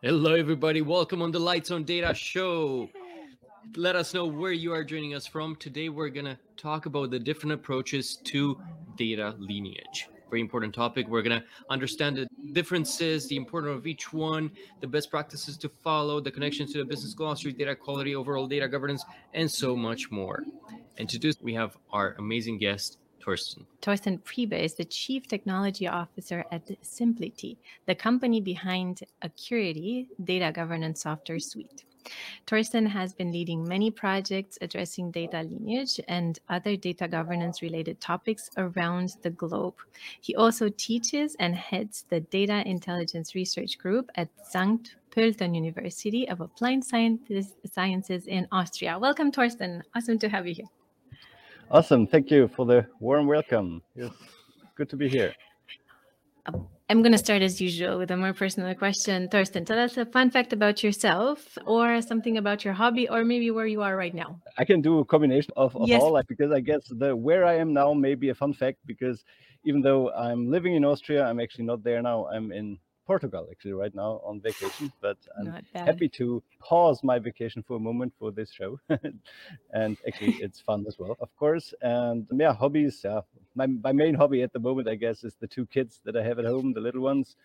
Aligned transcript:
Hello, 0.00 0.34
everybody. 0.34 0.80
Welcome 0.80 1.22
on 1.22 1.32
the 1.32 1.40
Lights 1.40 1.72
on 1.72 1.82
Data 1.82 2.14
show. 2.14 2.88
Let 3.74 3.96
us 3.96 4.14
know 4.14 4.26
where 4.26 4.52
you 4.52 4.72
are 4.72 4.84
joining 4.84 5.12
us 5.16 5.26
from. 5.26 5.56
Today, 5.56 5.88
we're 5.88 6.08
going 6.08 6.26
to 6.26 6.38
talk 6.56 6.86
about 6.86 7.10
the 7.10 7.18
different 7.18 7.54
approaches 7.54 8.16
to 8.26 8.60
data 8.94 9.34
lineage. 9.40 10.08
Very 10.30 10.40
important 10.40 10.72
topic. 10.72 11.08
We're 11.08 11.22
going 11.22 11.40
to 11.40 11.46
understand 11.68 12.16
the 12.16 12.28
differences, 12.52 13.26
the 13.26 13.34
importance 13.34 13.76
of 13.76 13.88
each 13.88 14.12
one, 14.12 14.52
the 14.80 14.86
best 14.86 15.10
practices 15.10 15.56
to 15.56 15.68
follow, 15.82 16.20
the 16.20 16.30
connection 16.30 16.68
to 16.68 16.78
the 16.78 16.84
business 16.84 17.12
glossary, 17.12 17.52
data 17.52 17.74
quality, 17.74 18.14
overall 18.14 18.46
data 18.46 18.68
governance, 18.68 19.04
and 19.34 19.50
so 19.50 19.74
much 19.74 20.12
more. 20.12 20.44
And 20.96 21.08
to 21.08 21.18
do 21.18 21.26
this, 21.26 21.42
we 21.42 21.54
have 21.54 21.76
our 21.90 22.14
amazing 22.20 22.58
guest, 22.58 22.98
Torsten. 23.20 23.64
Torsten 23.82 24.20
Priebe 24.22 24.58
is 24.58 24.74
the 24.74 24.84
Chief 24.84 25.26
Technology 25.26 25.86
Officer 25.86 26.44
at 26.50 26.66
Simplity, 26.82 27.56
the 27.86 27.94
company 27.94 28.40
behind 28.40 29.00
Accurity 29.22 30.08
data 30.24 30.52
governance 30.52 31.02
software 31.02 31.38
suite. 31.38 31.84
Torsten 32.46 32.88
has 32.88 33.12
been 33.12 33.30
leading 33.32 33.68
many 33.68 33.90
projects 33.90 34.56
addressing 34.62 35.10
data 35.10 35.42
lineage 35.42 36.00
and 36.08 36.38
other 36.48 36.74
data 36.74 37.06
governance 37.06 37.60
related 37.60 38.00
topics 38.00 38.48
around 38.56 39.16
the 39.22 39.30
globe. 39.30 39.74
He 40.20 40.34
also 40.34 40.70
teaches 40.70 41.36
and 41.38 41.54
heads 41.54 42.06
the 42.08 42.20
Data 42.20 42.66
Intelligence 42.66 43.34
Research 43.34 43.76
Group 43.76 44.10
at 44.14 44.30
St. 44.42 44.94
Pölten 45.10 45.54
University 45.54 46.26
of 46.30 46.40
Applied 46.40 46.82
Sciences 46.84 48.26
in 48.26 48.48
Austria. 48.52 48.98
Welcome, 48.98 49.30
Torsten. 49.30 49.82
Awesome 49.94 50.18
to 50.20 50.30
have 50.30 50.46
you 50.46 50.54
here. 50.54 50.77
Awesome. 51.70 52.06
Thank 52.06 52.30
you 52.30 52.48
for 52.48 52.64
the 52.64 52.86
warm 52.98 53.26
welcome. 53.26 53.82
It's 53.94 54.14
good 54.74 54.88
to 54.88 54.96
be 54.96 55.06
here. 55.06 55.34
I'm 56.88 57.02
going 57.02 57.12
to 57.12 57.18
start 57.18 57.42
as 57.42 57.60
usual 57.60 57.98
with 57.98 58.10
a 58.10 58.16
more 58.16 58.32
personal 58.32 58.74
question. 58.74 59.28
Torsten, 59.28 59.66
tell 59.66 59.78
us 59.78 59.98
a 59.98 60.06
fun 60.06 60.30
fact 60.30 60.54
about 60.54 60.82
yourself 60.82 61.58
or 61.66 62.00
something 62.00 62.38
about 62.38 62.64
your 62.64 62.72
hobby 62.72 63.06
or 63.06 63.22
maybe 63.22 63.50
where 63.50 63.66
you 63.66 63.82
are 63.82 63.96
right 63.96 64.14
now. 64.14 64.40
I 64.56 64.64
can 64.64 64.80
do 64.80 65.00
a 65.00 65.04
combination 65.04 65.52
of, 65.58 65.76
of 65.76 65.86
yes. 65.86 66.00
all 66.00 66.10
like, 66.10 66.26
because 66.26 66.52
I 66.52 66.60
guess 66.60 66.88
the 66.88 67.14
where 67.14 67.44
I 67.44 67.56
am 67.56 67.74
now 67.74 67.92
may 67.92 68.14
be 68.14 68.30
a 68.30 68.34
fun 68.34 68.54
fact 68.54 68.78
because 68.86 69.22
even 69.64 69.82
though 69.82 70.10
I'm 70.12 70.50
living 70.50 70.74
in 70.74 70.86
Austria, 70.86 71.26
I'm 71.26 71.38
actually 71.38 71.66
not 71.66 71.84
there 71.84 72.00
now. 72.00 72.28
I'm 72.28 72.50
in 72.50 72.78
Portugal 73.08 73.48
actually 73.50 73.72
right 73.72 73.94
now 73.94 74.20
on 74.22 74.38
vacation, 74.38 74.92
but 75.00 75.16
I'm 75.38 75.64
happy 75.74 76.10
to 76.20 76.42
pause 76.60 77.02
my 77.02 77.18
vacation 77.18 77.62
for 77.62 77.76
a 77.78 77.80
moment 77.80 78.12
for 78.18 78.30
this 78.30 78.52
show. 78.52 78.78
and 79.72 79.96
actually, 80.06 80.34
it's 80.42 80.60
fun 80.60 80.84
as 80.86 80.98
well, 80.98 81.16
of 81.20 81.34
course. 81.34 81.72
And 81.80 82.30
um, 82.30 82.38
yeah, 82.38 82.52
hobbies. 82.52 83.00
Yeah, 83.02 83.20
my, 83.54 83.66
my 83.66 83.92
main 83.92 84.14
hobby 84.14 84.42
at 84.42 84.52
the 84.52 84.60
moment, 84.60 84.88
I 84.88 84.94
guess, 84.94 85.24
is 85.24 85.34
the 85.40 85.46
two 85.46 85.64
kids 85.66 86.00
that 86.04 86.16
I 86.16 86.22
have 86.22 86.38
at 86.38 86.44
home, 86.44 86.74
the 86.74 86.80
little 86.80 87.00
ones. 87.00 87.36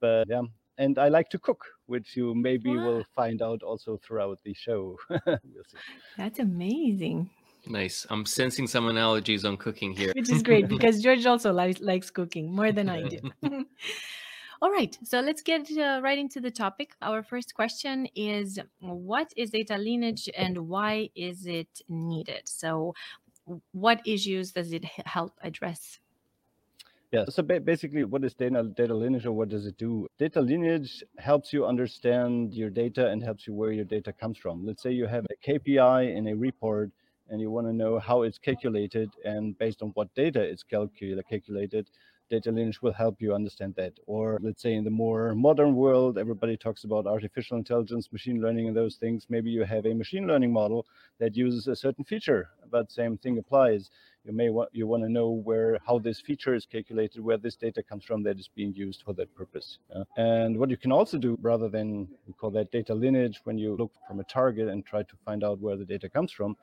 But 0.00 0.28
yeah, 0.28 0.42
and 0.78 0.96
I 0.98 1.08
like 1.08 1.30
to 1.30 1.38
cook, 1.40 1.64
which 1.86 2.16
you 2.16 2.32
maybe 2.36 2.70
will 2.76 3.04
find 3.16 3.42
out 3.42 3.64
also 3.64 3.98
throughout 4.04 4.38
the 4.44 4.54
show. 4.54 4.96
we'll 5.26 5.68
That's 6.16 6.38
amazing. 6.38 7.28
Nice. 7.66 8.06
I'm 8.08 8.24
sensing 8.24 8.68
some 8.68 8.86
analogies 8.86 9.44
on 9.44 9.56
cooking 9.56 9.92
here. 9.92 10.12
Which 10.14 10.30
is 10.30 10.44
great 10.44 10.68
because 10.74 11.02
George 11.02 11.26
also 11.26 11.52
likes, 11.52 11.80
likes 11.80 12.08
cooking 12.10 12.54
more 12.54 12.70
than 12.70 12.88
I 12.88 13.02
do. 13.02 13.18
All 14.60 14.72
right, 14.72 14.98
so 15.04 15.20
let's 15.20 15.40
get 15.40 15.70
uh, 15.78 16.00
right 16.02 16.18
into 16.18 16.40
the 16.40 16.50
topic. 16.50 16.96
Our 17.00 17.22
first 17.22 17.54
question 17.54 18.08
is 18.16 18.58
What 18.80 19.32
is 19.36 19.50
data 19.50 19.78
lineage 19.78 20.28
and 20.36 20.68
why 20.68 21.10
is 21.14 21.46
it 21.46 21.80
needed? 21.88 22.48
So, 22.48 22.94
what 23.70 24.00
issues 24.04 24.52
does 24.52 24.72
it 24.72 24.84
help 24.84 25.38
address? 25.42 26.00
Yeah, 27.12 27.24
so 27.28 27.42
ba- 27.42 27.60
basically, 27.60 28.02
what 28.04 28.24
is 28.24 28.34
data, 28.34 28.64
data 28.76 28.94
lineage 28.94 29.26
or 29.26 29.32
what 29.32 29.48
does 29.48 29.64
it 29.64 29.78
do? 29.78 30.08
Data 30.18 30.40
lineage 30.40 31.04
helps 31.18 31.52
you 31.52 31.64
understand 31.64 32.52
your 32.52 32.68
data 32.68 33.08
and 33.08 33.22
helps 33.22 33.46
you 33.46 33.54
where 33.54 33.72
your 33.72 33.84
data 33.84 34.12
comes 34.12 34.38
from. 34.38 34.66
Let's 34.66 34.82
say 34.82 34.90
you 34.90 35.06
have 35.06 35.24
a 35.30 35.36
KPI 35.50 36.02
in 36.02 36.26
a 36.26 36.34
report 36.34 36.90
and 37.30 37.40
you 37.40 37.50
want 37.50 37.68
to 37.68 37.72
know 37.72 37.98
how 38.00 38.22
it's 38.22 38.38
calculated 38.38 39.10
and 39.24 39.56
based 39.56 39.82
on 39.82 39.90
what 39.90 40.12
data 40.14 40.42
it's 40.42 40.64
calculated 40.64 41.88
data 42.28 42.50
lineage 42.50 42.82
will 42.82 42.92
help 42.92 43.20
you 43.20 43.34
understand 43.34 43.74
that. 43.76 43.94
Or 44.06 44.38
let's 44.42 44.62
say 44.62 44.74
in 44.74 44.84
the 44.84 44.90
more 44.90 45.34
modern 45.34 45.74
world, 45.74 46.18
everybody 46.18 46.56
talks 46.56 46.84
about 46.84 47.06
artificial 47.06 47.56
intelligence, 47.56 48.12
machine 48.12 48.40
learning, 48.40 48.68
and 48.68 48.76
those 48.76 48.96
things. 48.96 49.26
Maybe 49.28 49.50
you 49.50 49.64
have 49.64 49.86
a 49.86 49.94
machine 49.94 50.26
learning 50.26 50.52
model 50.52 50.86
that 51.18 51.36
uses 51.36 51.66
a 51.66 51.76
certain 51.76 52.04
feature, 52.04 52.48
but 52.70 52.92
same 52.92 53.18
thing 53.18 53.38
applies. 53.38 53.90
You 54.24 54.32
may 54.32 54.50
want 54.50 54.68
you 54.72 54.86
want 54.86 55.02
to 55.04 55.08
know 55.08 55.30
where 55.30 55.78
how 55.86 55.98
this 55.98 56.20
feature 56.20 56.54
is 56.54 56.66
calculated, 56.66 57.20
where 57.22 57.38
this 57.38 57.56
data 57.56 57.82
comes 57.82 58.04
from 58.04 58.22
that 58.24 58.38
is 58.38 58.50
being 58.54 58.74
used 58.74 59.02
for 59.02 59.14
that 59.14 59.34
purpose. 59.34 59.78
Yeah? 59.94 60.02
And 60.16 60.58
what 60.58 60.68
you 60.68 60.76
can 60.76 60.92
also 60.92 61.16
do, 61.16 61.38
rather 61.40 61.68
than 61.68 62.08
we 62.26 62.34
call 62.34 62.50
that 62.50 62.70
data 62.70 62.94
lineage, 62.94 63.40
when 63.44 63.56
you 63.56 63.74
look 63.76 63.92
from 64.06 64.20
a 64.20 64.24
target 64.24 64.68
and 64.68 64.84
try 64.84 65.02
to 65.02 65.16
find 65.24 65.42
out 65.42 65.60
where 65.60 65.76
the 65.76 65.84
data 65.84 66.08
comes 66.10 66.30
from, 66.30 66.56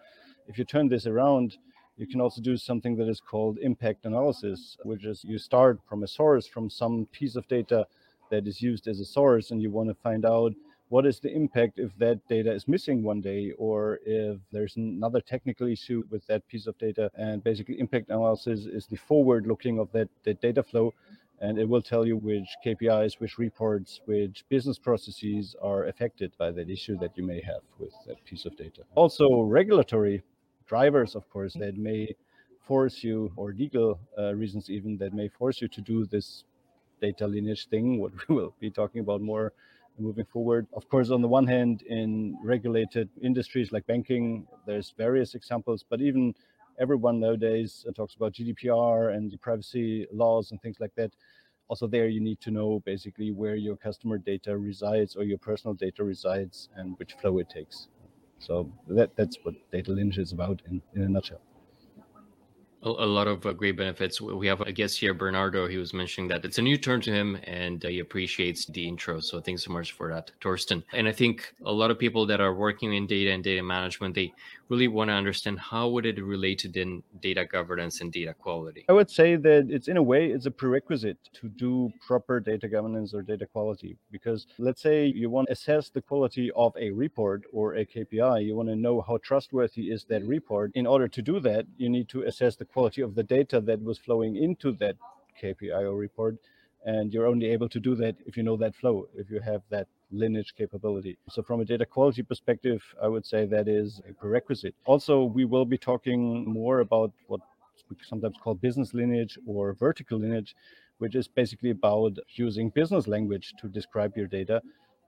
if 0.48 0.60
you 0.60 0.64
turn 0.64 0.88
this 0.90 1.08
around 1.08 1.58
you 1.98 2.08
can 2.08 2.22
also 2.22 2.42
do 2.42 2.58
something 2.58 2.96
that 2.98 3.08
is 3.08 3.22
called 3.22 3.58
impact 3.60 4.06
analysis, 4.06 4.78
which 4.84 5.06
is 5.06 5.24
you 5.24 5.38
start 5.38 5.80
from 5.88 6.04
a 6.04 6.08
source, 6.08 6.46
from 6.46 6.70
some 6.70 7.06
piece 7.12 7.36
of 7.36 7.48
data 7.48 7.88
that 8.30 8.48
is 8.48 8.62
used 8.62 8.88
as 8.88 9.00
a 9.00 9.06
source, 9.06 9.52
and 9.52 9.62
you 9.62 9.72
want 9.72 9.90
to 9.90 9.96
find 9.96 10.26
out 10.26 10.54
what 10.90 11.06
is 11.06 11.20
the 11.20 11.34
impact 11.34 11.80
if 11.80 11.92
that 11.98 12.20
data 12.28 12.52
is 12.52 12.68
missing 12.68 13.02
one 13.02 13.22
day 13.22 13.52
or 13.58 14.00
if 14.06 14.38
there's 14.52 14.76
another 14.76 15.20
technical 15.20 15.68
issue 15.68 16.04
with 16.10 16.26
that 16.28 16.48
piece 16.48 16.68
of 16.68 16.78
data. 16.78 17.10
And 17.16 17.44
basically, 17.44 17.80
impact 17.80 18.10
analysis 18.10 18.66
is 18.66 18.86
the 18.86 18.98
forward 18.98 19.48
looking 19.48 19.80
of 19.80 19.92
that, 19.94 20.10
that 20.24 20.42
data 20.42 20.62
flow. 20.64 20.94
And 21.42 21.58
it 21.58 21.68
will 21.68 21.82
tell 21.82 22.06
you 22.06 22.16
which 22.16 22.48
KPIs, 22.66 23.20
which 23.20 23.38
reports, 23.38 24.00
which 24.06 24.46
business 24.48 24.80
processes 24.80 25.56
are 25.62 25.86
affected 25.86 26.32
by 26.38 26.52
that 26.52 26.70
issue 26.70 26.98
that 27.00 27.18
you 27.18 27.26
may 27.26 27.42
have 27.42 27.62
with 27.78 27.94
that 28.08 28.24
piece 28.24 28.46
of 28.46 28.56
data. 28.56 28.84
Also, 28.96 29.42
regulatory 29.42 30.24
drivers, 30.68 31.16
of 31.16 31.30
course, 31.30 31.54
that 31.56 31.78
may 31.78 32.16
force 32.62 33.04
you, 33.04 33.32
or 33.36 33.54
legal 33.54 34.00
uh, 34.18 34.34
reasons 34.34 34.70
even, 34.70 34.98
that 34.98 35.14
may 35.14 35.28
force 35.28 35.62
you 35.62 35.68
to 35.68 35.82
do 35.82 36.06
this 36.06 36.44
data 37.02 37.28
lineage 37.28 37.68
thing, 37.68 38.00
what 38.00 38.12
we 38.30 38.36
will 38.36 38.54
be 38.60 38.70
talking 38.72 39.02
about 39.02 39.22
more 39.22 39.54
moving 39.98 40.26
forward. 40.26 40.68
Of 40.74 40.90
course, 40.90 41.10
on 41.10 41.22
the 41.22 41.28
one 41.28 41.48
hand, 41.48 41.84
in 41.84 42.38
regulated 42.44 43.10
industries 43.22 43.72
like 43.72 43.86
banking, 43.88 44.48
there's 44.66 44.94
various 44.98 45.36
examples, 45.36 45.86
but 45.88 46.02
even 46.02 46.34
everyone 46.80 47.20
nowadays 47.20 47.86
talks 47.96 48.16
about 48.16 48.34
GDPR 48.34 49.10
and 49.10 49.32
the 49.32 49.38
privacy 49.38 50.08
laws 50.12 50.52
and 50.52 50.62
things 50.62 50.78
like 50.80 50.94
that. 50.96 51.12
Also, 51.68 51.88
there 51.88 52.08
you 52.08 52.22
need 52.22 52.40
to 52.42 52.52
know 52.52 52.82
basically 52.86 53.32
where 53.32 53.56
your 53.56 53.76
customer 53.76 54.18
data 54.18 54.56
resides 54.58 55.16
or 55.16 55.24
your 55.24 55.40
personal 55.40 55.74
data 55.74 56.04
resides 56.04 56.70
and 56.76 56.98
which 57.00 57.14
flow 57.14 57.40
it 57.40 57.50
takes. 57.50 57.88
So 58.40 58.72
that 58.88 59.16
that's 59.16 59.38
what 59.44 59.56
data 59.72 59.92
lineage 59.92 60.18
is 60.20 60.32
about 60.32 60.62
in, 60.70 60.82
in 60.94 61.02
a 61.04 61.10
nutshell 61.10 61.42
a, 62.86 63.06
lot 63.06 63.28
of 63.28 63.46
uh, 63.46 63.54
great 63.54 63.78
benefits. 63.78 64.22
We 64.22 64.48
have 64.48 64.62
a 64.62 64.72
guest 64.72 65.00
here, 65.00 65.14
Bernardo. 65.14 65.68
He 65.68 65.78
was 65.78 65.94
mentioning 65.94 66.28
that 66.30 66.46
it's 66.46 66.60
a 66.60 66.62
new 66.62 66.78
term 66.78 67.02
to 67.02 67.12
him 67.12 67.38
and 67.44 67.84
uh, 67.84 67.90
he 67.90 68.00
appreciates 68.00 68.66
the 68.66 68.88
intro. 68.88 69.20
So 69.20 69.42
thanks 69.42 69.64
so 69.64 69.72
much 69.72 69.94
for 69.94 70.14
that, 70.14 70.32
Torsten. 70.40 70.84
And 70.94 71.08
I 71.08 71.12
think 71.12 71.54
a 71.66 71.72
lot 71.72 71.92
of 71.92 71.98
people 71.98 72.26
that 72.28 72.40
are 72.40 72.54
working 72.54 72.94
in 72.94 73.08
data 73.08 73.32
and 73.32 73.44
data 73.44 73.64
management, 73.64 74.14
they 74.14 74.34
really 74.70 74.88
want 74.88 75.10
to 75.10 75.14
understand 75.14 75.60
how 75.60 75.88
would 75.90 76.06
it 76.06 76.22
relate 76.24 76.60
to 76.60 77.02
data 77.22 77.46
governance 77.46 78.02
and 78.02 78.12
data 78.12 78.34
quality. 78.34 78.86
I 78.90 78.94
would 78.94 79.10
say 79.10 79.36
that 79.36 79.68
it's 79.70 79.88
in 79.88 79.98
a 79.98 80.04
way 80.04 80.28
it's 80.28 80.46
a 80.46 80.52
prerequisite 80.52 81.18
to 81.34 81.50
do 81.50 81.92
proper 82.06 82.40
data 82.40 82.68
governance 82.68 83.14
or 83.14 83.22
data 83.22 83.46
quality 83.46 83.98
because 84.12 84.48
let's 84.58 84.82
say 84.82 85.06
you 85.06 85.30
want 85.30 85.48
to 85.48 85.54
assess 85.54 85.90
the 85.90 86.02
quality 86.02 86.52
of 86.56 86.76
a 86.78 86.92
report 86.92 87.44
or 87.52 87.76
a 87.76 87.86
KPI, 87.86 88.46
you 88.46 88.56
want 88.56 88.70
to 88.70 88.76
know 88.76 89.02
how 89.02 89.18
trustworthy 89.18 89.92
is 89.92 90.06
that 90.06 90.26
report. 90.26 90.72
In 90.74 90.88
order 90.88 91.08
to 91.08 91.22
do 91.22 91.40
that, 91.42 91.66
you 91.78 91.90
need 91.90 92.10
to 92.10 92.24
assess 92.24 92.56
the 92.56 92.66
quality 92.76 93.02
of 93.02 93.16
the 93.16 93.24
data 93.38 93.58
that 93.70 93.82
was 93.90 93.98
flowing 93.98 94.34
into 94.36 94.70
that 94.84 94.96
KPI 95.42 95.82
or 95.92 95.96
report. 95.96 96.36
And 96.94 97.06
you're 97.12 97.30
only 97.34 97.48
able 97.56 97.70
to 97.76 97.80
do 97.80 97.96
that 98.04 98.16
if 98.28 98.34
you 98.38 98.44
know 98.44 98.58
that 98.58 98.76
flow, 98.76 99.08
if 99.22 99.32
you 99.32 99.40
have 99.52 99.62
that 99.76 99.88
lineage 100.12 100.54
capability. 100.62 101.18
So, 101.30 101.42
from 101.42 101.62
a 101.62 101.66
data 101.74 101.86
quality 101.86 102.22
perspective, 102.32 102.80
I 103.02 103.08
would 103.14 103.26
say 103.26 103.46
that 103.46 103.68
is 103.68 104.02
a 104.10 104.14
prerequisite. 104.14 104.76
Also, 104.86 105.16
we 105.38 105.46
will 105.46 105.68
be 105.76 105.80
talking 105.92 106.22
more 106.60 106.78
about 106.88 107.12
what 107.28 107.42
we 107.90 107.96
sometimes 108.12 108.38
call 108.44 108.56
business 108.68 108.94
lineage 108.94 109.38
or 109.48 109.74
vertical 109.74 110.18
lineage, 110.20 110.56
which 111.00 111.16
is 111.16 111.28
basically 111.28 111.72
about 111.72 112.14
using 112.36 112.70
business 112.70 113.08
language 113.08 113.48
to 113.62 113.68
describe 113.68 114.12
your 114.16 114.28
data. 114.28 114.62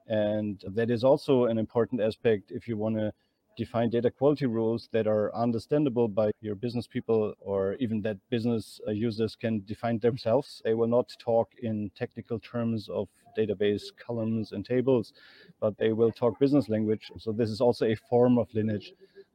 And 0.08 0.54
that 0.78 0.90
is 0.90 1.04
also 1.04 1.34
an 1.52 1.58
important 1.58 2.00
aspect 2.00 2.50
if 2.50 2.66
you 2.68 2.76
want 2.76 2.96
to 2.96 3.12
define 3.58 3.90
data 3.90 4.10
quality 4.10 4.46
rules 4.46 4.88
that 4.92 5.06
are 5.08 5.34
understandable 5.34 6.08
by 6.08 6.30
your 6.40 6.54
business 6.54 6.86
people 6.86 7.34
or 7.40 7.74
even 7.74 8.00
that 8.02 8.16
business 8.30 8.80
uh, 8.86 8.92
users 8.92 9.34
can 9.34 9.62
define 9.66 9.98
themselves. 9.98 10.62
They 10.64 10.74
will 10.74 10.86
not 10.98 11.08
talk 11.18 11.48
in 11.60 11.90
technical 11.96 12.38
terms 12.38 12.88
of 12.88 13.08
database 13.36 13.84
columns 14.06 14.52
and 14.52 14.64
tables, 14.64 15.12
but 15.60 15.76
they 15.76 15.92
will 15.92 16.12
talk 16.12 16.38
business 16.38 16.68
language. 16.68 17.10
So 17.18 17.32
this 17.32 17.50
is 17.50 17.60
also 17.60 17.86
a 17.86 17.96
form 18.10 18.38
of 18.38 18.46
lineage 18.54 18.92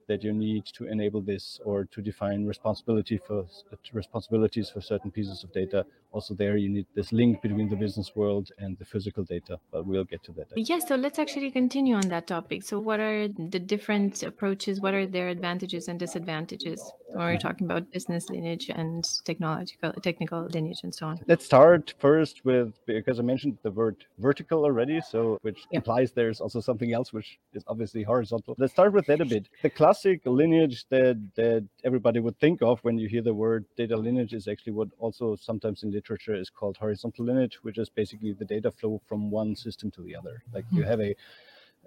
that 0.08 0.24
you 0.24 0.34
need 0.34 0.66
to 0.66 0.86
enable 0.86 1.22
this 1.22 1.60
or 1.66 1.86
to 1.86 2.02
define 2.02 2.46
responsibility 2.46 3.18
for 3.18 3.46
responsibilities 3.94 4.70
for 4.70 4.82
certain 4.82 5.12
pieces 5.12 5.44
of 5.44 5.52
data. 5.54 5.86
Also, 6.12 6.34
there 6.34 6.58
you 6.58 6.70
need 6.70 6.86
this 6.94 7.12
link 7.12 7.42
between 7.42 7.70
the 7.70 7.76
business 7.76 8.16
world 8.16 8.52
and 8.60 8.78
the 8.78 8.86
physical 8.86 9.24
data. 9.24 9.60
But 9.72 9.86
we'll 9.86 10.04
get 10.04 10.24
to 10.26 10.32
that. 10.34 10.48
Yes. 10.56 10.70
Yeah, 10.70 10.80
so 10.80 10.96
let's 10.96 11.20
actually 11.20 11.52
continue 11.52 11.96
on 11.96 12.08
that 12.10 12.28
topic. 12.28 12.64
So, 12.64 12.80
what 12.80 13.00
are 13.00 13.28
the 13.28 13.60
different 13.60 14.22
approaches? 14.24 14.80
What 14.80 14.94
are 14.94 15.08
their 15.08 15.30
advantages 15.30 15.88
and 15.88 16.00
disadvantages 16.00 16.80
when 17.08 17.20
we're 17.20 17.34
mm-hmm. 17.34 17.48
talking 17.48 17.66
about 17.66 17.92
business 17.92 18.30
lineage 18.30 18.70
and 18.70 19.04
technological, 19.26 19.94
technical 19.94 20.46
lineage, 20.46 20.82
and 20.84 20.94
so 20.94 21.08
on? 21.08 21.20
Let's 21.28 21.46
start 21.46 21.94
first 22.00 22.46
with 22.46 22.74
because 22.86 23.20
I 23.20 23.24
mentioned 23.24 23.58
the 23.64 23.72
word 23.72 23.98
vertical 24.20 24.64
already, 24.64 25.02
so 25.02 25.40
which 25.42 25.66
yeah. 25.72 25.78
implies 25.78 26.12
there's 26.12 26.40
also 26.42 26.60
something 26.60 26.94
else 26.94 27.12
which 27.14 27.40
is 27.54 27.64
obviously 27.68 28.04
horizontal. 28.04 28.56
Let's 28.58 28.74
start 28.74 28.94
with 28.94 29.06
that 29.08 29.22
a 29.22 29.26
bit. 29.26 29.48
The 29.62 29.70
class 29.70 29.93
classic 29.94 30.22
lineage 30.26 30.86
that 30.90 31.18
that 31.36 31.64
everybody 31.84 32.20
would 32.20 32.38
think 32.40 32.64
of 32.64 32.80
when 32.82 32.98
you 32.98 33.08
hear 33.08 33.22
the 33.22 33.34
word 33.34 33.64
data 33.78 33.96
lineage 33.96 34.34
is 34.34 34.48
actually 34.48 34.74
what 34.74 34.88
also 34.98 35.36
sometimes 35.36 35.84
in 35.84 35.92
literature 35.92 36.34
is 36.34 36.50
called 36.50 36.76
horizontal 36.78 37.26
lineage, 37.26 37.60
which 37.62 37.78
is 37.78 37.90
basically 37.90 38.34
the 38.34 38.46
data 38.46 38.72
flow 38.72 39.00
from 39.08 39.30
one 39.30 39.56
system 39.56 39.92
to 39.92 40.02
the 40.02 40.16
other. 40.16 40.42
Like 40.52 40.66
you 40.72 40.82
hmm. 40.82 40.90
have 40.90 41.00
a, 41.00 41.16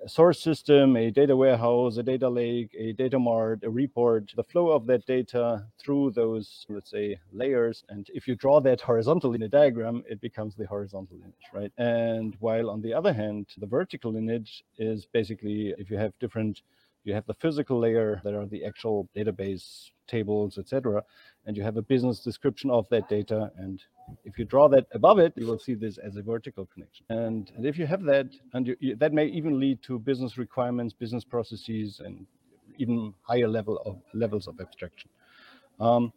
a 0.05 0.09
source 0.09 0.41
system, 0.41 0.97
a 0.97 1.11
data 1.11 1.37
warehouse, 1.37 1.97
a 1.97 2.05
data 2.05 2.29
lake, 2.29 2.71
a 2.79 2.93
data 2.93 3.19
mart, 3.19 3.65
a 3.65 3.71
report, 3.71 4.33
the 4.37 4.45
flow 4.53 4.69
of 4.71 4.87
that 4.87 5.05
data 5.07 5.67
through 5.81 6.13
those, 6.13 6.65
let's 6.69 6.93
say, 6.93 7.19
layers. 7.33 7.83
And 7.89 8.09
if 8.15 8.29
you 8.29 8.37
draw 8.37 8.61
that 8.61 8.81
horizontally 8.81 9.37
in 9.37 9.43
a 9.43 9.49
diagram, 9.49 10.05
it 10.09 10.21
becomes 10.21 10.55
the 10.55 10.67
horizontal 10.67 11.17
lineage, 11.17 11.49
right? 11.53 11.73
And 11.77 12.37
while 12.39 12.71
on 12.71 12.83
the 12.83 12.95
other 12.95 13.13
hand, 13.13 13.47
the 13.59 13.67
vertical 13.67 14.13
lineage 14.13 14.63
is 14.79 15.07
basically 15.07 15.75
if 15.77 15.91
you 15.91 15.97
have 15.97 16.13
different 16.21 16.63
you 17.07 17.15
have 17.15 17.27
the 17.27 17.35
physical 17.35 17.79
layer 17.79 18.21
that 18.25 18.35
are 18.35 18.47
the 18.47 18.65
actual 18.65 19.09
database 19.17 19.91
tables, 20.09 20.59
etc. 20.59 21.03
And 21.47 21.57
you 21.57 21.63
have 21.63 21.77
a 21.77 21.83
business 21.83 22.21
description 22.21 22.71
of 22.71 22.89
that 22.91 23.09
data. 23.09 23.51
And 23.57 23.81
if 24.25 24.39
you 24.39 24.45
draw 24.45 24.69
that 24.69 24.87
above 24.93 25.21
it, 25.21 25.33
you 25.37 25.47
will 25.47 25.59
see 25.59 25.75
this 25.75 25.99
as 25.99 26.17
a 26.17 26.23
vertical 26.23 26.67
connection. 26.67 27.07
And, 27.09 27.51
and 27.57 27.65
if 27.65 27.79
you 27.79 27.87
have 27.87 28.03
that, 28.05 28.27
and 28.55 28.67
you, 28.81 28.97
that 28.97 29.13
may 29.13 29.27
even 29.27 29.61
lead 29.61 29.83
to 29.85 30.01
business 30.01 30.37
requirements, 30.37 30.93
business 30.93 31.25
processes, 31.25 32.01
and 32.05 32.27
even 32.79 33.15
higher 33.23 33.49
level 33.49 33.79
of 33.87 34.01
levels 34.13 34.49
of 34.49 34.61
abstraction. 34.61 35.09
Um, 35.79 36.13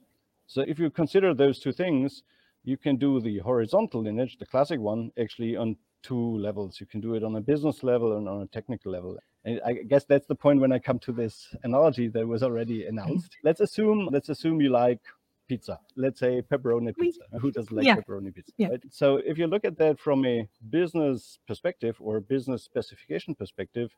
so 0.47 0.61
if 0.61 0.79
you 0.79 0.89
consider 0.89 1.35
those 1.35 1.59
two 1.59 1.71
things, 1.71 2.23
you 2.63 2.77
can 2.77 2.97
do 2.97 3.21
the 3.21 3.37
horizontal 3.39 4.01
lineage, 4.01 4.37
the 4.39 4.45
classic 4.45 4.79
one, 4.79 5.11
actually 5.19 5.55
on 5.55 5.77
two 6.01 6.37
levels. 6.37 6.79
You 6.79 6.87
can 6.87 6.99
do 6.99 7.13
it 7.13 7.23
on 7.23 7.35
a 7.35 7.41
business 7.41 7.83
level 7.83 8.17
and 8.17 8.27
on 8.27 8.41
a 8.41 8.47
technical 8.47 8.91
level. 8.91 9.17
And 9.49 9.61
I 9.65 9.73
guess 9.73 10.05
that's 10.05 10.27
the 10.27 10.35
point 10.35 10.61
when 10.61 10.71
I 10.71 10.79
come 10.79 10.99
to 10.99 11.11
this 11.11 11.55
analogy 11.63 12.07
that 12.09 12.27
was 12.27 12.43
already 12.43 12.85
announced. 12.85 13.31
Mm-hmm. 13.31 13.47
let's 13.47 13.61
assume 13.61 14.09
let's 14.11 14.29
assume 14.29 14.61
you 14.61 14.69
like 14.69 14.99
pizza. 15.47 15.79
Let's 15.95 16.19
say 16.19 16.43
pepperoni 16.43 16.95
pizza. 16.95 17.21
Who 17.41 17.51
doesn't 17.51 17.75
like 17.75 17.85
yeah. 17.85 17.95
pepperoni 17.95 18.33
pizza? 18.33 18.51
Yeah. 18.57 18.67
Right? 18.69 18.83
So 18.91 19.17
if 19.17 19.37
you 19.39 19.47
look 19.47 19.65
at 19.65 19.77
that 19.79 19.99
from 19.99 20.23
a 20.25 20.47
business 20.69 21.39
perspective 21.47 21.97
or 21.99 22.17
a 22.17 22.21
business 22.21 22.63
specification 22.63 23.33
perspective, 23.33 23.89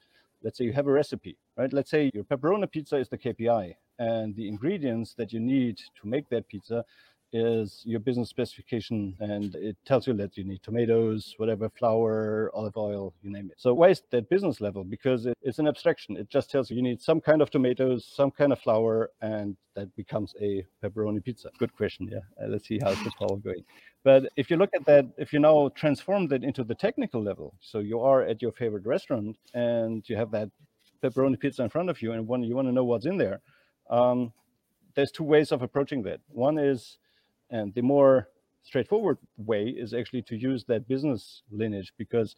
let's 0.41 0.57
say 0.57 0.63
you 0.63 0.73
have 0.73 0.87
a 0.87 0.91
recipe, 0.91 1.37
right? 1.57 1.71
Let's 1.73 1.91
say 1.91 2.09
your 2.13 2.23
pepperoni 2.23 2.71
pizza 2.71 2.95
is 2.95 3.09
the 3.09 3.17
KPI 3.17 3.75
and 3.99 4.33
the 4.35 4.47
ingredients 4.47 5.13
that 5.15 5.33
you 5.33 5.41
need 5.41 5.77
to 5.77 6.07
make 6.07 6.29
that 6.29 6.47
pizza 6.47 6.85
is 7.33 7.81
your 7.85 7.99
business 7.99 8.29
specification 8.29 9.15
and 9.19 9.55
it 9.55 9.77
tells 9.85 10.07
you 10.07 10.13
that 10.13 10.37
you 10.37 10.43
need 10.43 10.61
tomatoes, 10.63 11.33
whatever, 11.37 11.69
flour, 11.69 12.51
olive 12.53 12.75
oil, 12.77 13.13
you 13.21 13.31
name 13.31 13.49
it. 13.51 13.55
So 13.57 13.73
why 13.73 13.89
is 13.89 14.01
that 14.11 14.29
business 14.29 14.61
level? 14.61 14.83
Because 14.83 15.25
it, 15.25 15.37
it's 15.41 15.59
an 15.59 15.67
abstraction. 15.67 16.17
It 16.17 16.29
just 16.29 16.51
tells 16.51 16.69
you 16.69 16.75
you 16.75 16.81
need 16.81 17.01
some 17.01 17.21
kind 17.21 17.41
of 17.41 17.49
tomatoes, 17.49 18.05
some 18.05 18.31
kind 18.31 18.51
of 18.51 18.59
flour, 18.59 19.09
and 19.21 19.55
that 19.75 19.95
becomes 19.95 20.33
a 20.41 20.65
pepperoni 20.83 21.23
pizza. 21.23 21.49
Good 21.57 21.75
question. 21.75 22.09
Yeah. 22.11 22.19
Uh, 22.41 22.47
let's 22.49 22.67
see 22.67 22.79
how's 22.81 23.01
the 23.03 23.11
poll 23.17 23.37
going. 23.37 23.63
But 24.03 24.29
if 24.35 24.49
you 24.49 24.57
look 24.57 24.71
at 24.75 24.85
that, 24.85 25.05
if 25.17 25.31
you 25.31 25.39
now 25.39 25.69
transform 25.75 26.27
that 26.29 26.43
into 26.43 26.63
the 26.63 26.75
technical 26.75 27.23
level, 27.23 27.53
so 27.61 27.79
you 27.79 27.99
are 28.01 28.23
at 28.23 28.41
your 28.41 28.51
favorite 28.51 28.85
restaurant 28.85 29.37
and 29.53 30.07
you 30.09 30.15
have 30.15 30.31
that 30.31 30.49
pepperoni 31.03 31.39
pizza 31.39 31.63
in 31.63 31.69
front 31.69 31.89
of 31.89 32.01
you 32.01 32.11
and 32.11 32.27
one, 32.27 32.43
you 32.43 32.55
want 32.55 32.67
to 32.67 32.71
know 32.71 32.83
what's 32.83 33.05
in 33.05 33.17
there. 33.17 33.41
Um, 33.89 34.33
there's 34.95 35.11
two 35.11 35.23
ways 35.23 35.51
of 35.51 35.61
approaching 35.61 36.03
that. 36.03 36.19
One 36.27 36.57
is 36.57 36.97
and 37.51 37.73
the 37.73 37.81
more 37.81 38.27
straightforward 38.63 39.17
way 39.37 39.65
is 39.65 39.93
actually 39.93 40.21
to 40.23 40.35
use 40.35 40.63
that 40.65 40.87
business 40.87 41.43
lineage 41.51 41.93
because 41.97 42.35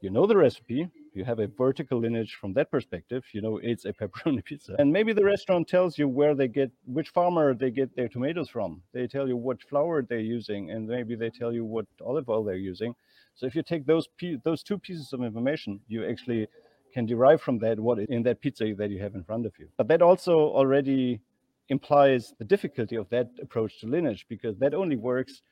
you 0.00 0.10
know 0.10 0.26
the 0.26 0.36
recipe, 0.36 0.88
you 1.14 1.24
have 1.24 1.38
a 1.38 1.46
vertical 1.46 1.98
lineage 1.98 2.36
from 2.38 2.52
that 2.54 2.70
perspective, 2.70 3.24
you 3.32 3.40
know 3.40 3.58
it's 3.62 3.84
a 3.86 3.92
pepperoni 4.00 4.44
pizza. 4.44 4.74
And 4.78 4.92
maybe 4.92 5.12
the 5.12 5.24
restaurant 5.24 5.68
tells 5.68 5.98
you 5.98 6.08
where 6.08 6.34
they 6.34 6.48
get 6.48 6.70
which 6.86 7.08
farmer 7.10 7.54
they 7.54 7.70
get 7.70 7.94
their 7.96 8.08
tomatoes 8.08 8.50
from. 8.50 8.82
They 8.92 9.06
tell 9.06 9.28
you 9.28 9.36
what 9.36 9.62
flour 9.62 10.02
they're 10.02 10.18
using, 10.18 10.70
and 10.70 10.86
maybe 10.86 11.14
they 11.14 11.30
tell 11.30 11.52
you 11.52 11.64
what 11.64 11.86
olive 12.04 12.28
oil 12.28 12.44
they're 12.44 12.56
using. 12.56 12.94
So 13.34 13.46
if 13.46 13.54
you 13.54 13.62
take 13.62 13.86
those 13.86 14.08
those 14.44 14.62
two 14.62 14.78
pieces 14.78 15.12
of 15.12 15.22
information, 15.22 15.80
you 15.88 16.04
actually 16.04 16.48
can 16.92 17.06
derive 17.06 17.40
from 17.40 17.58
that 17.58 17.80
what 17.80 17.98
in 17.98 18.22
that 18.22 18.40
pizza 18.40 18.72
that 18.76 18.90
you 18.90 19.00
have 19.00 19.14
in 19.14 19.24
front 19.24 19.46
of 19.46 19.52
you. 19.58 19.68
But 19.76 19.88
that 19.88 20.02
also 20.02 20.34
already 20.60 21.20
implies 21.68 22.34
the 22.38 22.44
difficulty 22.44 22.96
of 22.96 23.08
that 23.10 23.30
approach 23.40 23.80
to 23.80 23.86
lineage 23.86 24.26
because 24.28 24.58
that 24.58 24.74
only 24.74 24.96
works 24.96 25.42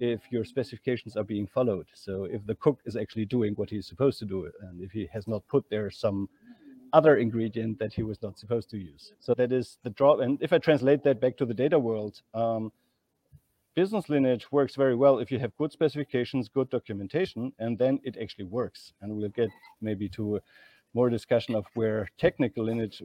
if 0.00 0.20
your 0.30 0.44
specifications 0.44 1.16
are 1.16 1.24
being 1.24 1.46
followed. 1.46 1.86
So 1.94 2.24
if 2.24 2.44
the 2.46 2.54
cook 2.54 2.80
is 2.86 2.96
actually 2.96 3.26
doing 3.26 3.54
what 3.54 3.70
he's 3.70 3.86
supposed 3.86 4.18
to 4.20 4.24
do, 4.24 4.50
and 4.62 4.80
if 4.80 4.90
he 4.90 5.08
has 5.12 5.28
not 5.28 5.46
put 5.46 5.68
there 5.68 5.90
some 5.90 6.28
other 6.92 7.16
ingredient 7.16 7.78
that 7.78 7.92
he 7.92 8.02
was 8.02 8.20
not 8.22 8.38
supposed 8.38 8.70
to 8.70 8.78
use. 8.78 9.12
So 9.20 9.34
that 9.34 9.52
is 9.52 9.78
the 9.84 9.90
draw. 9.90 10.18
And 10.18 10.42
if 10.42 10.52
I 10.52 10.58
translate 10.58 11.04
that 11.04 11.20
back 11.20 11.36
to 11.36 11.46
the 11.46 11.54
data 11.54 11.78
world, 11.78 12.22
um, 12.34 12.72
business 13.74 14.08
lineage 14.08 14.50
works 14.50 14.74
very 14.74 14.96
well 14.96 15.18
if 15.18 15.30
you 15.30 15.38
have 15.38 15.56
good 15.56 15.70
specifications, 15.70 16.48
good 16.48 16.70
documentation, 16.70 17.52
and 17.58 17.78
then 17.78 18.00
it 18.02 18.16
actually 18.20 18.46
works. 18.46 18.92
And 19.00 19.14
we'll 19.14 19.28
get 19.28 19.50
maybe 19.80 20.08
to 20.10 20.40
more 20.94 21.10
discussion 21.10 21.54
of 21.54 21.66
where 21.74 22.08
technical 22.18 22.64
lineage 22.64 23.02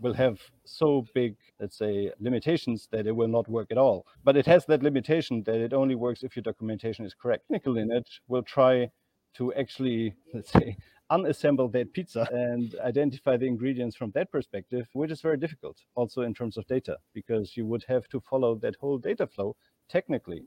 will 0.00 0.14
have 0.14 0.40
so 0.64 1.04
big, 1.14 1.36
let's 1.60 1.76
say, 1.76 2.12
limitations 2.20 2.88
that 2.92 3.06
it 3.06 3.16
will 3.16 3.28
not 3.28 3.48
work 3.48 3.68
at 3.70 3.78
all. 3.78 4.06
But 4.24 4.36
it 4.36 4.46
has 4.46 4.64
that 4.66 4.82
limitation 4.82 5.42
that 5.44 5.60
it 5.60 5.72
only 5.72 5.94
works 5.94 6.22
if 6.22 6.36
your 6.36 6.42
documentation 6.42 7.04
is 7.04 7.14
correct. 7.14 7.44
Technical 7.50 7.74
lineage 7.74 8.22
will 8.28 8.42
try 8.42 8.90
to 9.34 9.52
actually, 9.54 10.14
let's 10.34 10.52
say, 10.52 10.76
unassemble 11.10 11.72
that 11.72 11.92
pizza 11.92 12.28
and 12.32 12.74
identify 12.84 13.36
the 13.36 13.46
ingredients 13.46 13.96
from 13.96 14.10
that 14.12 14.30
perspective, 14.30 14.86
which 14.92 15.10
is 15.10 15.22
very 15.22 15.38
difficult 15.38 15.78
also 15.94 16.22
in 16.22 16.34
terms 16.34 16.56
of 16.56 16.66
data, 16.66 16.98
because 17.14 17.56
you 17.56 17.66
would 17.66 17.84
have 17.88 18.08
to 18.08 18.20
follow 18.20 18.54
that 18.56 18.76
whole 18.76 18.98
data 18.98 19.26
flow 19.26 19.56
technically 19.88 20.42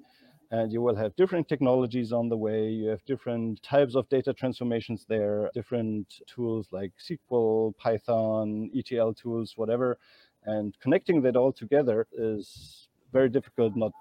and 0.51 0.71
you 0.71 0.81
will 0.81 0.95
have 0.95 1.15
different 1.15 1.48
technologies 1.48 2.12
on 2.12 2.27
the 2.27 2.36
way. 2.36 2.69
You 2.69 2.89
have 2.89 3.03
different 3.06 3.63
types 3.63 3.95
of 3.95 4.07
data 4.09 4.33
transformations 4.33 5.06
there, 5.07 5.49
different 5.54 6.21
tools 6.28 6.68
like 6.71 6.92
SQL, 6.99 7.75
Python, 7.78 8.69
ETL 8.75 9.14
tools, 9.14 9.54
whatever. 9.56 9.97
And 10.44 10.78
connecting 10.81 11.21
that 11.21 11.37
all 11.37 11.54
together 11.54 12.06
is 12.11 12.90
very 13.14 13.30
difficult, 13.30 13.78
not 13.78 13.94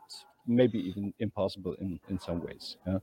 maybe 0.46 0.78
even 0.80 1.14
impossible 1.20 1.76
in, 1.80 2.00
in 2.08 2.18
some 2.18 2.40
ways. 2.40 2.76
Yeah? 2.84 2.98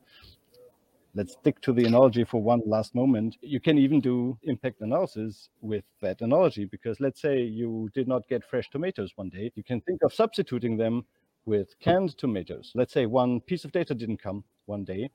Let's 1.15 1.33
stick 1.33 1.61
to 1.61 1.71
the 1.71 1.85
analogy 1.85 2.25
for 2.25 2.41
one 2.41 2.61
last 2.65 2.93
moment. 2.93 3.37
You 3.41 3.61
can 3.61 3.77
even 3.77 4.01
do 4.01 4.37
impact 4.43 4.81
analysis 4.81 5.49
with 5.61 5.85
that 6.01 6.19
analogy 6.21 6.65
because 6.65 6.99
let's 6.99 7.21
say 7.21 7.41
you 7.41 7.89
did 7.93 8.09
not 8.09 8.27
get 8.27 8.43
fresh 8.43 8.69
tomatoes 8.69 9.13
one 9.15 9.29
day. 9.29 9.51
You 9.55 9.63
can 9.63 9.79
think 9.81 10.03
of 10.03 10.13
substituting 10.13 10.75
them 10.75 11.05
with 11.47 11.79
canned 11.79 12.15
tomatoes. 12.17 12.73
Let's 12.75 12.93
say 12.93 13.05
one 13.07 13.39
piece 13.39 13.65
of 13.65 13.71
data 13.71 13.95
didn't 13.95 14.21
come 14.21 14.43
one 14.65 14.83
day, 14.83 15.09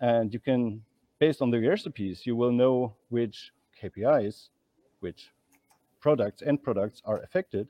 and 0.00 0.32
you 0.32 0.38
can, 0.38 0.80
based 1.18 1.42
on 1.42 1.50
the 1.50 1.58
recipes, 1.58 2.24
you 2.24 2.36
will 2.36 2.52
know 2.52 2.94
which 3.10 3.52
KPIs, 3.82 4.48
which 5.00 5.32
products 6.00 6.40
and 6.42 6.62
products 6.62 7.02
are 7.04 7.18
affected. 7.22 7.68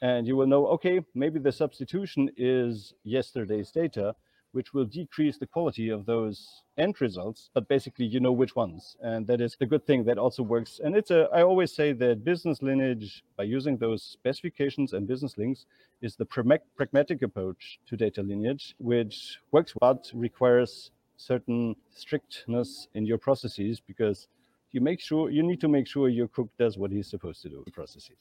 And 0.00 0.26
you 0.26 0.36
will 0.36 0.46
know, 0.46 0.66
okay, 0.68 1.00
maybe 1.14 1.38
the 1.38 1.52
substitution 1.52 2.30
is 2.36 2.94
yesterday's 3.04 3.70
data, 3.70 4.14
which 4.52 4.72
will 4.72 4.84
decrease 4.84 5.38
the 5.38 5.46
quality 5.46 5.88
of 5.88 6.06
those 6.06 6.62
end 6.78 7.00
results, 7.00 7.50
but 7.54 7.68
basically 7.68 8.04
you 8.04 8.20
know 8.20 8.32
which 8.32 8.54
ones. 8.54 8.96
And 9.02 9.26
that 9.26 9.40
is 9.40 9.56
the 9.58 9.66
good 9.66 9.86
thing 9.86 10.04
that 10.04 10.18
also 10.18 10.42
works. 10.42 10.80
And 10.82 10.94
it's 10.94 11.10
a, 11.10 11.28
I 11.32 11.42
always 11.42 11.72
say 11.72 11.92
that 11.92 12.24
business 12.24 12.62
lineage, 12.62 13.24
by 13.36 13.44
using 13.44 13.76
those 13.76 14.02
specifications 14.02 14.92
and 14.92 15.06
business 15.06 15.36
links, 15.36 15.66
is 16.00 16.16
the 16.16 16.24
pragmatic 16.24 17.22
approach 17.22 17.80
to 17.86 17.96
data 17.96 18.22
lineage, 18.22 18.74
which 18.78 19.38
works 19.50 19.74
but 19.80 20.10
requires 20.14 20.90
certain 21.16 21.76
strictness 21.94 22.88
in 22.94 23.06
your 23.06 23.18
processes 23.18 23.80
because 23.80 24.28
you 24.72 24.80
make 24.80 25.00
sure 25.00 25.30
you 25.30 25.42
need 25.42 25.60
to 25.60 25.68
make 25.68 25.86
sure 25.86 26.08
your 26.08 26.28
cook 26.28 26.48
does 26.58 26.76
what 26.78 26.90
he's 26.90 27.06
supposed 27.06 27.42
to 27.42 27.48
do 27.48 27.62
in 27.66 27.72
processes. 27.72 28.16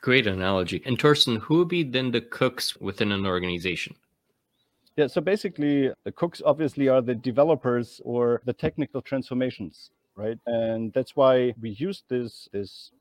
Great 0.00 0.26
analogy. 0.26 0.82
And 0.84 0.98
Torsten, 0.98 1.38
who 1.38 1.58
would 1.58 1.68
be 1.68 1.84
then 1.84 2.10
the 2.10 2.20
cooks 2.20 2.76
within 2.76 3.12
an 3.12 3.26
organization? 3.26 3.94
Yeah, 4.96 5.06
so 5.06 5.22
basically, 5.22 5.90
the 6.04 6.12
cooks 6.12 6.42
obviously 6.44 6.88
are 6.88 7.00
the 7.00 7.14
developers 7.14 8.00
or 8.04 8.42
the 8.44 8.52
technical 8.52 9.00
transformations, 9.00 9.90
right? 10.16 10.38
And 10.46 10.92
that's 10.92 11.16
why 11.16 11.54
we 11.60 11.70
use 11.70 12.04
this 12.08 12.48
this 12.52 12.92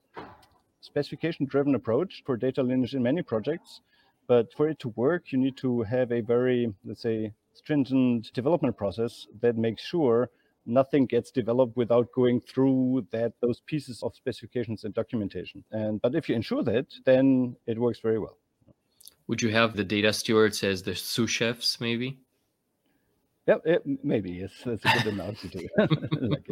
specification 0.80 1.46
driven 1.46 1.76
approach 1.76 2.24
for 2.26 2.38
data 2.38 2.64
lineage 2.64 2.96
in 2.96 3.04
many 3.04 3.22
projects. 3.22 3.82
But 4.28 4.54
for 4.54 4.70
it 4.70 4.80
to 4.80 4.90
work, 4.96 5.32
you 5.34 5.38
need 5.38 5.58
to 5.58 5.82
have 5.84 6.12
a 6.14 6.22
very, 6.22 6.74
let's 6.86 7.02
say, 7.02 7.34
stringent 7.54 8.32
development 8.34 8.78
process 8.78 9.28
that 9.42 9.58
makes 9.58 9.84
sure 9.84 10.30
nothing 10.66 11.06
gets 11.06 11.32
developed 11.32 11.76
without 11.76 12.12
going 12.14 12.40
through 12.40 13.06
that 13.12 13.34
those 13.42 13.62
pieces 13.66 14.02
of 14.02 14.16
specifications 14.16 14.86
and 14.86 14.94
documentation. 14.94 15.64
And 15.72 16.02
but 16.02 16.16
if 16.16 16.30
you 16.30 16.36
ensure 16.36 16.64
that, 16.64 16.88
then 17.06 17.58
it 17.68 17.78
works 17.78 18.00
very 18.00 18.20
well. 18.20 18.38
Would 19.32 19.42
you 19.42 19.52
have 19.52 19.78
the 19.78 19.86
data 19.86 20.12
stewards 20.12 20.62
as 20.62 20.84
the 20.84 20.94
sous 20.94 21.30
chefs, 21.30 21.80
maybe? 21.80 22.20
Yeah, 23.48 23.60
it, 23.64 23.82
maybe 24.04 24.42
it's 24.42 24.62
that's 24.66 24.84
a 24.84 25.04
good 25.04 25.14
analogy 25.14 25.48
too. 25.48 25.70
like 25.78 26.50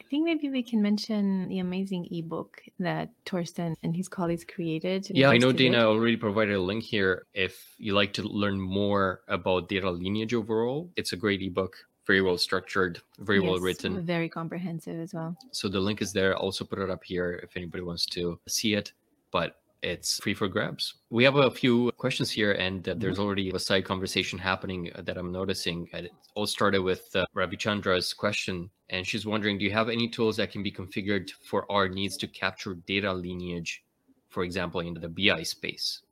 I 0.00 0.02
think 0.10 0.24
maybe 0.24 0.50
we 0.50 0.64
can 0.64 0.82
mention 0.82 1.48
the 1.48 1.60
amazing 1.60 2.08
ebook 2.10 2.60
that 2.80 3.10
Torsten 3.24 3.76
and 3.84 3.94
his 3.94 4.08
colleagues 4.08 4.44
created. 4.44 5.06
Yeah, 5.10 5.30
I 5.30 5.38
know 5.38 5.52
Dana 5.52 5.84
already 5.84 6.16
provided 6.16 6.56
a 6.56 6.60
link 6.60 6.82
here. 6.82 7.26
If 7.34 7.76
you 7.78 7.94
like 7.94 8.12
to 8.14 8.22
learn 8.24 8.60
more 8.60 9.20
about 9.28 9.68
data 9.68 9.88
lineage 9.88 10.34
overall, 10.34 10.90
it's 10.96 11.12
a 11.12 11.16
great 11.16 11.40
ebook 11.40 11.76
very 12.04 12.20
well 12.20 12.36
structured, 12.36 13.00
very 13.20 13.38
yes, 13.38 13.48
well 13.48 13.60
written, 13.60 14.04
very 14.04 14.28
comprehensive 14.28 14.98
as 14.98 15.14
well. 15.14 15.36
So 15.52 15.68
the 15.68 15.78
link 15.78 16.02
is 16.02 16.12
there. 16.12 16.34
I'll 16.34 16.46
also 16.46 16.64
put 16.64 16.80
it 16.80 16.90
up 16.90 17.04
here 17.04 17.38
if 17.44 17.56
anybody 17.56 17.84
wants 17.84 18.06
to 18.06 18.40
see 18.48 18.74
it. 18.74 18.90
But 19.30 19.60
it's 19.82 20.18
free 20.20 20.34
for 20.34 20.48
grabs. 20.48 20.94
We 21.10 21.24
have 21.24 21.36
a 21.36 21.50
few 21.50 21.92
questions 21.96 22.30
here, 22.30 22.52
and 22.52 22.88
uh, 22.88 22.94
there's 22.96 23.14
mm-hmm. 23.14 23.24
already 23.24 23.50
a 23.50 23.58
side 23.58 23.84
conversation 23.84 24.38
happening 24.38 24.90
uh, 24.94 25.02
that 25.02 25.16
I'm 25.16 25.32
noticing. 25.32 25.88
It 25.92 26.10
all 26.34 26.46
started 26.46 26.80
with 26.82 27.14
uh, 27.14 27.26
Ravi 27.34 27.56
Chandra's 27.56 28.12
question, 28.12 28.70
and 28.90 29.06
she's 29.06 29.26
wondering 29.26 29.58
Do 29.58 29.64
you 29.64 29.72
have 29.72 29.88
any 29.88 30.08
tools 30.08 30.36
that 30.38 30.50
can 30.50 30.62
be 30.62 30.72
configured 30.72 31.30
for 31.30 31.70
our 31.70 31.88
needs 31.88 32.16
to 32.18 32.26
capture 32.26 32.74
data 32.86 33.12
lineage, 33.12 33.84
for 34.28 34.44
example, 34.44 34.80
into 34.80 35.00
the 35.00 35.08
BI 35.08 35.42
space? 35.42 36.02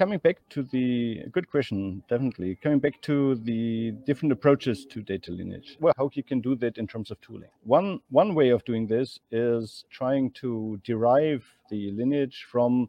Coming 0.00 0.18
back 0.18 0.38
to 0.48 0.62
the 0.62 1.22
good 1.30 1.46
question, 1.50 2.02
definitely 2.08 2.56
coming 2.62 2.78
back 2.78 2.98
to 3.02 3.34
the 3.50 3.90
different 4.06 4.32
approaches 4.32 4.86
to 4.86 5.02
data 5.02 5.30
lineage. 5.30 5.76
Well, 5.78 5.92
how 5.98 6.08
you 6.14 6.22
can 6.22 6.40
do 6.40 6.56
that 6.56 6.78
in 6.78 6.86
terms 6.86 7.10
of 7.10 7.20
tooling. 7.20 7.50
One 7.64 8.00
one 8.08 8.34
way 8.34 8.48
of 8.48 8.64
doing 8.64 8.86
this 8.86 9.20
is 9.30 9.84
trying 9.90 10.30
to 10.42 10.80
derive 10.84 11.44
the 11.68 11.90
lineage 11.90 12.46
from 12.50 12.88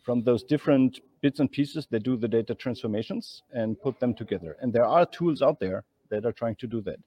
from 0.00 0.22
those 0.22 0.42
different 0.44 1.00
bits 1.20 1.40
and 1.40 1.52
pieces 1.52 1.86
that 1.90 2.02
do 2.04 2.16
the 2.16 2.28
data 2.38 2.54
transformations 2.54 3.42
and 3.52 3.78
put 3.86 4.00
them 4.00 4.14
together. 4.14 4.56
And 4.62 4.72
there 4.72 4.86
are 4.86 5.04
tools 5.04 5.42
out 5.42 5.60
there 5.60 5.84
that 6.08 6.24
are 6.24 6.36
trying 6.40 6.56
to 6.62 6.66
do 6.66 6.80
that. 6.88 7.00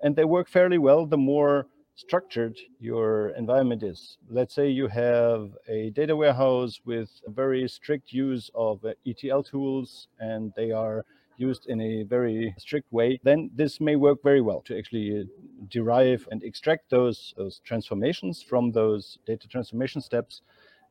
And 0.00 0.16
they 0.16 0.24
work 0.24 0.48
fairly 0.48 0.78
well 0.78 1.06
the 1.06 1.22
more 1.32 1.68
structured 1.98 2.56
your 2.78 3.30
environment 3.30 3.82
is. 3.82 4.18
Let's 4.30 4.54
say 4.54 4.68
you 4.68 4.86
have 4.86 5.50
a 5.68 5.90
data 5.90 6.14
warehouse 6.14 6.80
with 6.84 7.10
a 7.26 7.30
very 7.30 7.68
strict 7.68 8.12
use 8.12 8.50
of 8.54 8.84
uh, 8.84 8.92
ETL 9.04 9.42
tools 9.42 10.06
and 10.20 10.52
they 10.56 10.70
are 10.70 11.04
used 11.38 11.66
in 11.66 11.80
a 11.80 12.04
very 12.04 12.54
strict 12.56 12.92
way, 12.92 13.18
then 13.24 13.50
this 13.54 13.80
may 13.80 13.96
work 13.96 14.22
very 14.22 14.40
well 14.40 14.60
to 14.62 14.78
actually 14.78 15.20
uh, 15.20 15.24
derive 15.68 16.26
and 16.30 16.42
extract 16.44 16.88
those, 16.88 17.34
those 17.36 17.60
transformations 17.64 18.42
from 18.42 18.70
those 18.70 19.18
data 19.26 19.48
transformation 19.48 20.00
steps 20.00 20.42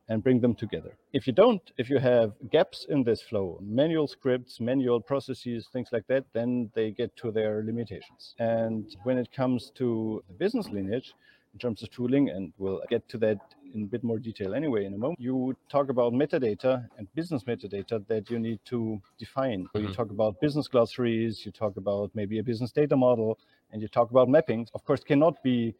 and 0.08 0.22
bring 0.22 0.40
them 0.40 0.54
together. 0.54 0.96
If 1.12 1.26
you 1.26 1.32
don't, 1.32 1.62
if 1.76 1.90
you 1.90 1.98
have 1.98 2.32
gaps 2.50 2.86
in 2.88 3.04
this 3.04 3.20
flow, 3.20 3.58
manual 3.62 4.08
scripts, 4.08 4.60
manual 4.60 5.00
processes, 5.00 5.68
things 5.72 5.88
like 5.92 6.06
that, 6.08 6.24
then 6.32 6.70
they 6.74 6.90
get 6.90 7.14
to 7.16 7.30
their 7.30 7.62
limitations. 7.64 8.34
And 8.38 8.96
when 9.04 9.18
it 9.18 9.30
comes 9.32 9.70
to 9.76 10.22
the 10.28 10.34
business 10.34 10.68
lineage, 10.68 11.14
in 11.54 11.58
terms 11.58 11.82
of 11.82 11.90
tooling, 11.90 12.28
and 12.28 12.52
we'll 12.58 12.80
get 12.88 13.08
to 13.08 13.18
that 13.18 13.38
in 13.74 13.82
a 13.82 13.86
bit 13.86 14.04
more 14.04 14.18
detail 14.18 14.54
anyway 14.54 14.84
in 14.84 14.94
a 14.94 14.98
moment. 14.98 15.20
You 15.20 15.56
talk 15.68 15.88
about 15.88 16.12
metadata 16.12 16.86
and 16.96 17.12
business 17.14 17.44
metadata 17.44 18.06
that 18.06 18.30
you 18.30 18.38
need 18.38 18.60
to 18.66 19.00
define. 19.18 19.64
Mm-hmm. 19.64 19.88
you 19.88 19.94
talk 19.94 20.10
about 20.10 20.40
business 20.40 20.68
glossaries, 20.68 21.44
you 21.44 21.52
talk 21.52 21.76
about 21.76 22.10
maybe 22.14 22.38
a 22.38 22.42
business 22.42 22.70
data 22.70 22.96
model, 22.96 23.38
and 23.72 23.82
you 23.82 23.88
talk 23.88 24.10
about 24.10 24.28
mappings. 24.28 24.68
Of 24.74 24.84
course, 24.84 25.02
cannot 25.02 25.42
be 25.42 25.74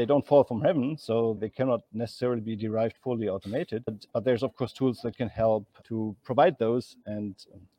they 0.00 0.06
don't 0.06 0.26
fall 0.26 0.44
from 0.44 0.62
heaven, 0.62 0.96
so 0.96 1.36
they 1.38 1.50
cannot 1.50 1.82
necessarily 1.92 2.40
be 2.40 2.56
derived 2.56 2.96
fully 3.04 3.28
automated. 3.28 3.84
But, 3.84 4.06
but, 4.14 4.24
there's 4.24 4.42
of 4.42 4.56
course 4.56 4.72
tools 4.72 5.00
that 5.02 5.14
can 5.14 5.28
help 5.28 5.66
to 5.88 6.16
provide 6.24 6.58
those, 6.58 6.96
and 7.04 7.34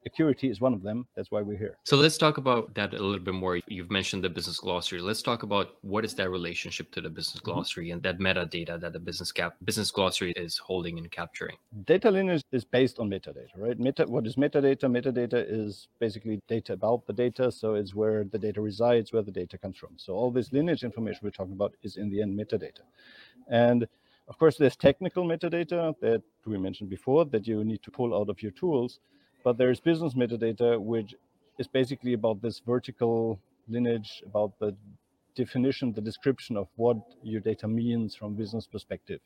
Accurity 0.05 0.49
is 0.49 0.59
one 0.59 0.73
of 0.73 0.81
them. 0.81 1.05
That's 1.15 1.29
why 1.29 1.41
we're 1.41 1.57
here. 1.57 1.77
So 1.83 1.95
let's 1.95 2.17
talk 2.17 2.37
about 2.37 2.73
that 2.73 2.93
a 2.93 3.03
little 3.03 3.19
bit 3.19 3.35
more. 3.35 3.59
You've 3.67 3.91
mentioned 3.91 4.23
the 4.23 4.29
business 4.29 4.59
glossary. 4.59 4.99
Let's 4.99 5.21
talk 5.21 5.43
about 5.43 5.75
what 5.81 6.03
is 6.03 6.15
that 6.15 6.31
relationship 6.31 6.91
to 6.93 7.01
the 7.01 7.09
business 7.09 7.37
mm-hmm. 7.37 7.51
glossary 7.51 7.87
mm-hmm. 7.87 7.93
and 7.93 8.03
that 8.03 8.17
metadata 8.17 8.79
that 8.79 8.93
the 8.93 8.99
business 8.99 9.31
cap 9.31 9.55
business 9.63 9.91
glossary 9.91 10.31
is 10.31 10.57
holding 10.57 10.97
and 10.97 11.11
capturing. 11.11 11.55
Data 11.85 12.09
lineage 12.09 12.43
is 12.51 12.65
based 12.65 12.97
on 12.97 13.09
metadata, 13.11 13.45
right? 13.55 13.79
Meta, 13.79 14.05
what 14.07 14.25
is 14.25 14.37
metadata? 14.37 14.85
Metadata 14.85 15.45
is 15.47 15.87
basically 15.99 16.41
data 16.47 16.73
about 16.73 17.05
the 17.05 17.13
data, 17.13 17.51
so 17.51 17.75
it's 17.75 17.93
where 17.93 18.23
the 18.23 18.39
data 18.39 18.59
resides, 18.59 19.13
where 19.13 19.21
the 19.21 19.31
data 19.31 19.57
comes 19.57 19.77
from. 19.77 19.91
So 19.97 20.13
all 20.13 20.31
this 20.31 20.51
lineage 20.51 20.83
information 20.83 21.19
we're 21.23 21.29
talking 21.29 21.53
about 21.53 21.75
is 21.83 21.97
in 21.97 22.09
the 22.11 22.21
end 22.21 22.37
metadata, 22.39 22.83
and 23.49 23.87
of 24.31 24.37
course, 24.37 24.55
there's 24.57 24.77
technical 24.77 25.25
metadata 25.25 25.93
that 25.99 26.21
we 26.45 26.57
mentioned 26.57 26.89
before 26.89 27.25
that 27.25 27.45
you 27.47 27.65
need 27.65 27.83
to 27.83 27.91
pull 27.91 28.15
out 28.15 28.29
of 28.29 28.41
your 28.41 28.53
tools. 28.53 28.99
But 29.43 29.57
there's 29.57 29.81
business 29.81 30.13
metadata, 30.13 30.79
which 30.79 31.15
is 31.59 31.67
basically 31.67 32.13
about 32.13 32.41
this 32.41 32.59
vertical 32.59 33.41
lineage, 33.67 34.23
about 34.25 34.57
the 34.59 34.75
definition, 35.35 35.91
the 35.91 36.01
description 36.01 36.55
of 36.55 36.69
what 36.77 36.97
your 37.23 37.41
data 37.41 37.67
means 37.67 38.15
from 38.15 38.35
business 38.35 38.67
perspective. 38.67 39.19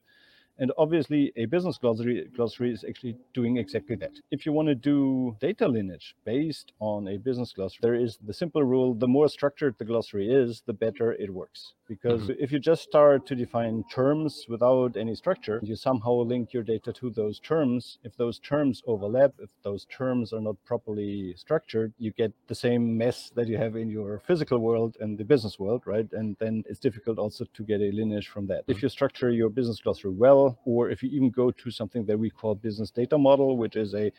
And 0.58 0.72
obviously, 0.78 1.34
a 1.36 1.46
business 1.46 1.78
glossary, 1.78 2.28
glossary 2.36 2.72
is 2.72 2.86
actually 2.88 3.18
doing 3.34 3.58
exactly 3.58 3.98
that. 3.98 4.14
If 4.32 4.46
you 4.46 4.54
want 4.54 4.70
to 4.70 4.76
do 4.76 5.36
data 5.42 5.68
lineage 5.68 6.16
based 6.26 6.72
on 6.80 7.10
a 7.10 7.18
business 7.18 7.54
glossary, 7.54 7.80
there 7.82 7.96
is 7.96 8.18
the 8.26 8.34
simple 8.34 8.64
rule 8.64 8.96
the 8.96 9.08
more 9.08 9.30
structured 9.30 9.76
the 9.78 9.86
glossary 9.86 10.34
is, 10.34 10.64
the 10.66 10.74
better 10.74 11.14
it 11.14 11.32
works. 11.34 11.74
Because 11.88 12.24
mm-hmm. 12.24 12.44
if 12.44 12.52
you 12.52 12.60
just 12.60 12.82
start 12.82 13.28
to 13.28 13.36
define 13.36 13.84
terms 13.92 14.46
without 14.50 14.98
any 14.98 15.14
structure, 15.14 15.60
you 15.64 15.76
somehow 15.76 16.14
link 16.14 16.52
your 16.52 16.64
data 16.64 16.92
to 16.94 17.12
those 17.12 17.40
terms. 17.40 18.00
If 18.04 18.18
those 18.18 18.40
terms 18.40 18.82
overlap, 18.88 19.34
if 19.40 19.50
those 19.62 19.86
terms 19.86 20.34
are 20.34 20.42
not 20.42 20.56
properly 20.66 21.36
structured, 21.38 21.94
you 22.00 22.12
get 22.12 22.34
the 22.48 22.56
same 22.56 22.98
mess 22.98 23.32
that 23.36 23.48
you 23.48 23.58
have 23.58 23.76
in 23.76 23.90
your 23.90 24.22
physical 24.26 24.58
world 24.58 24.98
and 25.00 25.16
the 25.18 25.24
business 25.24 25.60
world, 25.60 25.84
right? 25.86 26.08
And 26.12 26.36
then 26.40 26.64
it's 26.68 26.80
difficult 26.80 27.20
also 27.20 27.46
to 27.54 27.64
get 27.64 27.82
a 27.82 27.92
lineage 27.92 28.30
from 28.30 28.48
that. 28.48 28.64
Mm-hmm. 28.64 28.72
If 28.72 28.82
you 28.82 28.90
structure 28.90 29.30
your 29.30 29.50
business 29.50 29.80
glossary 29.80 30.12
well, 30.12 30.60
or 30.66 30.90
if 30.90 31.04
you 31.04 31.10
even 31.12 31.30
go 31.30 31.52
to 31.52 31.70
something 31.70 32.06
that 32.06 32.18
we 32.18 32.32
call 32.32 32.56
business 32.56 32.90
data 32.90 33.18
model, 33.18 33.58
which 33.58 33.76
is 33.76 33.94
a 33.94 34.12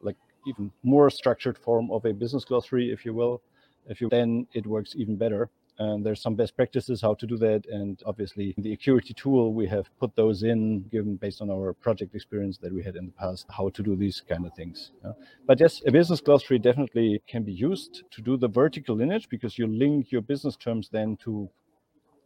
like 0.00 0.16
even 0.46 0.72
more 0.82 1.10
structured 1.10 1.58
form 1.58 1.90
of 1.90 2.06
a 2.06 2.12
business 2.14 2.44
glossary, 2.44 2.90
if 2.90 3.04
you 3.04 3.12
will, 3.12 3.42
if 3.86 4.00
you 4.00 4.08
then 4.08 4.46
it 4.54 4.66
works 4.66 4.94
even 4.96 5.16
better 5.16 5.50
and 5.78 6.04
there's 6.04 6.20
some 6.20 6.34
best 6.34 6.54
practices 6.56 7.00
how 7.00 7.14
to 7.14 7.26
do 7.26 7.36
that. 7.38 7.64
And 7.66 8.00
obviously, 8.04 8.54
the 8.58 8.72
Accurity 8.72 9.14
tool, 9.14 9.54
we 9.54 9.66
have 9.68 9.88
put 9.98 10.14
those 10.16 10.42
in, 10.42 10.82
given 10.90 11.16
based 11.16 11.40
on 11.40 11.50
our 11.50 11.72
project 11.72 12.14
experience 12.14 12.58
that 12.58 12.72
we 12.72 12.82
had 12.82 12.96
in 12.96 13.06
the 13.06 13.12
past, 13.12 13.46
how 13.50 13.70
to 13.70 13.82
do 13.82 13.96
these 13.96 14.22
kind 14.28 14.46
of 14.46 14.52
things. 14.54 14.92
Yeah. 15.04 15.12
But 15.46 15.60
yes, 15.60 15.82
a 15.86 15.90
business 15.90 16.20
glossary 16.20 16.58
definitely 16.58 17.22
can 17.26 17.42
be 17.42 17.52
used 17.52 18.04
to 18.10 18.22
do 18.22 18.36
the 18.36 18.48
vertical 18.48 18.96
lineage 18.96 19.28
because 19.28 19.58
you 19.58 19.66
link 19.66 20.12
your 20.12 20.22
business 20.22 20.56
terms 20.56 20.88
then 20.92 21.16
to 21.24 21.48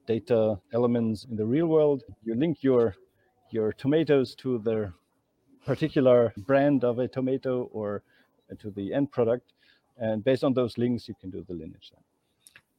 data 0.06 0.58
elements 0.72 1.26
in 1.28 1.36
the 1.36 1.46
real 1.46 1.66
world. 1.66 2.04
You 2.24 2.34
link 2.34 2.62
your 2.62 2.94
your 3.50 3.72
tomatoes 3.72 4.34
to 4.34 4.58
the 4.58 4.92
particular 5.64 6.32
brand 6.36 6.84
of 6.84 6.98
a 6.98 7.08
tomato 7.08 7.68
or 7.72 8.02
to 8.58 8.70
the 8.70 8.92
end 8.92 9.10
product. 9.10 9.52
And 9.98 10.22
based 10.22 10.44
on 10.44 10.52
those 10.52 10.76
links, 10.78 11.08
you 11.08 11.14
can 11.20 11.30
do 11.30 11.44
the 11.46 11.54
lineage 11.54 11.90
then. 11.92 12.02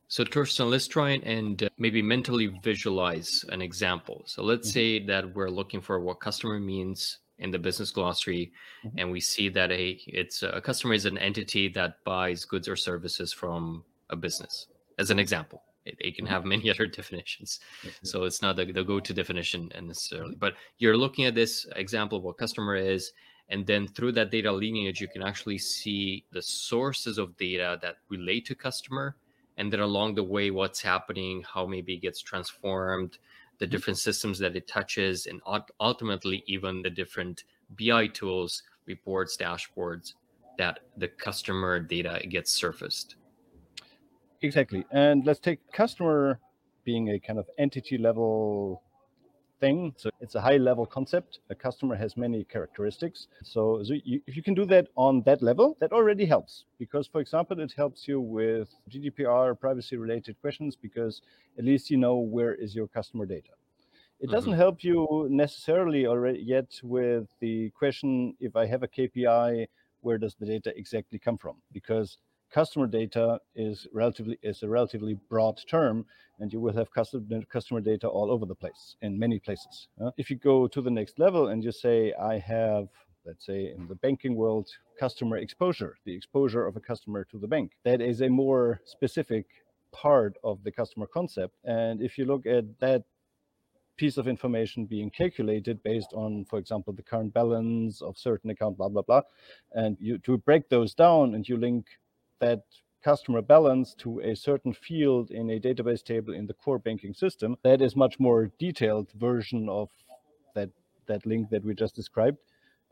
So, 0.10 0.24
Torsten, 0.24 0.70
let's 0.70 0.88
try 0.88 1.12
and 1.12 1.62
uh, 1.64 1.70
maybe 1.78 2.02
mentally 2.02 2.48
visualize 2.64 3.44
an 3.50 3.62
example. 3.62 4.24
So, 4.26 4.42
let's 4.42 4.70
mm-hmm. 4.70 4.74
say 4.74 5.06
that 5.06 5.36
we're 5.36 5.50
looking 5.50 5.82
for 5.82 6.00
what 6.00 6.22
customer 6.22 6.60
means 6.60 7.20
in 7.40 7.52
the 7.52 7.60
business 7.60 7.92
glossary, 7.92 8.52
mm-hmm. 8.86 8.98
and 8.98 9.12
we 9.12 9.20
see 9.20 9.50
that 9.50 9.72
a 9.72 10.00
it's 10.08 10.44
a 10.44 10.62
customer 10.62 10.94
is 10.94 11.06
an 11.06 11.18
entity 11.18 11.68
that 11.70 12.04
buys 12.06 12.46
goods 12.46 12.70
or 12.70 12.76
services 12.78 13.34
from 13.34 13.84
a 14.10 14.16
business, 14.16 14.68
as 14.98 15.12
an 15.12 15.20
example. 15.20 15.62
It, 15.86 15.98
it 16.00 16.16
can 16.16 16.26
mm-hmm. 16.26 16.34
have 16.34 16.46
many 16.56 16.70
other 16.70 16.88
definitions, 16.88 17.60
so 18.02 18.24
it's 18.24 18.42
not 18.42 18.56
the, 18.56 18.72
the 18.72 18.84
go-to 18.84 19.14
definition 19.14 19.72
necessarily. 19.82 20.36
But 20.36 20.54
you're 20.78 20.98
looking 20.98 21.26
at 21.26 21.36
this 21.36 21.68
example 21.76 22.18
of 22.18 22.24
what 22.24 22.38
customer 22.38 22.78
is, 22.78 23.12
and 23.50 23.68
then 23.68 23.88
through 23.90 24.14
that 24.14 24.32
data 24.32 24.54
lineage, 24.54 25.02
you 25.02 25.10
can 25.10 25.22
actually 25.22 25.58
see 25.58 26.24
the 26.32 26.42
sources 26.42 27.18
of 27.18 27.36
data 27.36 27.78
that 27.82 27.98
relate 28.10 28.46
to 28.46 28.56
customer 28.56 29.18
and 29.58 29.74
then 29.74 29.80
along 29.80 30.16
the 30.16 30.24
way 30.24 30.52
what's 30.52 30.82
happening 30.82 31.44
how 31.54 31.66
maybe 31.66 31.94
it 31.94 32.02
gets 32.02 32.22
transformed 32.22 33.18
the 33.58 33.66
mm-hmm. 33.66 33.72
different 33.72 33.98
systems 33.98 34.40
that 34.40 34.56
it 34.56 34.68
touches 34.68 35.28
and 35.28 35.42
ultimately 35.80 36.44
even 36.48 36.82
the 36.82 36.90
different 36.90 37.44
bi 37.78 38.08
tools 38.08 38.64
reports 38.86 39.38
dashboards 39.38 40.14
that 40.58 40.80
the 40.98 41.08
customer 41.08 41.80
data 41.80 42.22
gets 42.30 42.52
surfaced 42.52 43.16
exactly 44.42 44.86
and 44.92 45.26
let's 45.26 45.40
take 45.40 45.60
customer 45.72 46.40
being 46.84 47.10
a 47.10 47.20
kind 47.20 47.38
of 47.38 47.50
entity 47.58 47.98
level 47.98 48.82
thing. 49.60 49.94
So 49.98 50.10
it's 50.20 50.36
a 50.36 50.42
high 50.42 50.58
level 50.58 50.86
concept. 50.86 51.40
A 51.50 51.56
customer 51.56 51.96
has 51.96 52.16
many 52.18 52.44
characteristics. 52.44 53.28
So, 53.44 53.82
so 53.84 53.94
you, 54.04 54.22
if 54.28 54.36
you 54.36 54.44
can 54.44 54.54
do 54.54 54.66
that 54.68 54.88
on 54.96 55.22
that 55.24 55.42
level, 55.42 55.78
that 55.80 55.92
already 55.92 56.26
helps. 56.26 56.66
Because, 56.80 57.08
for 57.08 57.22
example, 57.22 57.60
it 57.60 57.74
helps 57.76 58.08
you 58.08 58.20
with 58.22 58.70
GDPR 58.90 59.56
privacy 59.56 59.98
related 59.98 60.40
questions 60.42 60.76
because 60.76 61.22
at 61.58 61.66
least 61.66 61.90
you 61.90 61.98
know 61.98 62.18
where 62.18 62.54
is 62.54 62.76
your 62.76 62.88
customer 62.88 63.26
data. 63.26 63.52
It 64.20 64.30
doesn't 64.32 64.54
Mhm. 64.54 64.58
help 64.58 64.84
you 64.84 65.28
necessarily 65.30 66.06
already 66.08 66.40
yet 66.40 66.80
with 66.84 67.28
the 67.40 67.70
question 67.72 68.36
if 68.40 68.56
I 68.56 68.66
have 68.66 68.84
a 68.84 68.88
KPI, 68.88 69.68
where 70.02 70.18
does 70.18 70.36
the 70.36 70.46
data 70.46 70.74
exactly 70.76 71.20
come 71.20 71.38
from? 71.38 71.58
Because 71.72 72.18
customer 72.52 72.88
data 72.88 73.40
is 73.56 73.88
relatively 73.94 74.38
is 74.44 74.64
a 74.64 74.70
relatively 74.70 75.16
broad 75.30 75.60
term, 75.70 76.06
and 76.40 76.52
you 76.52 76.60
will 76.60 76.74
have 76.74 76.92
customer 76.92 77.42
customer 77.50 77.82
data 77.82 78.08
all 78.08 78.32
over 78.32 78.46
the 78.46 78.56
place 78.56 78.96
in 79.02 79.18
many 79.18 79.40
places. 79.40 79.88
uh. 80.02 80.12
if 80.18 80.30
you 80.30 80.36
go 80.38 80.68
to 80.68 80.82
the 80.82 80.92
next 80.92 81.20
level 81.20 81.50
and 81.50 81.64
you 81.64 81.72
say 81.72 82.14
I 82.14 82.38
have 82.40 82.88
let's 83.26 83.46
say 83.46 83.74
in 83.76 83.88
the 83.88 83.96
banking 83.96 84.36
world 84.36 84.70
customer 85.00 85.38
exposure 85.38 85.98
the 86.06 86.16
exposure 86.16 86.66
of 86.66 86.76
a 86.78 86.80
customer 86.80 87.26
to 87.26 87.38
the 87.38 87.48
bank 87.48 87.74
that 87.84 88.00
is 88.02 88.22
a 88.22 88.30
more 88.30 88.80
specific 88.86 89.46
part 89.92 90.38
of 90.44 90.64
the 90.64 90.72
customer 90.72 91.08
concept 91.08 91.54
and 91.66 92.02
if 92.02 92.18
you 92.18 92.26
look 92.26 92.46
at 92.46 92.66
that 92.80 93.04
piece 93.98 94.18
of 94.18 94.28
information 94.28 94.86
being 94.86 95.10
calculated 95.10 95.82
based 95.84 96.14
on, 96.14 96.46
for 96.46 96.60
example, 96.60 96.94
the 96.94 97.02
current 97.02 97.34
balance 97.34 98.02
of 98.02 98.18
certain 98.18 98.52
account, 98.52 98.78
blah 98.78 98.88
blah 98.88 99.02
blah, 99.02 99.22
and 99.74 99.98
you 100.00 100.18
to 100.20 100.38
break 100.38 100.70
those 100.70 100.94
down 100.94 101.36
and 101.36 101.50
you 101.50 101.58
link 101.58 101.88
that 102.40 102.64
customer 103.04 103.42
balance 103.42 103.94
to 103.96 104.20
a 104.20 104.36
certain 104.36 104.74
field 104.74 105.32
in 105.32 105.50
a 105.50 105.60
database 105.60 106.04
table 106.04 106.34
in 106.34 106.48
the 106.48 106.54
core 106.54 106.80
banking 106.80 107.14
system, 107.14 107.56
that 107.64 107.82
is 107.82 107.96
much 107.96 108.20
more 108.20 108.52
detailed 108.60 109.12
version 109.12 109.70
of 109.70 109.90
that 110.56 110.70
that 111.08 111.26
link 111.26 111.50
that 111.50 111.64
we 111.64 111.74
just 111.74 111.96
described. 111.96 112.38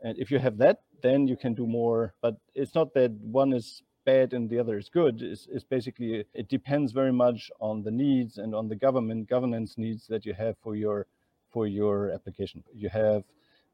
And 0.02 0.16
if 0.18 0.30
you 0.30 0.38
have 0.38 0.58
that, 0.58 0.80
then 1.02 1.26
you 1.26 1.36
can 1.36 1.54
do 1.54 1.66
more. 1.66 2.14
But 2.22 2.36
it's 2.54 2.74
not 2.74 2.94
that 2.94 3.12
one 3.12 3.52
is 3.52 3.82
bad 4.04 4.32
and 4.32 4.48
the 4.48 4.58
other 4.58 4.78
is 4.78 4.88
good. 4.88 5.20
It's, 5.20 5.46
it's 5.50 5.64
basically 5.64 6.24
it 6.32 6.48
depends 6.48 6.92
very 6.92 7.12
much 7.12 7.50
on 7.60 7.82
the 7.82 7.90
needs 7.90 8.38
and 8.38 8.54
on 8.54 8.68
the 8.68 8.76
government 8.76 9.28
governance 9.28 9.76
needs 9.76 10.06
that 10.06 10.24
you 10.24 10.34
have 10.34 10.56
for 10.62 10.76
your 10.76 11.06
for 11.52 11.66
your 11.66 12.10
application. 12.10 12.62
You 12.74 12.88
have 12.88 13.24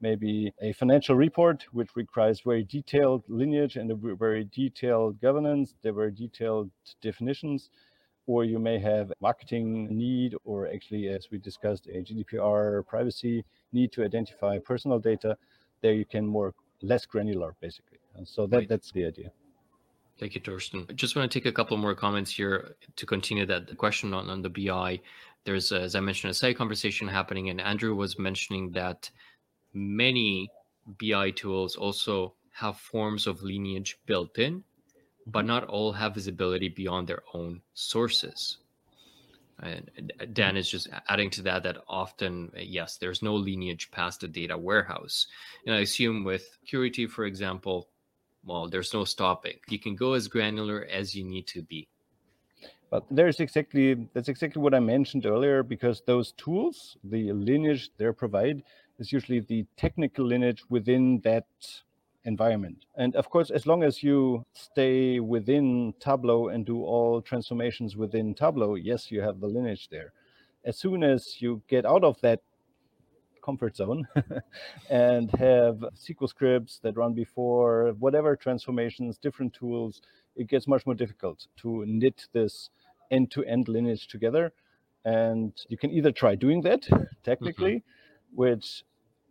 maybe 0.02 0.52
a 0.60 0.72
financial 0.72 1.14
report 1.14 1.64
which 1.72 1.96
requires 1.96 2.40
very 2.40 2.64
detailed 2.64 3.22
lineage 3.28 3.76
and 3.76 3.90
a 3.90 3.94
very 3.94 4.44
detailed 4.44 5.18
governance, 5.20 5.74
there 5.82 5.92
very 5.92 6.10
detailed 6.10 6.70
definitions, 7.00 7.70
or 8.26 8.44
you 8.44 8.58
may 8.58 8.78
have 8.78 9.12
marketing 9.20 9.88
need 9.96 10.34
or 10.44 10.68
actually 10.68 11.08
as 11.08 11.28
we 11.30 11.38
discussed 11.38 11.86
a 11.86 12.02
GDPR 12.02 12.84
privacy 12.86 13.44
need 13.72 13.92
to 13.92 14.04
identify 14.04 14.58
personal 14.58 14.98
data. 14.98 15.36
There 15.80 15.94
you 15.94 16.04
can 16.04 16.26
more 16.26 16.52
less 16.82 17.06
granular 17.06 17.54
basically. 17.60 17.98
And 18.16 18.26
so 18.26 18.46
that 18.48 18.56
Right. 18.58 18.68
that's 18.68 18.90
the 18.92 19.06
idea. 19.06 19.30
Thank 20.18 20.34
you, 20.34 20.40
Torsten. 20.40 20.88
I 20.90 20.92
just 20.92 21.16
want 21.16 21.30
to 21.30 21.36
take 21.38 21.46
a 21.46 21.52
couple 21.52 21.76
more 21.76 21.94
comments 21.94 22.30
here 22.30 22.76
to 22.96 23.06
continue 23.06 23.46
that 23.46 23.76
question 23.78 24.12
on, 24.12 24.28
on 24.28 24.42
the 24.42 24.50
BI. 24.50 25.00
There's, 25.44 25.72
as 25.72 25.94
I 25.96 26.00
mentioned, 26.00 26.30
a 26.30 26.34
side 26.34 26.56
conversation 26.56 27.08
happening, 27.08 27.48
and 27.50 27.60
Andrew 27.60 27.94
was 27.94 28.18
mentioning 28.18 28.70
that 28.72 29.10
many 29.72 30.50
BI 30.86 31.30
tools 31.30 31.76
also 31.76 32.34
have 32.52 32.76
forms 32.78 33.26
of 33.26 33.42
lineage 33.42 33.98
built 34.06 34.38
in, 34.38 34.64
but 35.26 35.44
not 35.44 35.64
all 35.64 35.92
have 35.92 36.14
visibility 36.14 36.68
beyond 36.68 37.08
their 37.08 37.22
own 37.34 37.62
sources. 37.74 38.58
And 39.60 40.12
uh, 40.20 40.26
Dan 40.32 40.56
is 40.56 40.68
just 40.68 40.88
adding 41.08 41.30
to 41.30 41.42
that 41.42 41.62
that 41.62 41.78
often, 41.86 42.50
uh, 42.56 42.60
yes, 42.60 42.96
there's 42.96 43.22
no 43.22 43.34
lineage 43.34 43.90
past 43.90 44.20
the 44.20 44.28
data 44.28 44.58
warehouse. 44.58 45.26
And 45.66 45.74
I 45.74 45.80
assume 45.80 46.24
with 46.24 46.58
Accurity, 46.64 47.06
for 47.06 47.24
example, 47.24 47.88
well, 48.44 48.68
there's 48.68 48.92
no 48.92 49.04
stopping. 49.04 49.58
You 49.68 49.78
can 49.78 49.94
go 49.94 50.14
as 50.14 50.26
granular 50.26 50.86
as 50.90 51.14
you 51.14 51.24
need 51.24 51.46
to 51.48 51.62
be. 51.62 51.88
But 52.90 53.04
there's 53.10 53.40
exactly 53.40 54.08
that's 54.12 54.28
exactly 54.28 54.60
what 54.60 54.74
I 54.74 54.80
mentioned 54.80 55.24
earlier 55.24 55.62
because 55.62 56.02
those 56.06 56.32
tools, 56.32 56.98
the 57.04 57.32
lineage 57.32 57.90
they 57.96 58.10
provide, 58.12 58.62
is 58.98 59.12
usually 59.12 59.40
the 59.40 59.66
technical 59.76 60.24
lineage 60.24 60.62
within 60.68 61.20
that 61.24 61.46
environment. 62.24 62.84
And 62.96 63.16
of 63.16 63.28
course, 63.30 63.50
as 63.50 63.66
long 63.66 63.82
as 63.82 64.02
you 64.02 64.44
stay 64.52 65.20
within 65.20 65.94
Tableau 65.98 66.48
and 66.48 66.64
do 66.64 66.82
all 66.82 67.20
transformations 67.20 67.96
within 67.96 68.34
Tableau, 68.34 68.74
yes, 68.74 69.10
you 69.10 69.20
have 69.20 69.40
the 69.40 69.48
lineage 69.48 69.88
there. 69.90 70.12
As 70.64 70.78
soon 70.78 71.02
as 71.02 71.40
you 71.40 71.62
get 71.68 71.84
out 71.84 72.04
of 72.04 72.20
that 72.20 72.40
comfort 73.44 73.76
zone 73.76 74.06
and 74.90 75.30
have 75.32 75.84
SQL 75.96 76.28
scripts 76.28 76.78
that 76.82 76.96
run 76.96 77.12
before 77.12 77.94
whatever 77.98 78.36
transformations, 78.36 79.18
different 79.18 79.52
tools, 79.52 80.00
it 80.36 80.46
gets 80.46 80.68
much 80.68 80.86
more 80.86 80.94
difficult 80.94 81.46
to 81.56 81.84
knit 81.86 82.28
this 82.32 82.70
end-to-end 83.10 83.68
lineage 83.68 84.06
together. 84.06 84.52
And 85.04 85.52
you 85.68 85.76
can 85.76 85.90
either 85.90 86.12
try 86.12 86.36
doing 86.36 86.62
that 86.62 86.88
technically, 87.24 87.76
mm-hmm. 87.76 87.88
Which 88.34 88.84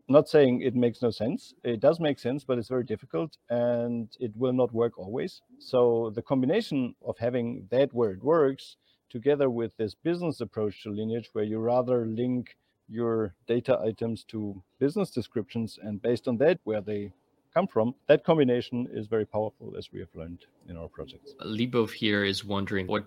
not 0.07 0.27
saying 0.27 0.61
it 0.61 0.75
makes 0.75 1.01
no 1.01 1.09
sense. 1.09 1.53
It 1.63 1.79
does 1.79 1.99
make 1.99 2.19
sense, 2.19 2.43
but 2.43 2.57
it's 2.57 2.67
very 2.67 2.83
difficult 2.83 3.37
and 3.49 4.09
it 4.19 4.35
will 4.35 4.53
not 4.53 4.73
work 4.73 4.97
always. 4.97 5.41
So 5.59 6.11
the 6.13 6.21
combination 6.21 6.95
of 7.05 7.17
having 7.17 7.67
that 7.71 7.93
where 7.93 8.11
it 8.11 8.23
works 8.23 8.77
together 9.09 9.49
with 9.49 9.75
this 9.77 9.95
business 9.95 10.41
approach 10.41 10.83
to 10.83 10.89
lineage, 10.89 11.29
where 11.33 11.43
you 11.43 11.59
rather 11.59 12.05
link 12.05 12.55
your 12.87 13.33
data 13.47 13.79
items 13.79 14.23
to 14.25 14.61
business 14.79 15.11
descriptions 15.11 15.79
and 15.81 16.01
based 16.01 16.27
on 16.27 16.37
that 16.37 16.59
where 16.63 16.81
they 16.81 17.13
come 17.53 17.67
from, 17.67 17.93
that 18.07 18.23
combination 18.23 18.87
is 18.93 19.07
very 19.07 19.25
powerful 19.25 19.73
as 19.77 19.91
we 19.91 19.99
have 19.99 20.13
learned 20.15 20.45
in 20.69 20.77
our 20.77 20.87
projects. 20.87 21.33
Libov 21.45 21.91
here 21.91 22.23
is 22.23 22.45
wondering 22.45 22.87
what 22.87 23.05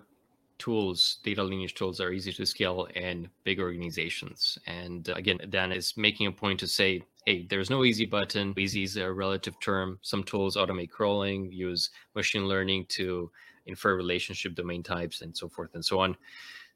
tools, 0.58 1.18
data 1.24 1.42
lineage 1.42 1.74
tools, 1.74 2.00
are 2.00 2.12
easy 2.12 2.32
to 2.32 2.46
scale 2.46 2.88
in 2.94 3.28
big 3.44 3.60
organizations. 3.60 4.58
And 4.66 5.08
uh, 5.08 5.14
again, 5.14 5.38
Dan 5.50 5.72
is 5.72 5.96
making 5.96 6.26
a 6.26 6.32
point 6.32 6.60
to 6.60 6.66
say, 6.66 7.02
hey, 7.26 7.46
there's 7.48 7.70
no 7.70 7.84
easy 7.84 8.06
button. 8.06 8.54
Easy 8.56 8.82
is 8.82 8.96
a 8.96 9.12
relative 9.12 9.58
term. 9.60 9.98
Some 10.02 10.22
tools 10.22 10.56
automate 10.56 10.90
crawling, 10.90 11.50
use 11.50 11.90
machine 12.14 12.46
learning 12.46 12.86
to 12.90 13.30
infer 13.66 13.96
relationship 13.96 14.54
domain 14.54 14.82
types, 14.82 15.22
and 15.22 15.36
so 15.36 15.48
forth 15.48 15.70
and 15.74 15.84
so 15.84 15.98
on. 15.98 16.16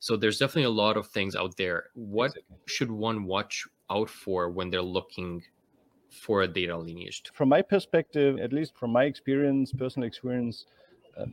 So 0.01 0.17
there's 0.17 0.38
definitely 0.38 0.64
a 0.64 0.71
lot 0.71 0.97
of 0.97 1.09
things 1.09 1.35
out 1.35 1.57
there. 1.57 1.91
What 1.95 2.33
should 2.67 2.91
one 2.91 3.25
watch 3.25 3.67
out 3.91 4.09
for 4.09 4.49
when 4.49 4.71
they're 4.71 4.81
looking 4.81 5.43
for 6.11 6.43
a 6.43 6.49
data 6.49 6.77
lineage? 6.77 7.23
From 7.35 7.49
my 7.49 7.62
perspective, 7.62 8.38
at 8.38 8.53
least 8.53 8.77
from 8.77 8.93
my 8.93 9.05
experience, 9.05 9.73
personal 9.73 10.07
experience, 10.07 10.67
uh, 11.17 11.27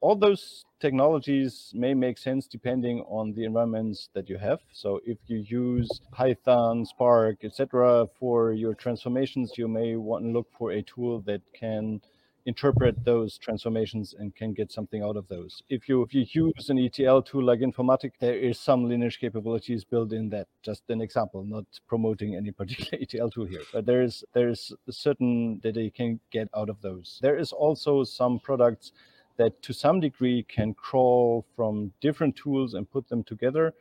all 0.00 0.16
those 0.16 0.64
technologies 0.80 1.72
may 1.74 1.94
make 1.94 2.18
sense 2.18 2.46
depending 2.46 3.00
on 3.02 3.32
the 3.34 3.44
environments 3.44 4.08
that 4.14 4.28
you 4.28 4.38
have. 4.38 4.60
So 4.72 5.00
if 5.04 5.18
you 5.26 5.38
use 5.38 5.88
Python, 6.12 6.86
Spark, 6.86 7.44
etc., 7.44 8.06
for 8.18 8.52
your 8.52 8.74
transformations, 8.74 9.52
you 9.56 9.68
may 9.68 9.96
want 9.96 10.24
to 10.24 10.30
look 10.30 10.48
for 10.58 10.72
a 10.72 10.82
tool 10.82 11.20
that 11.22 11.42
can 11.52 12.00
interpret 12.46 13.04
those 13.04 13.38
transformations 13.38 14.14
and 14.18 14.34
can 14.34 14.52
get 14.52 14.72
something 14.72 15.02
out 15.02 15.16
of 15.16 15.28
those. 15.28 15.62
If 15.68 15.88
you 15.88 16.02
if 16.02 16.14
you 16.14 16.24
use 16.32 16.70
an 16.70 16.78
ETL 16.78 17.22
tool 17.22 17.44
like 17.44 17.60
Informatica, 17.60 18.12
there 18.18 18.36
is 18.36 18.58
some 18.58 18.88
lineage 18.88 19.18
capabilities 19.20 19.84
built 19.84 20.12
in 20.12 20.30
that. 20.30 20.48
Just 20.62 20.82
an 20.88 21.00
example, 21.00 21.44
not 21.44 21.66
promoting 21.86 22.36
any 22.36 22.50
particular 22.60 22.98
ETL 23.02 23.30
tool 23.30 23.46
here, 23.46 23.62
but 23.72 23.86
there 23.86 24.02
is 24.02 24.24
there 24.32 24.48
is 24.48 24.72
certain 24.90 25.58
data 25.58 25.82
you 25.82 25.92
can 25.92 26.20
get 26.30 26.48
out 26.56 26.70
of 26.70 26.80
those. 26.80 27.18
There 27.22 27.36
is 27.36 27.52
also 27.52 28.04
some 28.04 28.38
products 28.38 28.92
that 29.36 29.62
to 29.62 29.72
some 29.72 30.00
degree 30.00 30.42
can 30.44 30.74
crawl 30.74 31.44
from 31.56 31.92
different 32.00 32.36
tools 32.36 32.74
and 32.74 32.90
put 32.90 33.08
them 33.08 33.24
together. 33.24 33.74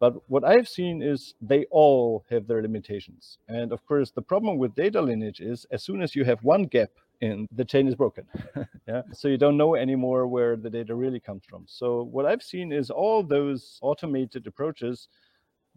But 0.00 0.14
what 0.28 0.44
I've 0.44 0.68
seen 0.68 1.02
is 1.02 1.34
they 1.40 1.64
all 1.70 2.24
have 2.30 2.46
their 2.46 2.62
limitations. 2.62 3.38
And 3.48 3.72
of 3.72 3.84
course, 3.86 4.10
the 4.12 4.22
problem 4.22 4.56
with 4.56 4.74
data 4.74 5.00
lineage 5.00 5.40
is 5.40 5.66
as 5.72 5.82
soon 5.82 6.02
as 6.02 6.14
you 6.14 6.24
have 6.24 6.42
one 6.44 6.64
gap 6.64 6.90
in, 7.20 7.48
the 7.50 7.64
chain 7.64 7.88
is 7.88 7.96
broken. 7.96 8.24
yeah. 8.86 9.02
So 9.12 9.26
you 9.26 9.38
don't 9.38 9.56
know 9.56 9.74
anymore 9.74 10.28
where 10.28 10.56
the 10.56 10.70
data 10.70 10.94
really 10.94 11.18
comes 11.18 11.42
from. 11.44 11.64
So 11.66 12.04
what 12.04 12.26
I've 12.26 12.42
seen 12.42 12.70
is 12.72 12.90
all 12.90 13.24
those 13.24 13.78
automated 13.82 14.46
approaches 14.46 15.08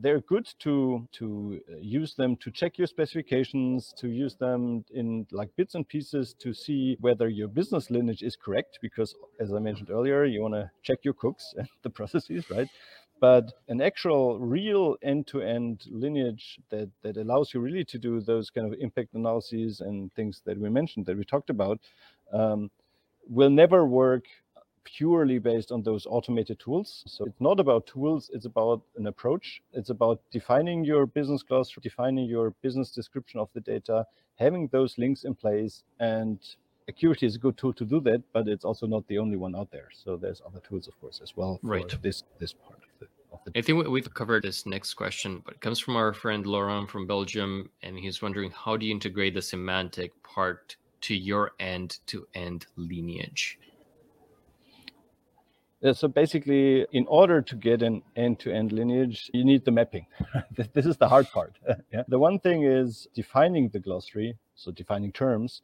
they're 0.02 0.22
good 0.22 0.48
to 0.60 1.08
to 1.12 1.62
uh, 1.72 1.76
use 1.80 2.16
them 2.16 2.36
to 2.38 2.52
check 2.52 2.78
your 2.78 2.88
specifications 2.88 3.94
to 3.98 4.08
use 4.10 4.36
them 4.36 4.84
in 4.94 5.26
like 5.32 5.50
bits 5.56 5.76
and 5.76 5.88
pieces 5.88 6.34
to 6.40 6.54
see 6.54 6.98
whether 7.00 7.28
your 7.30 7.48
business 7.48 7.90
lineage 7.90 8.24
is 8.24 8.36
correct 8.36 8.80
because 8.82 9.16
as 9.40 9.54
i 9.54 9.60
mentioned 9.60 9.90
earlier 9.90 10.26
you 10.26 10.42
want 10.42 10.54
to 10.54 10.70
check 10.84 11.00
your 11.04 11.14
cooks 11.14 11.54
and 11.58 11.68
the 11.84 11.90
processes 11.90 12.46
right? 12.50 12.68
But 13.20 13.54
an 13.68 13.82
actual 13.82 14.40
real 14.40 14.96
end-to-end 15.04 15.86
lineage 15.92 16.60
that 16.70 16.90
that 17.04 17.18
allows 17.18 17.54
you 17.54 17.60
really 17.60 17.86
to 17.86 18.00
do 18.00 18.20
those 18.20 18.50
kind 18.50 18.66
of 18.66 18.80
impact 18.80 19.14
analyses 19.14 19.80
and 19.80 20.12
things 20.14 20.42
that 20.46 20.58
we 20.58 20.70
mentioned 20.70 21.06
that 21.06 21.18
we 21.18 21.24
talked 21.24 21.52
about 21.52 21.80
um, 22.34 22.72
will 23.28 23.52
never 23.52 23.86
work 23.86 24.26
purely 24.84 25.40
based 25.40 25.72
on 25.72 25.84
those 25.84 26.06
automated 26.10 26.60
tools. 26.60 27.04
So 27.08 27.26
it's 27.26 27.40
not 27.40 27.60
about 27.60 27.88
tools, 27.88 28.30
it's 28.34 28.46
about 28.46 28.82
an 28.98 29.08
approach. 29.08 29.62
It's 29.74 29.90
about 29.90 30.22
defining 30.32 30.84
your 30.84 31.06
business 31.06 31.44
glossary, 31.44 31.82
defining 31.84 32.26
your 32.26 32.52
business 32.62 32.92
description 32.92 33.40
of 33.40 33.50
the 33.54 33.62
data, 33.62 34.06
having 34.36 34.68
those 34.68 34.98
links 34.98 35.24
in 35.24 35.36
place. 35.36 35.84
And 36.00 36.40
Accurity 36.88 37.26
is 37.26 37.36
a 37.36 37.40
good 37.40 37.58
tool 37.58 37.74
to 37.74 37.86
do 37.86 38.02
that, 38.02 38.22
but 38.34 38.48
it's 38.48 38.66
also 38.66 38.86
not 38.88 39.08
the 39.08 39.18
only 39.18 39.38
one 39.38 39.56
out 39.56 39.72
there. 39.72 39.90
So 39.94 40.18
there's 40.18 40.42
other 40.46 40.60
tools, 40.60 40.88
of 40.88 41.00
course, 41.00 41.22
as 41.24 41.38
well 41.38 41.60
right. 41.64 41.88
this 42.02 42.24
this 42.40 42.54
part 42.54 42.80
of 42.80 43.00
the 43.00 43.08
I 43.56 43.62
think 43.62 43.88
we've 43.88 44.14
covered 44.14 44.44
this 44.44 44.66
next 44.66 44.96
question, 44.96 45.42
but 45.46 45.56
it 45.56 45.62
comes 45.62 45.80
from 45.80 45.96
our 45.96 46.14
friend 46.14 46.46
Laurent 46.46 46.90
from 46.90 47.08
Belgium, 47.08 47.70
and 47.82 47.98
he's 47.98 48.22
wondering 48.22 48.52
how 48.52 48.78
do 48.78 48.86
you 48.86 48.92
integrate 48.92 49.34
the 49.34 49.42
semantic 49.42 50.12
part 50.22 50.76
to 51.02 51.16
your 51.16 51.52
end-to-end 51.60 52.68
lineage? 52.76 53.58
Yeah, 55.82 55.94
so 55.94 56.08
basically, 56.08 56.86
in 56.92 57.08
order 57.08 57.42
to 57.42 57.56
get 57.56 57.82
an 57.82 58.04
end-to-end 58.16 58.72
lineage, 58.72 59.32
you 59.34 59.44
need 59.44 59.66
the 59.66 59.72
mapping. 59.72 60.06
this 60.74 60.86
is 60.86 60.98
the 60.98 61.10
hard 61.10 61.28
part. 61.32 61.58
yeah? 61.92 62.04
The 62.08 62.20
one 62.20 62.38
thing 62.40 62.64
is 62.64 63.08
defining 63.16 63.70
the 63.70 63.80
glossary, 63.80 64.38
so 64.54 64.72
defining 64.72 65.12
terms, 65.12 65.64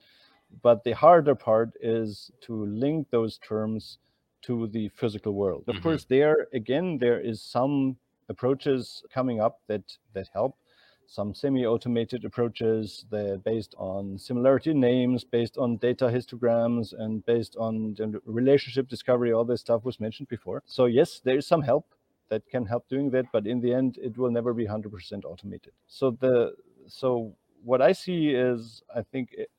but 0.63 0.83
the 0.83 0.93
harder 0.93 1.35
part 1.35 1.71
is 1.81 2.31
to 2.41 2.65
link 2.65 3.07
those 3.11 3.37
terms 3.37 3.99
to 4.43 4.67
the 4.67 4.89
physical 4.89 5.33
world. 5.33 5.65
Of 5.67 5.75
mm-hmm. 5.75 5.83
course, 5.83 6.05
there 6.05 6.47
again, 6.53 6.97
there 6.97 7.19
is 7.19 7.41
some 7.43 7.97
approaches 8.29 9.03
coming 9.13 9.39
up 9.39 9.59
that 9.67 9.83
that 10.13 10.29
help 10.33 10.57
some 11.07 11.33
semi-automated 11.33 12.25
approaches. 12.25 13.05
They're 13.09 13.37
based 13.37 13.73
on 13.77 14.19
similarity 14.19 14.73
names, 14.73 15.23
based 15.23 15.57
on 15.57 15.77
data 15.77 16.05
histograms, 16.05 16.93
and 16.97 17.25
based 17.25 17.55
on 17.55 17.95
relationship 18.25 18.89
discovery. 18.89 19.31
All 19.31 19.45
this 19.45 19.61
stuff 19.61 19.85
was 19.85 19.99
mentioned 19.99 20.27
before. 20.27 20.61
So 20.65 20.85
yes, 20.85 21.21
there 21.23 21.37
is 21.37 21.47
some 21.47 21.61
help 21.61 21.85
that 22.29 22.47
can 22.49 22.65
help 22.65 22.89
doing 22.89 23.09
that, 23.11 23.25
but 23.31 23.47
in 23.47 23.61
the 23.61 23.73
end, 23.73 23.97
it 24.01 24.17
will 24.17 24.31
never 24.31 24.53
be 24.53 24.65
100% 24.65 25.23
automated. 25.23 25.71
So 25.87 26.11
the 26.11 26.55
so 26.87 27.33
what 27.63 27.81
I 27.81 27.93
see 27.93 28.29
is, 28.29 28.83
I 28.93 29.01
think 29.01 29.33
it, 29.33 29.49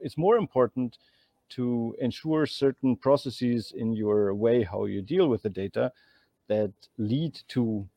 it's 0.00 0.18
more 0.18 0.36
important 0.36 0.98
to 1.50 1.96
ensure 2.00 2.44
certain 2.46 2.96
processes 2.96 3.72
in 3.74 3.94
your 3.94 4.34
way 4.34 4.62
how 4.62 4.84
you 4.84 5.00
deal 5.00 5.28
with 5.28 5.42
the 5.42 5.50
data 5.50 5.92
that 6.48 6.72
lead 6.98 7.40
to 7.48 7.88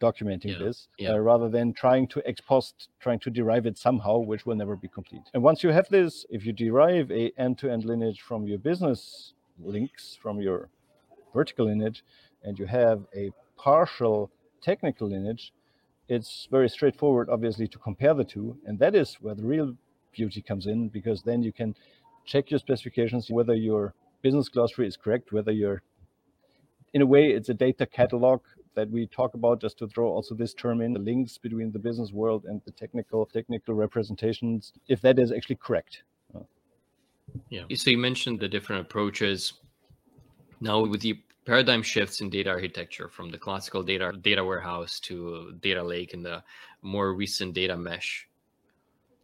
documenting 0.00 0.52
yeah, 0.52 0.58
this 0.58 0.88
yeah. 0.98 1.12
Uh, 1.12 1.18
rather 1.18 1.48
than 1.48 1.72
trying 1.72 2.06
to 2.06 2.22
ex 2.26 2.40
post 2.40 2.88
trying 3.00 3.18
to 3.18 3.30
derive 3.30 3.66
it 3.66 3.76
somehow 3.76 4.18
which 4.18 4.46
will 4.46 4.54
never 4.54 4.76
be 4.76 4.88
complete 4.88 5.22
and 5.34 5.42
once 5.42 5.62
you 5.62 5.70
have 5.70 5.88
this 5.88 6.24
if 6.30 6.46
you 6.46 6.52
derive 6.52 7.10
a 7.10 7.32
end-to-end 7.36 7.84
lineage 7.84 8.20
from 8.20 8.46
your 8.46 8.58
business 8.58 9.34
links 9.60 10.16
from 10.20 10.40
your 10.40 10.68
vertical 11.34 11.66
lineage 11.66 12.04
and 12.44 12.58
you 12.58 12.66
have 12.66 13.02
a 13.16 13.30
partial 13.56 14.30
technical 14.62 15.08
lineage 15.08 15.52
it's 16.08 16.48
very 16.50 16.68
straightforward 16.68 17.28
obviously 17.28 17.66
to 17.66 17.78
compare 17.78 18.14
the 18.14 18.24
two 18.24 18.56
and 18.66 18.78
that 18.78 18.94
is 18.94 19.14
where 19.20 19.34
the 19.34 19.44
real 19.44 19.74
beauty 20.12 20.40
comes 20.40 20.66
in 20.66 20.88
because 20.88 21.22
then 21.22 21.42
you 21.42 21.52
can 21.52 21.74
check 22.24 22.50
your 22.50 22.58
specifications 22.58 23.30
whether 23.30 23.54
your 23.54 23.94
business 24.22 24.48
glossary 24.48 24.86
is 24.86 24.96
correct 24.96 25.32
whether 25.32 25.52
you're 25.52 25.82
in 26.94 27.02
a 27.02 27.06
way 27.06 27.30
it's 27.30 27.48
a 27.48 27.54
data 27.54 27.84
catalog 27.84 28.40
that 28.78 28.88
we 28.90 29.06
talk 29.08 29.34
about 29.34 29.60
just 29.60 29.76
to 29.78 29.88
throw 29.88 30.08
also 30.08 30.34
this 30.34 30.54
term 30.54 30.80
in 30.80 30.92
the 30.92 31.00
links 31.00 31.36
between 31.36 31.72
the 31.72 31.78
business 31.78 32.12
world 32.12 32.44
and 32.44 32.62
the 32.64 32.70
technical 32.82 33.26
technical 33.26 33.74
representations 33.74 34.72
if 34.86 35.00
that 35.00 35.18
is 35.18 35.32
actually 35.32 35.60
correct. 35.66 36.02
Yeah. 37.50 37.64
So 37.74 37.90
you 37.90 37.98
mentioned 37.98 38.40
the 38.40 38.48
different 38.48 38.82
approaches. 38.86 39.54
Now 40.60 40.76
with 40.84 41.02
the 41.02 41.20
paradigm 41.44 41.82
shifts 41.82 42.20
in 42.20 42.30
data 42.30 42.50
architecture 42.50 43.08
from 43.08 43.30
the 43.30 43.38
classical 43.38 43.82
data 43.82 44.12
data 44.30 44.44
warehouse 44.44 45.00
to 45.00 45.54
data 45.60 45.82
lake 45.82 46.14
and 46.14 46.24
the 46.24 46.42
more 46.82 47.14
recent 47.14 47.54
data 47.54 47.76
mesh 47.76 48.28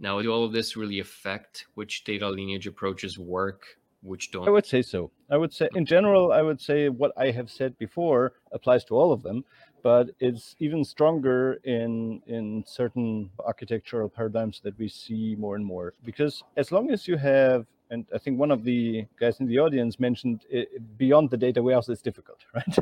now 0.00 0.20
do 0.22 0.32
all 0.32 0.44
of 0.44 0.52
this 0.52 0.74
really 0.74 1.00
affect 1.00 1.66
which 1.74 2.02
data 2.04 2.26
lineage 2.28 2.66
approaches 2.66 3.18
work 3.18 3.78
which 4.04 4.30
don't? 4.30 4.46
I 4.46 4.50
would 4.50 4.66
say 4.66 4.82
so. 4.82 5.10
I 5.30 5.36
would 5.36 5.52
say, 5.52 5.68
in 5.74 5.86
general, 5.86 6.32
I 6.32 6.42
would 6.42 6.60
say 6.60 6.88
what 6.88 7.12
I 7.16 7.30
have 7.30 7.50
said 7.50 7.76
before 7.78 8.34
applies 8.52 8.84
to 8.86 8.96
all 8.96 9.12
of 9.12 9.22
them, 9.22 9.44
but 9.82 10.10
it's 10.20 10.54
even 10.60 10.84
stronger 10.84 11.54
in 11.64 12.22
in 12.26 12.64
certain 12.66 13.30
architectural 13.44 14.08
paradigms 14.08 14.60
that 14.64 14.78
we 14.78 14.88
see 14.88 15.34
more 15.38 15.56
and 15.56 15.64
more. 15.64 15.94
Because 16.04 16.44
as 16.56 16.70
long 16.70 16.90
as 16.90 17.08
you 17.08 17.16
have 17.16 17.66
and 17.90 18.06
I 18.14 18.18
think 18.18 18.38
one 18.38 18.50
of 18.50 18.64
the 18.64 19.06
guys 19.20 19.40
in 19.40 19.46
the 19.46 19.58
audience 19.58 20.00
mentioned 20.00 20.44
it, 20.48 20.96
beyond 20.96 21.30
the 21.30 21.36
data 21.36 21.62
warehouse 21.62 21.88
is 21.88 22.00
difficult, 22.02 22.40
right? 22.54 22.78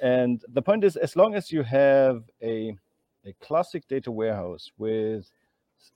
and 0.00 0.44
the 0.52 0.62
point 0.62 0.84
is, 0.84 0.96
as 0.96 1.16
long 1.16 1.34
as 1.34 1.52
you 1.52 1.62
have 1.62 2.24
a 2.42 2.76
a 3.26 3.32
classic 3.40 3.88
data 3.88 4.10
warehouse 4.10 4.70
with 4.76 5.30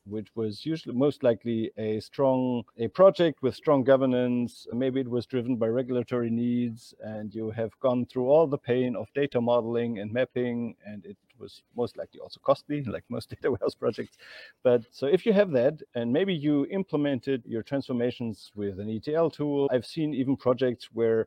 which 0.04 0.28
was 0.34 0.64
usually 0.64 0.94
most 0.94 1.22
likely 1.22 1.70
a 1.76 2.00
strong 2.00 2.62
a 2.76 2.88
project 2.88 3.42
with 3.42 3.54
strong 3.54 3.84
governance. 3.84 4.66
Maybe 4.72 5.00
it 5.00 5.08
was 5.08 5.26
driven 5.26 5.56
by 5.56 5.68
regulatory 5.68 6.30
needs 6.30 6.94
and 7.00 7.34
you 7.34 7.50
have 7.50 7.70
gone 7.80 8.06
through 8.06 8.28
all 8.28 8.46
the 8.46 8.58
pain 8.58 8.96
of 8.96 9.06
data 9.14 9.40
modeling 9.40 9.98
and 9.98 10.12
mapping 10.12 10.74
and 10.86 11.04
it 11.04 11.16
was 11.38 11.62
most 11.76 11.96
likely 11.96 12.20
also 12.20 12.40
costly 12.44 12.82
like 12.94 13.04
most 13.08 13.30
data 13.30 13.50
warehouse 13.50 13.74
projects. 13.74 14.16
But 14.62 14.82
so 14.90 15.06
if 15.06 15.24
you 15.24 15.32
have 15.32 15.50
that 15.52 15.80
and 15.94 16.12
maybe 16.12 16.34
you 16.34 16.66
implemented 16.66 17.42
your 17.46 17.62
transformations 17.62 18.50
with 18.54 18.80
an 18.80 18.88
etl 18.90 19.30
tool 19.30 19.68
i've 19.72 19.86
seen 19.86 20.14
even 20.14 20.36
projects 20.36 20.88
where 20.92 21.26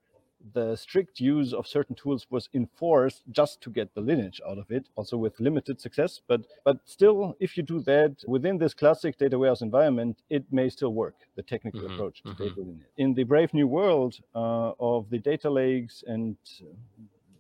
the 0.54 0.75
strict 0.75 1.19
use 1.19 1.54
of 1.54 1.67
certain 1.67 1.95
tools 1.95 2.27
was 2.30 2.49
enforced 2.54 3.23
just 3.32 3.62
to 3.62 3.69
get 3.69 3.93
the 3.93 4.01
lineage 4.01 4.41
out 4.47 4.58
of 4.58 4.71
it, 4.71 4.88
also 4.95 5.17
with 5.17 5.39
limited 5.39 5.80
success. 5.80 6.21
But 6.27 6.41
but 6.63 6.77
still, 6.86 7.36
if 7.39 7.58
you 7.58 7.63
do 7.63 7.80
that 7.82 8.23
within 8.27 8.58
this 8.58 8.73
classic 8.73 9.17
data 9.17 9.38
warehouse 9.38 9.62
environment, 9.62 10.21
it 10.30 10.45
may 10.51 10.69
still 10.69 10.93
work. 10.93 11.15
The 11.36 11.43
technical 11.43 11.82
mm-hmm, 11.82 11.93
approach 11.93 12.23
to 12.23 12.30
mm-hmm. 12.30 12.43
data 12.43 12.60
lineage 12.60 12.86
in 12.97 13.13
the 13.13 13.23
brave 13.23 13.54
new 13.54 13.67
world 13.67 14.15
uh, 14.36 14.71
of 14.80 15.10
the 15.10 15.19
data 15.19 15.49
lakes 15.49 16.04
and 16.08 16.38
uh, 16.62 16.65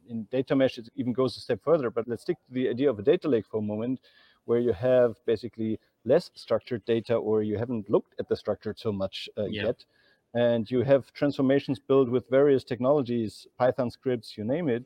in 0.09 0.27
data 0.31 0.55
mesh, 0.55 0.77
it 0.77 0.89
even 0.95 1.13
goes 1.13 1.37
a 1.37 1.39
step 1.39 1.61
further. 1.63 1.89
But 1.89 2.07
let's 2.07 2.23
stick 2.23 2.37
to 2.47 2.53
the 2.53 2.69
idea 2.69 2.89
of 2.89 2.99
a 2.99 3.03
data 3.03 3.27
lake 3.27 3.45
for 3.49 3.57
a 3.57 3.61
moment, 3.61 4.01
where 4.45 4.59
you 4.59 4.73
have 4.73 5.15
basically 5.25 5.79
less 6.03 6.31
structured 6.35 6.83
data, 6.85 7.15
or 7.15 7.43
you 7.43 7.57
haven't 7.57 7.89
looked 7.89 8.13
at 8.19 8.27
the 8.27 8.35
structure 8.35 8.73
so 8.77 8.91
much 8.91 9.29
uh, 9.37 9.45
yeah. 9.45 9.65
yet 9.65 9.85
and 10.33 10.69
you 10.69 10.81
have 10.81 11.11
transformations 11.13 11.79
built 11.79 12.09
with 12.09 12.29
various 12.29 12.63
technologies, 12.63 13.47
Python 13.57 13.89
scripts, 13.91 14.37
you 14.37 14.43
name 14.43 14.69
it, 14.69 14.85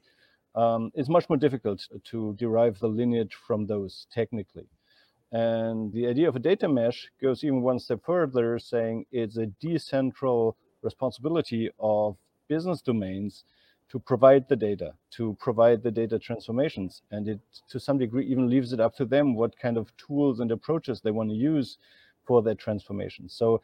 um, 0.56 0.92
it's 0.96 1.10
much 1.10 1.30
more 1.30 1.38
difficult 1.38 1.88
to 2.06 2.34
derive 2.38 2.80
the 2.80 2.88
lineage 2.88 3.36
from 3.48 3.66
those 3.66 4.08
technically. 4.12 4.68
And 5.32 5.92
the 5.92 6.08
idea 6.08 6.30
of 6.30 6.36
a 6.36 6.40
data 6.40 6.68
mesh 6.70 7.10
goes 7.22 7.44
even 7.44 7.62
one 7.62 7.80
step 7.80 8.00
further, 8.06 8.58
saying 8.58 9.06
it's 9.12 9.38
a 9.38 9.48
decentral 9.62 10.54
responsibility 10.82 11.70
of 11.80 12.16
business 12.48 12.82
domains 12.82 13.44
to 13.90 14.00
provide 14.00 14.48
the 14.48 14.56
data, 14.56 14.94
to 15.12 15.36
provide 15.40 15.84
the 15.84 15.92
data 15.92 16.18
transformations. 16.18 17.02
And 17.12 17.28
it, 17.28 17.40
to 17.70 17.80
some 17.80 17.98
degree, 17.98 18.26
even 18.28 18.50
leaves 18.50 18.72
it 18.72 18.80
up 18.80 18.96
to 18.96 19.06
them 19.06 19.36
what 19.36 19.60
kind 19.60 19.78
of 19.78 19.96
tools 19.98 20.40
and 20.40 20.52
approaches 20.52 21.02
they 21.02 21.12
want 21.12 21.30
to 21.30 21.36
use 21.36 21.78
for 22.26 22.42
their 22.42 22.56
transformation. 22.56 23.30
So 23.30 23.62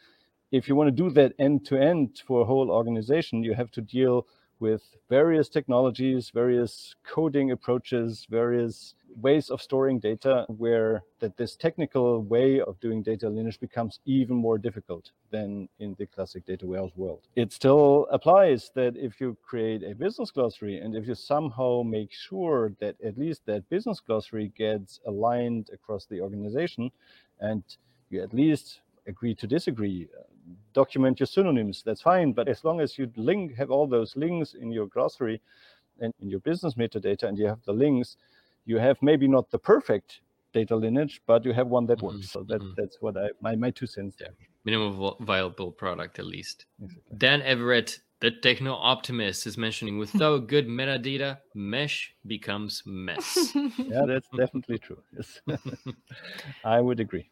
if 0.52 0.68
you 0.68 0.76
want 0.76 0.88
to 0.88 1.04
do 1.04 1.10
that 1.12 1.34
end 1.40 1.66
to 1.66 1.78
end 1.78 2.22
for 2.28 2.42
a 2.42 2.46
whole 2.46 2.70
organization, 2.70 3.44
you 3.44 3.54
have 3.54 3.72
to 3.72 3.82
deal 3.82 4.28
with 4.60 4.84
various 5.10 5.50
technologies, 5.50 6.30
various 6.34 6.96
coding 7.04 7.50
approaches, 7.52 8.28
various 8.30 8.94
ways 9.16 9.50
of 9.50 9.62
storing 9.62 10.00
data 10.00 10.46
where 10.50 11.02
that 11.20 11.36
this 11.36 11.56
technical 11.56 12.22
way 12.22 12.62
of 12.62 12.80
doing 12.80 13.02
data 13.02 13.28
lineage 13.28 13.60
becomes 13.60 14.00
even 14.06 14.36
more 14.36 14.60
difficult 14.60 15.12
than 15.32 15.68
in 15.80 15.96
the 15.98 16.06
classic 16.06 16.46
data 16.46 16.66
warehouse 16.66 16.92
world. 16.96 17.22
It 17.36 17.52
still 17.52 18.08
applies 18.12 18.72
that 18.76 18.96
if 18.96 19.20
you 19.20 19.36
create 19.42 19.84
a 19.84 19.96
business 19.96 20.30
glossary 20.30 20.80
and 20.80 20.96
if 20.96 21.08
you 21.08 21.16
somehow 21.16 21.82
make 21.84 22.14
sure 22.14 22.74
that 22.80 22.96
at 23.04 23.18
least 23.18 23.42
that 23.48 23.68
business 23.70 24.00
glossary 24.00 24.52
gets 24.56 25.00
aligned 25.08 25.72
across 25.74 26.06
the 26.06 26.22
organization 26.22 26.92
and 27.40 27.64
you 28.12 28.22
at 28.22 28.34
least 28.34 28.82
agree 29.08 29.34
to 29.34 29.48
disagree 29.48 30.08
document 30.74 31.20
your 31.20 31.28
synonyms 31.28 31.84
that's 31.86 32.02
fine 32.02 32.32
but 32.32 32.48
as 32.48 32.64
long 32.64 32.80
as 32.80 32.98
you 32.98 33.12
link 33.16 33.56
have 33.56 33.72
all 33.72 33.88
those 33.88 34.16
links 34.16 34.54
in 34.54 34.72
your 34.72 34.88
glossary 34.88 35.42
and 36.00 36.14
in 36.20 36.30
your 36.30 36.40
business 36.40 36.76
metadata 36.76 37.24
and 37.24 37.38
you 37.38 37.46
have 37.46 37.62
the 37.66 37.74
links 37.74 38.18
you 38.66 38.78
have 38.78 38.98
maybe 39.02 39.28
not 39.28 39.50
the 39.52 39.60
perfect 39.60 40.22
data 40.54 40.76
lineage 40.76 41.22
but 41.26 41.46
you 41.46 41.54
have 41.54 41.68
one 41.68 41.86
that 41.86 42.02
works 42.02 42.18
mm-hmm. 42.18 42.40
so 42.40 42.44
that 42.44 42.62
mm-hmm. 42.62 42.74
that's 42.78 42.98
what 43.02 43.18
i 43.18 43.28
my, 43.42 43.56
my 43.56 43.72
two 43.72 43.88
cents 43.88 44.18
yeah. 44.20 44.28
minimum 44.66 45.14
viable 45.22 45.72
product 45.72 46.20
at 46.20 46.26
least 46.26 46.66
exactly. 46.82 47.18
dan 47.18 47.42
everett 47.42 48.00
the 48.20 48.32
techno 48.32 48.74
optimist 48.74 49.48
is 49.48 49.58
mentioning 49.58 49.98
without 49.98 50.48
good 50.54 50.68
metadata 50.68 51.38
mesh 51.56 52.14
becomes 52.28 52.84
mess 52.86 53.54
yeah 53.78 54.06
that's 54.06 54.28
definitely 54.38 54.78
true 54.78 55.02
yes 55.16 55.42
i 56.66 56.80
would 56.80 57.00
agree 57.00 57.30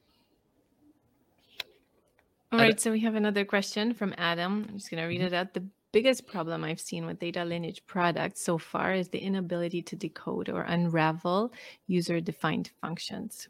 all 2.52 2.60
right, 2.60 2.80
so 2.80 2.92
we 2.92 3.00
have 3.02 3.16
another 3.16 3.46
question 3.46 3.94
from 3.94 4.14
Adam. 4.18 4.66
I'm 4.68 4.78
just 4.78 4.90
going 4.90 5.02
to 5.02 5.08
read 5.08 5.22
mm-hmm. 5.22 5.28
it 5.28 5.34
out. 5.34 5.54
The 5.54 5.66
biggest 5.92 6.28
problem 6.28 6.64
I've 6.64 6.80
seen 6.80 7.06
with 7.06 7.20
data 7.20 7.44
lineage 7.46 7.86
products 7.86 8.42
so 8.42 8.58
far 8.58 8.94
is 8.94 9.10
the 9.10 9.20
inability 9.20 9.82
to 9.84 9.96
decode 9.96 10.50
or 10.50 10.62
unravel 10.64 11.52
user 11.88 12.20
defined 12.20 12.72
functions. 12.82 13.50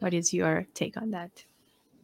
What 0.00 0.14
is 0.14 0.32
your 0.34 0.66
take 0.74 0.96
on 0.96 1.10
that? 1.12 1.44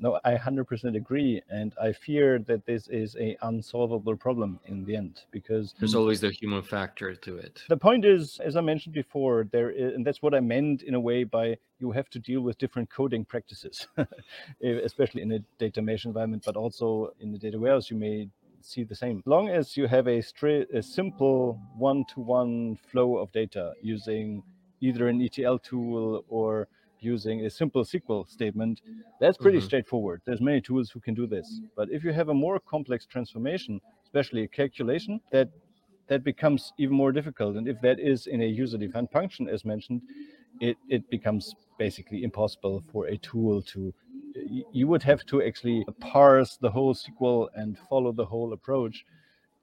No, 0.00 0.18
I 0.24 0.34
100% 0.34 0.96
agree. 0.96 1.42
And 1.50 1.74
I 1.80 1.92
fear 1.92 2.38
that 2.40 2.64
this 2.64 2.88
is 2.88 3.16
a 3.16 3.36
unsolvable 3.42 4.16
problem 4.16 4.58
in 4.64 4.84
the 4.84 4.96
end 4.96 5.20
because 5.30 5.74
there's 5.78 5.94
always 5.94 6.20
the 6.20 6.30
human 6.30 6.62
factor 6.62 7.14
to 7.14 7.36
it. 7.36 7.62
The 7.68 7.76
point 7.76 8.06
is, 8.06 8.40
as 8.42 8.56
I 8.56 8.62
mentioned 8.62 8.94
before, 8.94 9.46
there 9.52 9.70
is, 9.70 9.94
and 9.94 10.06
that's 10.06 10.22
what 10.22 10.34
I 10.34 10.40
meant 10.40 10.82
in 10.82 10.94
a 10.94 11.00
way 11.00 11.24
by 11.24 11.58
you 11.78 11.92
have 11.92 12.08
to 12.10 12.18
deal 12.18 12.40
with 12.40 12.56
different 12.58 12.88
coding 12.90 13.26
practices, 13.26 13.86
especially 14.62 15.22
in 15.22 15.32
a 15.32 15.38
data 15.58 15.82
mesh 15.82 16.06
environment, 16.06 16.44
but 16.46 16.56
also 16.56 17.12
in 17.20 17.30
the 17.30 17.38
data 17.38 17.58
warehouse, 17.58 17.90
you 17.90 17.96
may 17.96 18.28
see 18.62 18.84
the 18.84 18.94
same. 18.94 19.18
As 19.18 19.26
long 19.26 19.48
as 19.48 19.76
you 19.76 19.86
have 19.86 20.08
a, 20.08 20.22
straight, 20.22 20.74
a 20.74 20.82
simple 20.82 21.60
one-to-one 21.76 22.78
flow 22.90 23.18
of 23.18 23.32
data 23.32 23.72
using 23.82 24.42
either 24.80 25.08
an 25.08 25.20
ETL 25.20 25.58
tool 25.58 26.24
or 26.28 26.68
using 27.00 27.44
a 27.46 27.50
simple 27.50 27.84
SQL 27.84 28.28
statement, 28.28 28.80
that's 29.20 29.36
pretty 29.36 29.58
mm-hmm. 29.58 29.66
straightforward. 29.66 30.22
There's 30.24 30.40
many 30.40 30.60
tools 30.60 30.90
who 30.90 31.00
can 31.00 31.14
do 31.14 31.26
this. 31.26 31.60
But 31.76 31.90
if 31.90 32.04
you 32.04 32.12
have 32.12 32.28
a 32.28 32.34
more 32.34 32.58
complex 32.60 33.06
transformation, 33.06 33.80
especially 34.04 34.44
a 34.44 34.48
calculation, 34.48 35.20
that 35.32 35.48
that 36.08 36.24
becomes 36.24 36.72
even 36.76 36.96
more 36.96 37.12
difficult. 37.12 37.56
And 37.56 37.68
if 37.68 37.80
that 37.82 38.00
is 38.00 38.26
in 38.26 38.42
a 38.42 38.46
user-defined 38.46 39.10
function, 39.12 39.48
as 39.48 39.64
mentioned, 39.64 40.02
it, 40.60 40.76
it 40.88 41.08
becomes 41.08 41.54
basically 41.78 42.24
impossible 42.24 42.82
for 42.92 43.06
a 43.06 43.16
tool 43.18 43.62
to 43.62 43.94
you 44.72 44.86
would 44.86 45.02
have 45.02 45.24
to 45.26 45.42
actually 45.42 45.84
parse 45.98 46.56
the 46.56 46.70
whole 46.70 46.94
SQL 46.94 47.48
and 47.54 47.76
follow 47.88 48.12
the 48.12 48.24
whole 48.24 48.52
approach, 48.52 49.04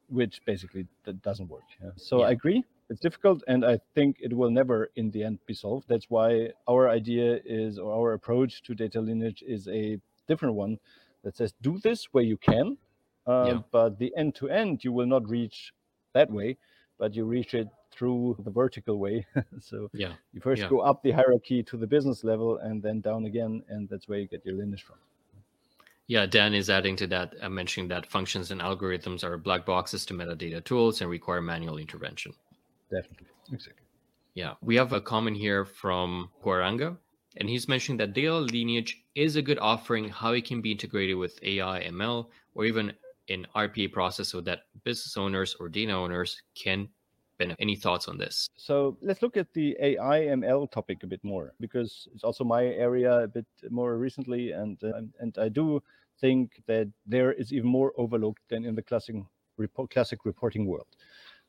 which 0.10 0.42
basically 0.46 0.86
that 1.06 1.22
doesn't 1.22 1.48
work. 1.48 1.64
Yeah. 1.82 1.92
So 1.96 2.20
yeah. 2.20 2.28
I 2.28 2.32
agree 2.32 2.64
it's 2.90 3.00
difficult 3.00 3.44
and 3.48 3.66
i 3.66 3.80
think 3.96 4.18
it 4.20 4.34
will 4.34 4.50
never 4.50 4.90
in 4.96 5.12
the 5.12 5.24
end 5.24 5.40
be 5.46 5.54
solved. 5.54 5.88
That's 5.88 6.10
why 6.10 6.52
our 6.68 6.90
idea 6.90 7.40
is 7.46 7.78
or 7.78 7.94
our 7.94 8.14
approach 8.14 8.64
to 8.64 8.76
data 8.76 9.02
lineage 9.02 9.44
is 9.46 9.68
a 9.68 10.00
different 10.28 10.56
one 10.56 10.80
that 11.24 11.36
says 11.36 11.54
do 11.62 11.80
this 11.80 12.06
where 12.14 12.24
you 12.24 12.38
can 12.38 12.78
uh, 13.26 13.46
yeah. 13.48 13.60
but 13.72 14.00
the 14.00 14.14
end 14.16 14.36
to 14.36 14.50
end 14.50 14.84
you 14.84 14.92
will 14.92 15.06
not 15.06 15.30
reach 15.30 15.74
that 16.14 16.32
way 16.32 16.58
but 16.98 17.14
you 17.14 17.26
reach 17.26 17.54
it 17.54 17.68
through 17.92 18.36
the 18.44 18.52
vertical 18.52 19.00
way. 19.00 19.26
So 19.62 19.90
yeah. 19.94 20.14
you 20.34 20.42
first 20.42 20.62
yeah. 20.62 20.70
go 20.70 20.80
up 20.80 21.02
the 21.04 21.12
hierarchy 21.12 21.64
to 21.64 21.78
the 21.78 21.88
business 21.88 22.24
level 22.24 22.58
and 22.58 22.82
then 22.82 23.02
down 23.02 23.26
again 23.26 23.64
and 23.70 23.90
that's 23.90 24.08
where 24.08 24.20
you 24.20 24.28
get 24.28 24.46
your 24.46 24.56
lineage 24.56 24.84
from. 24.84 24.98
Yeah, 26.08 26.26
Dan 26.26 26.54
is 26.54 26.70
adding 26.70 26.96
to 26.98 27.08
that, 27.08 27.36
uh, 27.42 27.50
mentioning 27.50 27.90
that 27.90 28.06
functions 28.06 28.52
and 28.52 28.62
algorithms 28.62 29.26
are 29.26 29.38
black 29.38 29.66
boxes 29.66 30.06
to 30.06 30.14
metadata 30.14 30.64
tools 30.64 31.02
and 31.02 31.10
require 31.10 31.42
manual 31.42 31.78
intervention 31.78 32.34
definitely. 32.92 33.28
Exactly. 33.52 33.86
Yeah, 34.34 34.54
we 34.62 34.76
have 34.76 34.94
a 34.94 35.02
comment 35.02 35.38
here 35.38 35.66
from 35.66 36.30
Guaranga, 36.44 36.98
and 37.38 37.50
he's 37.50 37.68
mentioning 37.68 37.98
that 37.98 38.14
data 38.14 38.38
lineage 38.38 39.04
is 39.16 39.36
a 39.36 39.42
good 39.42 39.58
offering, 39.60 40.10
how 40.10 40.34
it 40.34 40.46
can 40.46 40.62
be 40.62 40.72
integrated 40.72 41.18
with 41.18 41.40
AI, 41.44 41.84
ML, 41.90 42.28
or 42.54 42.66
even 42.66 42.94
in 43.28 43.46
RPA 43.56 43.92
process 43.92 44.30
so 44.30 44.42
that 44.42 44.62
business 44.84 45.18
owners 45.18 45.56
or 45.60 45.70
data 45.70 45.92
owners 45.92 46.42
can 46.56 46.88
benefit. 47.38 47.62
Any 47.62 47.76
thoughts 47.76 48.08
on 48.08 48.18
this? 48.18 48.50
So 48.58 48.98
let's 49.02 49.22
look 49.22 49.38
at 49.38 49.54
the 49.54 49.76
AI 49.80 50.28
ML 50.38 50.70
topic 50.72 51.04
a 51.04 51.08
bit 51.08 51.24
more 51.24 51.54
because 51.60 52.08
it's 52.14 52.24
also 52.24 52.44
my 52.44 52.66
area 52.66 53.24
a 53.24 53.28
bit 53.28 53.46
more 53.70 53.98
recently, 53.98 54.52
and 54.52 54.78
uh, 54.84 55.02
and 55.20 55.38
I 55.38 55.50
do 55.50 55.82
think 56.20 56.62
that 56.68 56.88
there 57.06 57.34
is 57.34 57.54
even 57.54 57.70
more 57.70 57.94
overlooked 57.98 58.42
than 58.50 58.66
in 58.66 58.76
the 58.76 58.82
classic 58.82 59.16
report, 59.58 59.90
classic 59.92 60.26
reporting 60.26 60.66
world 60.66 60.88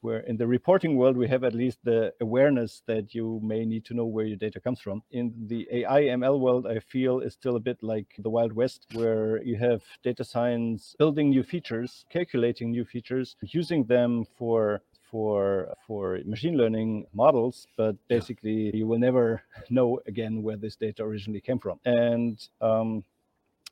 where 0.00 0.20
in 0.20 0.36
the 0.36 0.46
reporting 0.46 0.96
world 0.96 1.16
we 1.16 1.28
have 1.28 1.44
at 1.44 1.54
least 1.54 1.78
the 1.84 2.12
awareness 2.20 2.82
that 2.86 3.14
you 3.14 3.40
may 3.42 3.64
need 3.64 3.84
to 3.84 3.94
know 3.94 4.06
where 4.06 4.24
your 4.24 4.36
data 4.36 4.60
comes 4.60 4.80
from. 4.80 5.02
In 5.10 5.32
the 5.46 5.66
ai 5.72 6.02
ml 6.02 6.40
world 6.40 6.66
i 6.66 6.78
feel 6.78 7.20
is 7.20 7.34
still 7.34 7.56
a 7.56 7.60
bit 7.60 7.78
like 7.82 8.08
the 8.18 8.30
wild 8.30 8.52
west 8.52 8.86
where 8.92 9.42
you 9.42 9.56
have 9.56 9.82
data 10.02 10.24
science 10.24 10.94
building 10.98 11.30
new 11.30 11.42
features 11.42 12.04
calculating 12.10 12.70
new 12.70 12.84
features 12.84 13.36
using 13.42 13.84
them 13.84 14.24
for 14.36 14.80
for 15.10 15.74
for 15.86 16.18
machine 16.24 16.56
learning 16.56 17.06
models 17.14 17.66
but 17.76 17.96
basically 18.08 18.70
you 18.76 18.86
will 18.86 18.98
never 18.98 19.42
know 19.70 20.00
again 20.06 20.42
where 20.42 20.56
this 20.56 20.76
data 20.76 21.02
originally 21.02 21.40
came 21.40 21.58
from. 21.58 21.80
And 21.84 22.38
um, 22.60 23.04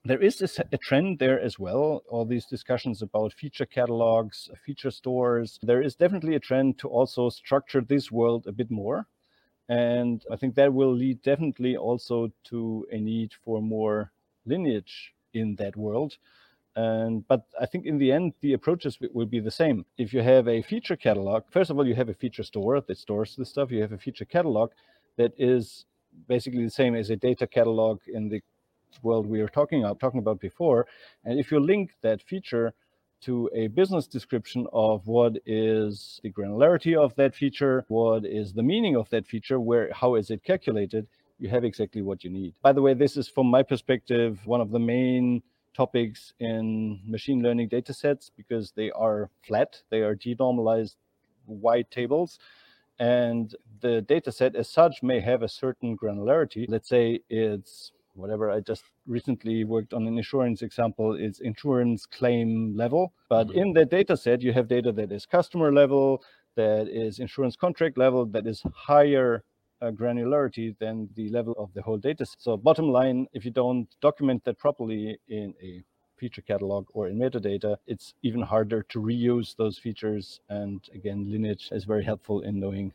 there 0.07 0.23
is 0.23 0.41
a, 0.41 0.65
a, 0.73 0.79
trend 0.79 1.19
there 1.19 1.41
as 1.41 1.59
well. 1.59 2.03
All 2.09 2.25
these 2.25 2.47
discussions 2.47 3.03
about 3.03 3.33
feature 3.33 3.67
catalogs, 3.67 4.49
uh, 4.53 4.57
feature 4.65 4.91
stores. 4.91 5.59
There 5.63 5.83
is 5.83 5.97
definitely 5.97 6.37
a 6.37 6.41
trend 6.41 6.79
to 6.79 6.89
also 6.89 7.29
structure 7.29 7.81
this 7.81 8.13
world 8.13 8.47
a 8.47 8.53
bit 8.53 8.71
more. 8.71 9.07
And 9.69 10.25
I 10.31 10.37
think 10.37 10.55
that 10.55 10.73
will 10.73 10.95
lead 10.95 11.23
definitely 11.23 11.77
also 11.77 12.31
to 12.45 12.87
a 12.93 12.99
need 12.99 13.33
for 13.45 13.61
more 13.61 14.13
lineage 14.45 15.13
in 15.35 15.57
that 15.57 15.77
world. 15.77 16.17
And 16.77 17.27
but 17.27 17.47
I 17.61 17.67
think 17.67 17.87
in 17.87 17.99
the 17.99 18.13
end 18.13 18.35
the 18.41 18.53
approaches 18.53 18.99
will 19.13 19.27
be 19.27 19.41
the 19.41 19.51
same. 19.51 19.85
If 19.99 20.13
you 20.13 20.23
have 20.23 20.47
a 20.47 20.63
feature 20.63 20.97
catalog, 20.97 21.45
first 21.51 21.71
of 21.71 21.79
all, 21.79 21.87
you 21.87 21.95
have 21.95 22.11
a 22.11 22.15
feature 22.15 22.45
store 22.45 22.81
that 22.81 22.99
stores 22.99 23.35
the 23.35 23.45
stuff. 23.45 23.71
You 23.71 23.81
have 23.81 23.93
a 23.93 23.99
feature 23.99 24.27
catalog 24.27 24.71
that 25.17 25.33
is 25.39 25.87
basically 26.29 26.65
the 26.65 26.71
same 26.71 26.95
as 26.95 27.11
a 27.11 27.17
data 27.17 27.47
catalog 27.47 28.01
in 28.07 28.29
the 28.29 28.43
world 29.03 29.27
we 29.27 29.41
were 29.41 29.49
talking 29.49 29.83
about, 29.83 30.01
talking 30.01 30.21
about 30.21 30.41
before. 30.41 30.87
And 31.25 31.39
if 31.39 31.51
you 31.51 31.61
link 31.61 31.93
that 32.03 32.23
feature 32.23 32.75
to 33.23 33.51
a 33.55 33.69
business 33.69 34.07
description 34.07 34.67
of 34.73 35.07
what 35.07 35.39
is 35.47 36.21
the 36.23 36.31
granularity 36.31 36.97
of 36.97 37.15
that 37.17 37.35
feature, 37.35 37.85
what 37.89 38.25
is 38.25 38.53
the 38.53 38.63
meaning 38.63 38.97
of 38.97 39.09
that 39.11 39.27
feature, 39.27 39.59
where 39.59 39.91
how 39.93 40.15
is 40.15 40.31
it 40.31 40.45
calculated, 40.45 41.07
you 41.39 41.49
have 41.49 41.65
exactly 41.65 42.03
what 42.03 42.25
you 42.25 42.31
need. 42.31 42.55
By 42.63 42.73
the 42.73 42.83
way, 42.83 42.95
this 42.95 43.17
is 43.17 43.29
from 43.29 43.47
my 43.47 43.63
perspective 43.63 44.41
one 44.47 44.61
of 44.61 44.71
the 44.71 44.79
main 44.79 45.43
topics 45.75 46.33
in 46.41 47.01
machine 47.07 47.43
learning 47.43 47.69
data 47.69 47.93
sets 47.93 48.31
because 48.37 48.73
they 48.73 48.91
are 48.93 49.31
flat, 49.47 49.83
they 49.91 50.01
are 50.01 50.15
denormalized 50.15 50.97
wide 51.47 51.91
tables. 51.91 52.39
And 52.99 53.55
the 53.81 54.01
data 54.01 54.33
set 54.33 54.57
as 54.57 54.71
such 54.71 55.03
may 55.03 55.21
have 55.21 55.43
a 55.43 55.49
certain 55.49 55.97
granularity. 55.99 56.65
Let's 56.67 56.89
say 56.89 57.21
it's 57.29 57.93
whatever 58.17 58.51
I 58.51 58.61
just 58.61 58.85
recently 59.07 59.65
worked 59.65 59.93
on 59.93 60.07
an 60.07 60.17
insurance 60.17 60.63
example 60.63 61.15
is 61.15 61.41
insurance 61.41 62.07
claim 62.07 62.77
level. 62.77 63.13
But 63.29 63.49
mm-hmm. 63.49 63.59
in 63.59 63.73
the 63.73 63.85
data 63.85 64.17
set, 64.17 64.43
you 64.43 64.53
have 64.53 64.69
data 64.69 64.93
that 64.93 65.13
is 65.13 65.27
customer 65.27 65.73
level, 65.73 66.23
that 66.57 66.89
is 66.89 67.19
insurance 67.19 67.57
contract 67.57 67.99
level, 67.99 68.27
that 68.27 68.47
is 68.47 68.63
higher 68.75 69.45
uh, 69.83 69.91
granularity 69.91 70.75
than 70.79 71.09
the 71.15 71.29
level 71.29 71.55
of 71.59 71.73
the 71.75 71.83
whole 71.83 71.99
data 71.99 72.25
set. 72.25 72.41
So 72.41 72.57
bottom 72.57 72.89
line, 72.89 73.27
if 73.33 73.45
you 73.45 73.51
don't 73.51 73.89
document 74.01 74.45
that 74.45 74.59
properly 74.59 75.19
in 75.29 75.55
a 75.63 75.83
feature 76.17 76.43
catalog 76.43 76.87
or 76.95 77.09
in 77.09 77.19
metadata, 77.19 77.77
it's 77.87 78.15
even 78.23 78.41
harder 78.41 78.83
to 78.85 79.01
reuse 79.01 79.55
those 79.57 79.79
features. 79.79 80.41
And 80.49 80.81
again, 80.95 81.31
lineage 81.31 81.69
is 81.73 81.85
very 81.85 82.05
helpful 82.05 82.41
in 82.41 82.59
knowing 82.59 82.93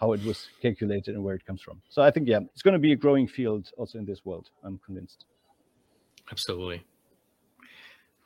how 0.00 0.12
it 0.12 0.24
was 0.24 0.48
calculated 0.62 1.14
and 1.14 1.22
where 1.22 1.34
it 1.34 1.44
comes 1.44 1.60
from. 1.60 1.80
So 1.90 2.02
I 2.02 2.10
think, 2.10 2.26
yeah, 2.26 2.40
it's 2.54 2.62
going 2.62 2.72
to 2.72 2.80
be 2.80 2.92
a 2.92 2.96
growing 2.96 3.28
field 3.28 3.70
also 3.76 3.98
in 3.98 4.06
this 4.06 4.24
world. 4.24 4.50
I'm 4.64 4.80
convinced. 4.84 5.26
Absolutely. 6.30 6.82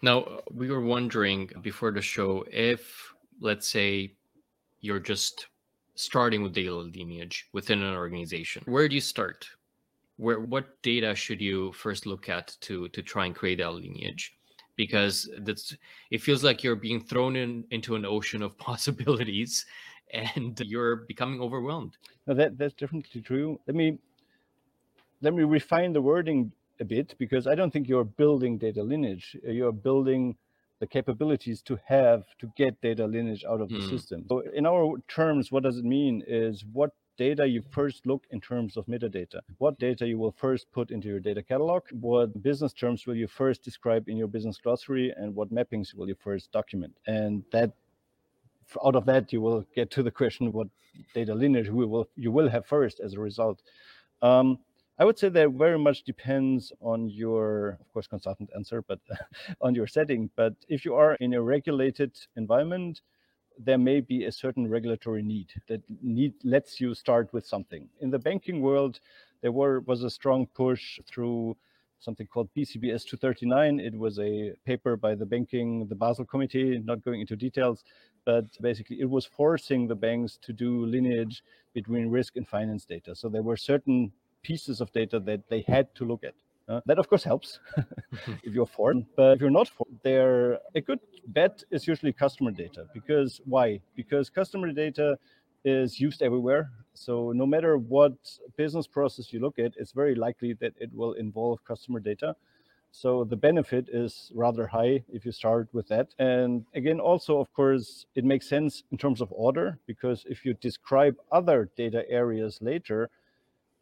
Now, 0.00 0.40
we 0.52 0.70
were 0.70 0.82
wondering 0.82 1.50
before 1.62 1.90
the 1.90 2.02
show 2.02 2.44
if, 2.50 3.14
let's 3.40 3.68
say, 3.68 4.14
you're 4.80 5.00
just 5.00 5.46
starting 5.94 6.42
with 6.42 6.52
data 6.52 6.74
lineage 6.74 7.48
within 7.52 7.82
an 7.82 7.94
organization, 7.94 8.62
where 8.66 8.88
do 8.88 8.94
you 8.94 9.00
start? 9.00 9.46
Where 10.16 10.40
what 10.40 10.80
data 10.82 11.14
should 11.14 11.40
you 11.40 11.72
first 11.72 12.06
look 12.06 12.28
at 12.28 12.56
to 12.60 12.88
to 12.88 13.02
try 13.02 13.26
and 13.26 13.34
create 13.34 13.58
that 13.58 13.72
lineage? 13.72 14.36
Because 14.76 15.28
that's 15.38 15.76
it 16.10 16.20
feels 16.20 16.44
like 16.44 16.62
you're 16.62 16.76
being 16.76 17.00
thrown 17.00 17.36
in 17.36 17.64
into 17.70 17.94
an 17.94 18.04
ocean 18.04 18.42
of 18.42 18.58
possibilities 18.70 19.66
and 20.14 20.58
you're 20.60 20.96
becoming 20.96 21.40
overwhelmed. 21.40 21.96
No, 22.26 22.34
that 22.34 22.56
that's 22.58 22.74
definitely 22.74 23.20
true. 23.20 23.60
Let 23.66 23.76
me 23.76 23.98
let 25.20 25.34
me 25.34 25.42
refine 25.42 25.92
the 25.92 26.02
wording 26.02 26.52
a 26.80 26.84
bit 26.84 27.14
because 27.18 27.46
I 27.46 27.54
don't 27.54 27.72
think 27.72 27.88
you're 27.88 28.04
building 28.04 28.58
data 28.58 28.82
lineage. 28.82 29.36
You're 29.42 29.72
building 29.72 30.36
the 30.80 30.86
capabilities 30.86 31.62
to 31.62 31.78
have 31.86 32.24
to 32.40 32.52
get 32.56 32.80
data 32.80 33.06
lineage 33.06 33.44
out 33.48 33.60
of 33.60 33.68
the 33.68 33.78
mm. 33.78 33.90
system. 33.90 34.24
So 34.28 34.42
in 34.52 34.66
our 34.66 34.98
terms, 35.08 35.52
what 35.52 35.62
does 35.62 35.78
it 35.78 35.84
mean 35.84 36.22
is 36.26 36.64
what 36.72 36.90
data 37.16 37.46
you 37.46 37.62
first 37.70 38.06
look 38.06 38.24
in 38.30 38.40
terms 38.40 38.76
of 38.76 38.86
metadata. 38.86 39.40
What 39.58 39.78
data 39.78 40.06
you 40.06 40.18
will 40.18 40.32
first 40.32 40.66
put 40.72 40.90
into 40.90 41.08
your 41.08 41.20
data 41.20 41.42
catalog, 41.42 41.82
what 41.92 42.42
business 42.42 42.72
terms 42.72 43.06
will 43.06 43.14
you 43.14 43.28
first 43.28 43.62
describe 43.62 44.08
in 44.08 44.16
your 44.16 44.26
business 44.26 44.58
glossary, 44.58 45.14
and 45.16 45.34
what 45.34 45.52
mappings 45.52 45.94
will 45.94 46.08
you 46.08 46.16
first 46.16 46.50
document. 46.52 46.96
And 47.06 47.44
that 47.52 47.72
out 48.84 48.96
of 48.96 49.04
that 49.06 49.32
you 49.32 49.40
will 49.40 49.64
get 49.74 49.90
to 49.90 50.02
the 50.02 50.10
question 50.10 50.52
what 50.52 50.68
data 51.14 51.34
lineage 51.34 51.68
we 51.68 51.86
will 51.86 52.08
you 52.16 52.30
will 52.30 52.48
have 52.48 52.66
first 52.66 53.00
as 53.00 53.14
a 53.14 53.20
result 53.20 53.62
um, 54.22 54.58
I 54.96 55.04
would 55.04 55.18
say 55.18 55.28
that 55.28 55.50
very 55.50 55.78
much 55.78 56.04
depends 56.04 56.72
on 56.80 57.10
your, 57.10 57.78
of 57.80 57.92
course, 57.92 58.06
consultant 58.06 58.50
answer, 58.54 58.80
but 58.80 59.00
on 59.60 59.74
your 59.74 59.88
setting. 59.88 60.30
But 60.36 60.54
if 60.68 60.84
you 60.84 60.94
are 60.94 61.14
in 61.16 61.34
a 61.34 61.42
regulated 61.42 62.16
environment, 62.36 63.00
there 63.58 63.78
may 63.78 64.00
be 64.00 64.24
a 64.24 64.32
certain 64.32 64.68
regulatory 64.68 65.22
need 65.22 65.52
that 65.68 65.82
need 66.02 66.34
lets 66.44 66.80
you 66.80 66.94
start 66.94 67.32
with 67.32 67.44
something. 67.44 67.88
In 68.00 68.10
the 68.10 68.18
banking 68.18 68.60
world, 68.60 69.00
there 69.42 69.52
were 69.52 69.80
was 69.80 70.04
a 70.04 70.10
strong 70.10 70.46
push 70.46 71.00
through 71.06 71.56
something 71.98 72.26
called 72.26 72.48
BCBS 72.56 73.04
239. 73.04 73.80
It 73.80 73.94
was 73.94 74.18
a 74.18 74.52
paper 74.64 74.96
by 74.96 75.14
the 75.14 75.26
banking, 75.26 75.86
the 75.88 75.94
Basel 75.94 76.24
Committee, 76.24 76.80
not 76.84 77.04
going 77.04 77.20
into 77.20 77.36
details, 77.36 77.82
but 78.24 78.44
basically 78.60 79.00
it 79.00 79.08
was 79.08 79.24
forcing 79.24 79.86
the 79.86 79.94
banks 79.94 80.38
to 80.42 80.52
do 80.52 80.86
lineage 80.86 81.42
between 81.72 82.08
risk 82.08 82.36
and 82.36 82.46
finance 82.46 82.84
data. 82.84 83.14
So 83.14 83.28
there 83.28 83.42
were 83.42 83.56
certain 83.56 84.12
pieces 84.42 84.80
of 84.80 84.92
data 84.92 85.18
that 85.20 85.48
they 85.48 85.62
had 85.66 85.94
to 85.96 86.04
look 86.04 86.24
at. 86.24 86.34
Uh, 86.66 86.80
that 86.86 86.98
of 86.98 87.08
course 87.08 87.24
helps 87.24 87.60
if 88.42 88.54
you're 88.54 88.66
foreign, 88.66 89.06
but 89.16 89.32
if 89.34 89.40
you're 89.40 89.50
not 89.50 89.68
foreign, 89.68 89.98
there 90.02 90.58
a 90.74 90.80
good 90.80 91.00
bet 91.28 91.62
is 91.70 91.86
usually 91.86 92.12
customer 92.12 92.50
data. 92.50 92.86
Because 92.94 93.40
why? 93.44 93.80
Because 93.94 94.30
customer 94.30 94.72
data 94.72 95.18
is 95.64 95.98
used 95.98 96.22
everywhere. 96.22 96.70
So 96.94 97.32
no 97.32 97.46
matter 97.46 97.76
what 97.78 98.12
business 98.56 98.86
process 98.86 99.32
you 99.32 99.40
look 99.40 99.58
at, 99.58 99.72
it's 99.76 99.92
very 99.92 100.14
likely 100.14 100.52
that 100.54 100.72
it 100.78 100.90
will 100.94 101.14
involve 101.14 101.64
customer 101.64 102.00
data. 102.00 102.36
So 102.96 103.24
the 103.24 103.36
benefit 103.36 103.88
is 103.92 104.30
rather 104.36 104.68
high 104.68 105.02
if 105.12 105.26
you 105.26 105.32
start 105.32 105.68
with 105.72 105.88
that. 105.88 106.14
And 106.20 106.64
again, 106.74 107.00
also, 107.00 107.40
of 107.40 107.52
course, 107.52 108.06
it 108.14 108.24
makes 108.24 108.48
sense 108.48 108.84
in 108.92 108.98
terms 108.98 109.20
of 109.20 109.32
order 109.32 109.80
because 109.84 110.24
if 110.30 110.44
you 110.44 110.54
describe 110.54 111.16
other 111.32 111.68
data 111.76 112.08
areas 112.08 112.60
later, 112.62 113.10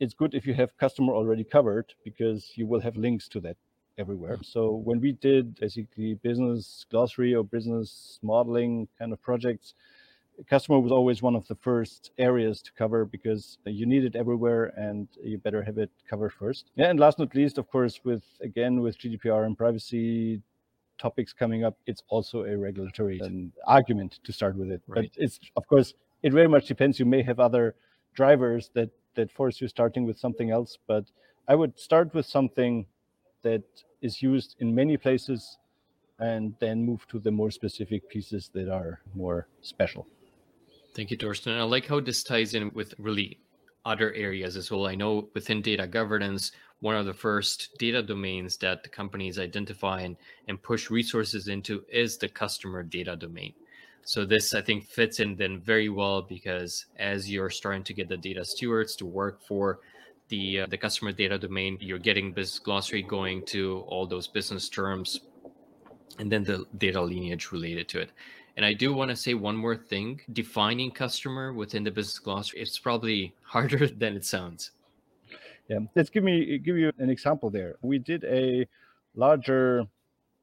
it's 0.00 0.14
good 0.14 0.32
if 0.34 0.46
you 0.46 0.54
have 0.54 0.78
customer 0.78 1.12
already 1.12 1.44
covered 1.44 1.92
because 2.04 2.52
you 2.54 2.66
will 2.66 2.80
have 2.80 2.96
links 2.96 3.28
to 3.28 3.40
that 3.40 3.58
everywhere. 3.98 4.38
Mm. 4.38 4.46
So 4.46 4.70
when 4.70 4.98
we 4.98 5.12
did 5.12 5.56
basically 5.56 6.14
business 6.14 6.86
glossary 6.90 7.34
or 7.34 7.44
business 7.44 8.18
modeling 8.22 8.88
kind 8.98 9.12
of 9.12 9.20
projects, 9.20 9.74
customer 10.44 10.78
was 10.78 10.92
always 10.92 11.22
one 11.22 11.34
of 11.34 11.46
the 11.48 11.54
first 11.56 12.10
areas 12.18 12.62
to 12.62 12.72
cover 12.72 13.04
because 13.04 13.58
you 13.64 13.86
need 13.86 14.04
it 14.04 14.16
everywhere 14.16 14.72
and 14.76 15.08
you 15.22 15.38
better 15.38 15.62
have 15.62 15.78
it 15.78 15.90
covered 16.08 16.32
first. 16.32 16.70
Yeah, 16.76 16.90
and 16.90 16.98
last 16.98 17.18
not 17.18 17.34
least, 17.34 17.58
of 17.58 17.68
course, 17.70 18.00
with 18.04 18.24
again 18.40 18.80
with 18.80 18.98
GDPR 18.98 19.46
and 19.46 19.56
privacy 19.56 20.40
topics 20.98 21.32
coming 21.32 21.64
up, 21.64 21.76
it's 21.86 22.02
also 22.08 22.44
a 22.44 22.56
regulatory 22.56 23.20
um, 23.20 23.52
argument 23.66 24.20
to 24.24 24.32
start 24.32 24.56
with 24.56 24.70
it. 24.70 24.82
Right. 24.86 25.10
But 25.14 25.22
it's 25.22 25.38
of 25.56 25.66
course 25.66 25.94
it 26.22 26.32
very 26.32 26.48
much 26.48 26.66
depends. 26.66 26.98
You 26.98 27.06
may 27.06 27.22
have 27.22 27.40
other 27.40 27.74
drivers 28.14 28.70
that 28.74 28.90
that 29.14 29.30
force 29.30 29.60
you 29.60 29.68
starting 29.68 30.06
with 30.06 30.18
something 30.18 30.50
else. 30.50 30.78
But 30.86 31.04
I 31.48 31.54
would 31.54 31.78
start 31.78 32.14
with 32.14 32.26
something 32.26 32.86
that 33.42 33.62
is 34.00 34.22
used 34.22 34.56
in 34.60 34.74
many 34.74 34.96
places 34.96 35.58
and 36.18 36.54
then 36.60 36.84
move 36.84 37.06
to 37.08 37.18
the 37.18 37.30
more 37.30 37.50
specific 37.50 38.08
pieces 38.08 38.50
that 38.54 38.68
are 38.68 39.00
more 39.14 39.48
special. 39.60 40.06
Thank 40.94 41.10
you, 41.10 41.16
Torsten. 41.16 41.58
I 41.58 41.62
like 41.62 41.86
how 41.86 42.00
this 42.00 42.22
ties 42.22 42.54
in 42.54 42.70
with 42.74 42.94
really 42.98 43.38
other 43.84 44.12
areas 44.12 44.56
as 44.56 44.70
well. 44.70 44.86
I 44.86 44.94
know 44.94 45.28
within 45.34 45.62
data 45.62 45.86
governance, 45.86 46.52
one 46.80 46.96
of 46.96 47.06
the 47.06 47.14
first 47.14 47.70
data 47.78 48.02
domains 48.02 48.56
that 48.58 48.82
the 48.82 48.88
companies 48.88 49.38
identify 49.38 50.00
and, 50.00 50.16
and 50.48 50.62
push 50.62 50.90
resources 50.90 51.48
into 51.48 51.84
is 51.90 52.18
the 52.18 52.28
customer 52.28 52.82
data 52.82 53.16
domain. 53.16 53.54
So 54.04 54.24
this, 54.24 54.52
I 54.52 54.60
think, 54.60 54.84
fits 54.84 55.20
in 55.20 55.36
then 55.36 55.60
very 55.60 55.88
well 55.88 56.22
because 56.22 56.86
as 56.98 57.30
you're 57.30 57.50
starting 57.50 57.84
to 57.84 57.94
get 57.94 58.08
the 58.08 58.16
data 58.16 58.44
stewards 58.44 58.96
to 58.96 59.06
work 59.06 59.40
for 59.46 59.78
the 60.28 60.60
uh, 60.60 60.66
the 60.66 60.76
customer 60.76 61.12
data 61.12 61.38
domain, 61.38 61.78
you're 61.80 61.98
getting 61.98 62.32
business 62.32 62.58
glossary 62.58 63.02
going 63.02 63.44
to 63.46 63.84
all 63.86 64.06
those 64.06 64.26
business 64.26 64.68
terms, 64.68 65.20
and 66.18 66.30
then 66.32 66.42
the 66.42 66.66
data 66.78 67.00
lineage 67.00 67.52
related 67.52 67.88
to 67.90 68.00
it. 68.00 68.10
And 68.56 68.66
I 68.66 68.74
do 68.74 68.92
want 68.92 69.10
to 69.10 69.16
say 69.16 69.34
one 69.34 69.56
more 69.56 69.76
thing: 69.76 70.20
defining 70.32 70.90
customer 70.90 71.52
within 71.52 71.84
the 71.84 71.90
business 71.90 72.18
glossary 72.18 72.60
it's 72.60 72.78
probably 72.78 73.34
harder 73.42 73.86
than 74.02 74.16
it 74.16 74.24
sounds. 74.24 74.72
Yeah, 75.68 75.80
let's 75.94 76.10
give 76.10 76.24
me 76.24 76.58
give 76.58 76.76
you 76.76 76.92
an 76.98 77.10
example 77.10 77.50
there. 77.50 77.76
We 77.82 77.98
did 77.98 78.24
a 78.24 78.66
larger 79.14 79.86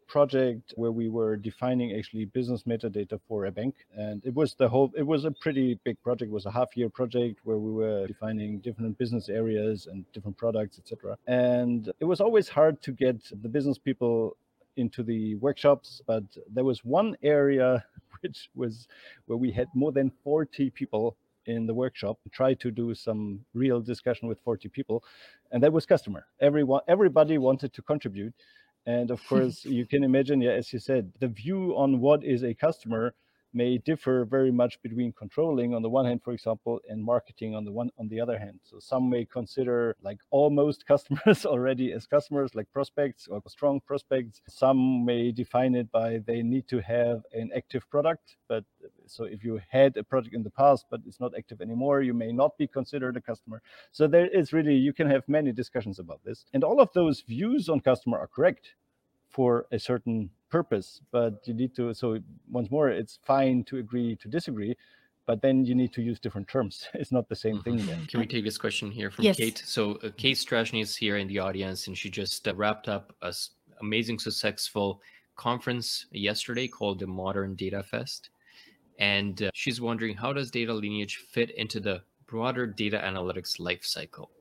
project 0.09 0.73
where 0.75 0.91
we 0.91 1.07
were 1.07 1.37
defining 1.37 1.95
actually 1.95 2.25
business 2.25 2.63
metadata 2.63 3.19
for 3.27 3.45
a 3.45 3.51
bank 3.51 3.75
and 3.95 4.25
it 4.25 4.33
was 4.33 4.55
the 4.55 4.67
whole 4.67 4.91
it 4.97 5.05
was 5.05 5.23
a 5.23 5.31
pretty 5.31 5.79
big 5.83 6.01
project 6.01 6.29
it 6.31 6.33
was 6.33 6.47
a 6.47 6.51
half 6.51 6.75
year 6.75 6.89
project 6.89 7.39
where 7.43 7.59
we 7.59 7.71
were 7.71 8.07
defining 8.07 8.57
different 8.59 8.97
business 8.97 9.29
areas 9.29 9.87
and 9.89 10.03
different 10.11 10.35
products 10.35 10.79
etc 10.79 11.15
and 11.27 11.93
it 11.99 12.05
was 12.05 12.19
always 12.19 12.49
hard 12.49 12.81
to 12.81 12.91
get 12.91 13.17
the 13.43 13.47
business 13.47 13.77
people 13.77 14.35
into 14.79 15.03
the 15.03 15.35
workshops 15.35 16.01
but 16.07 16.23
there 16.51 16.63
was 16.63 16.83
one 16.83 17.15
area 17.21 17.83
which 18.21 18.49
was 18.55 18.87
where 19.25 19.37
we 19.37 19.51
had 19.51 19.67
more 19.73 19.91
than 19.91 20.11
40 20.23 20.69
people 20.71 21.15
in 21.45 21.65
the 21.65 21.73
workshop 21.73 22.17
try 22.31 22.53
to 22.53 22.69
do 22.71 22.93
some 22.93 23.39
real 23.53 23.81
discussion 23.81 24.27
with 24.27 24.39
40 24.41 24.69
people 24.69 25.03
and 25.51 25.63
that 25.63 25.73
was 25.73 25.85
customer. 25.85 26.27
Everyone 26.39 26.81
everybody 26.87 27.37
wanted 27.37 27.73
to 27.73 27.81
contribute 27.81 28.33
and 28.85 29.11
of 29.11 29.25
course, 29.29 29.65
you 29.65 29.85
can 29.85 30.03
imagine, 30.03 30.41
yeah, 30.41 30.51
as 30.51 30.71
you 30.73 30.79
said, 30.79 31.11
the 31.19 31.27
view 31.27 31.75
on 31.75 31.99
what 31.99 32.23
is 32.23 32.43
a 32.43 32.53
customer 32.53 33.13
may 33.53 33.77
differ 33.77 34.25
very 34.25 34.51
much 34.51 34.81
between 34.81 35.11
controlling 35.13 35.73
on 35.73 35.81
the 35.81 35.89
one 35.89 36.05
hand, 36.05 36.21
for 36.23 36.33
example, 36.33 36.79
and 36.87 37.03
marketing 37.03 37.55
on 37.55 37.65
the 37.65 37.71
one 37.71 37.89
on 37.97 38.07
the 38.07 38.19
other 38.19 38.37
hand. 38.37 38.59
So 38.63 38.79
some 38.79 39.09
may 39.09 39.25
consider 39.25 39.95
like 40.01 40.19
almost 40.29 40.85
customers 40.93 41.45
already 41.45 41.91
as 41.91 42.05
customers, 42.05 42.55
like 42.55 42.71
prospects 42.71 43.27
or 43.27 43.41
strong 43.47 43.81
prospects. 43.81 44.41
Some 44.47 45.05
may 45.05 45.31
define 45.31 45.75
it 45.75 45.91
by 45.91 46.21
they 46.25 46.41
need 46.43 46.67
to 46.69 46.79
have 46.81 47.23
an 47.33 47.51
active 47.55 47.89
product. 47.89 48.37
But 48.47 48.63
so 49.05 49.23
if 49.23 49.43
you 49.43 49.59
had 49.69 49.97
a 49.97 50.03
project 50.03 50.35
in 50.35 50.43
the 50.43 50.49
past 50.49 50.85
but 50.89 51.01
it's 51.05 51.19
not 51.19 51.33
active 51.37 51.61
anymore, 51.61 52.01
you 52.01 52.13
may 52.13 52.31
not 52.31 52.57
be 52.57 52.67
considered 52.67 53.17
a 53.17 53.21
customer. 53.21 53.61
So 53.91 54.07
there 54.07 54.27
is 54.27 54.53
really 54.53 54.75
you 54.75 54.93
can 54.93 55.09
have 55.09 55.27
many 55.27 55.51
discussions 55.51 55.99
about 55.99 56.21
this. 56.23 56.45
And 56.53 56.63
all 56.63 56.79
of 56.79 56.89
those 56.93 57.21
views 57.21 57.69
on 57.69 57.79
customer 57.79 58.19
are 58.19 58.27
correct 58.27 58.75
for 59.29 59.67
a 59.71 59.79
certain 59.79 60.31
purpose 60.49 61.01
but 61.11 61.47
you 61.47 61.53
need 61.53 61.75
to 61.75 61.93
so 61.93 62.17
once 62.49 62.69
more 62.71 62.89
it's 62.89 63.19
fine 63.23 63.63
to 63.63 63.77
agree 63.77 64.15
to 64.15 64.27
disagree 64.27 64.75
but 65.29 65.43
then 65.43 65.63
you 65.63 65.75
need 65.75 65.93
to 65.93 66.01
use 66.01 66.19
different 66.19 66.47
terms. 66.47 66.87
It's 66.95 67.11
not 67.11 67.29
the 67.29 67.35
same 67.35 67.61
thing 67.61 67.77
then 67.85 68.07
can 68.07 68.19
we 68.19 68.25
take 68.25 68.43
this 68.43 68.57
question 68.57 68.89
here 68.89 69.11
from 69.11 69.25
yes. 69.25 69.37
kate? 69.37 69.61
So 69.63 69.99
uh, 70.01 70.09
kate 70.17 70.37
Strachnyi 70.37 70.81
is 70.81 70.95
here 70.95 71.17
in 71.17 71.27
the 71.27 71.37
audience 71.37 71.85
and 71.85 71.95
she 71.95 72.09
just 72.09 72.47
uh, 72.47 72.55
wrapped 72.55 72.87
up 72.89 73.13
a 73.21 73.27
s- 73.27 73.51
amazing 73.79 74.17
successful 74.17 75.03
conference 75.35 76.07
yesterday 76.11 76.67
called 76.67 76.97
the 76.99 77.05
modern 77.05 77.53
data 77.53 77.83
fest. 77.83 78.31
And 78.97 79.43
uh, 79.43 79.51
she's 79.53 79.79
wondering 79.79 80.15
how 80.17 80.33
does 80.33 80.49
data 80.49 80.73
lineage 80.73 81.17
fit 81.17 81.51
into 81.51 81.79
the 81.79 82.01
broader 82.25 82.65
data 82.65 82.99
analytics 83.05 83.59
life 83.59 83.85
cycle? 83.85 84.31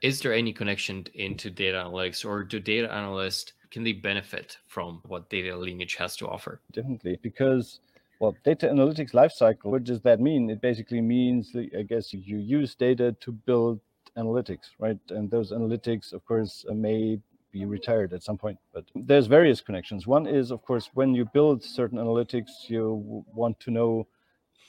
Is 0.00 0.20
there 0.20 0.32
any 0.32 0.52
connection 0.52 1.06
into 1.14 1.50
data 1.50 1.76
analytics 1.76 2.24
or 2.24 2.44
do 2.44 2.60
data 2.60 2.88
analysts 2.92 3.52
can 3.70 3.84
they 3.84 3.92
benefit 3.92 4.58
from 4.66 5.00
what 5.06 5.30
data 5.30 5.56
lineage 5.56 5.96
has 5.96 6.16
to 6.16 6.26
offer? 6.28 6.60
Definitely 6.72 7.18
because 7.22 7.80
well 8.20 8.36
data 8.44 8.66
analytics 8.68 9.12
lifecycle 9.12 9.66
what 9.66 9.84
does 9.84 10.00
that 10.02 10.20
mean? 10.20 10.50
It 10.50 10.60
basically 10.60 11.00
means 11.00 11.54
i 11.56 11.82
guess 11.82 12.12
you 12.12 12.38
use 12.38 12.74
data 12.74 13.12
to 13.20 13.32
build 13.32 13.80
analytics 14.16 14.70
right? 14.78 14.98
And 15.10 15.30
those 15.30 15.52
analytics 15.52 16.12
of 16.12 16.24
course 16.24 16.64
uh, 16.68 16.74
may 16.74 17.18
be 17.52 17.64
retired 17.64 18.12
at 18.12 18.22
some 18.22 18.38
point 18.38 18.58
but 18.74 18.84
there's 18.94 19.26
various 19.26 19.60
connections. 19.60 20.06
One 20.06 20.26
is 20.26 20.50
of 20.50 20.62
course 20.62 20.90
when 20.94 21.14
you 21.14 21.24
build 21.32 21.62
certain 21.62 21.98
analytics 21.98 22.50
you 22.68 23.24
want 23.32 23.58
to 23.60 23.70
know 23.70 24.06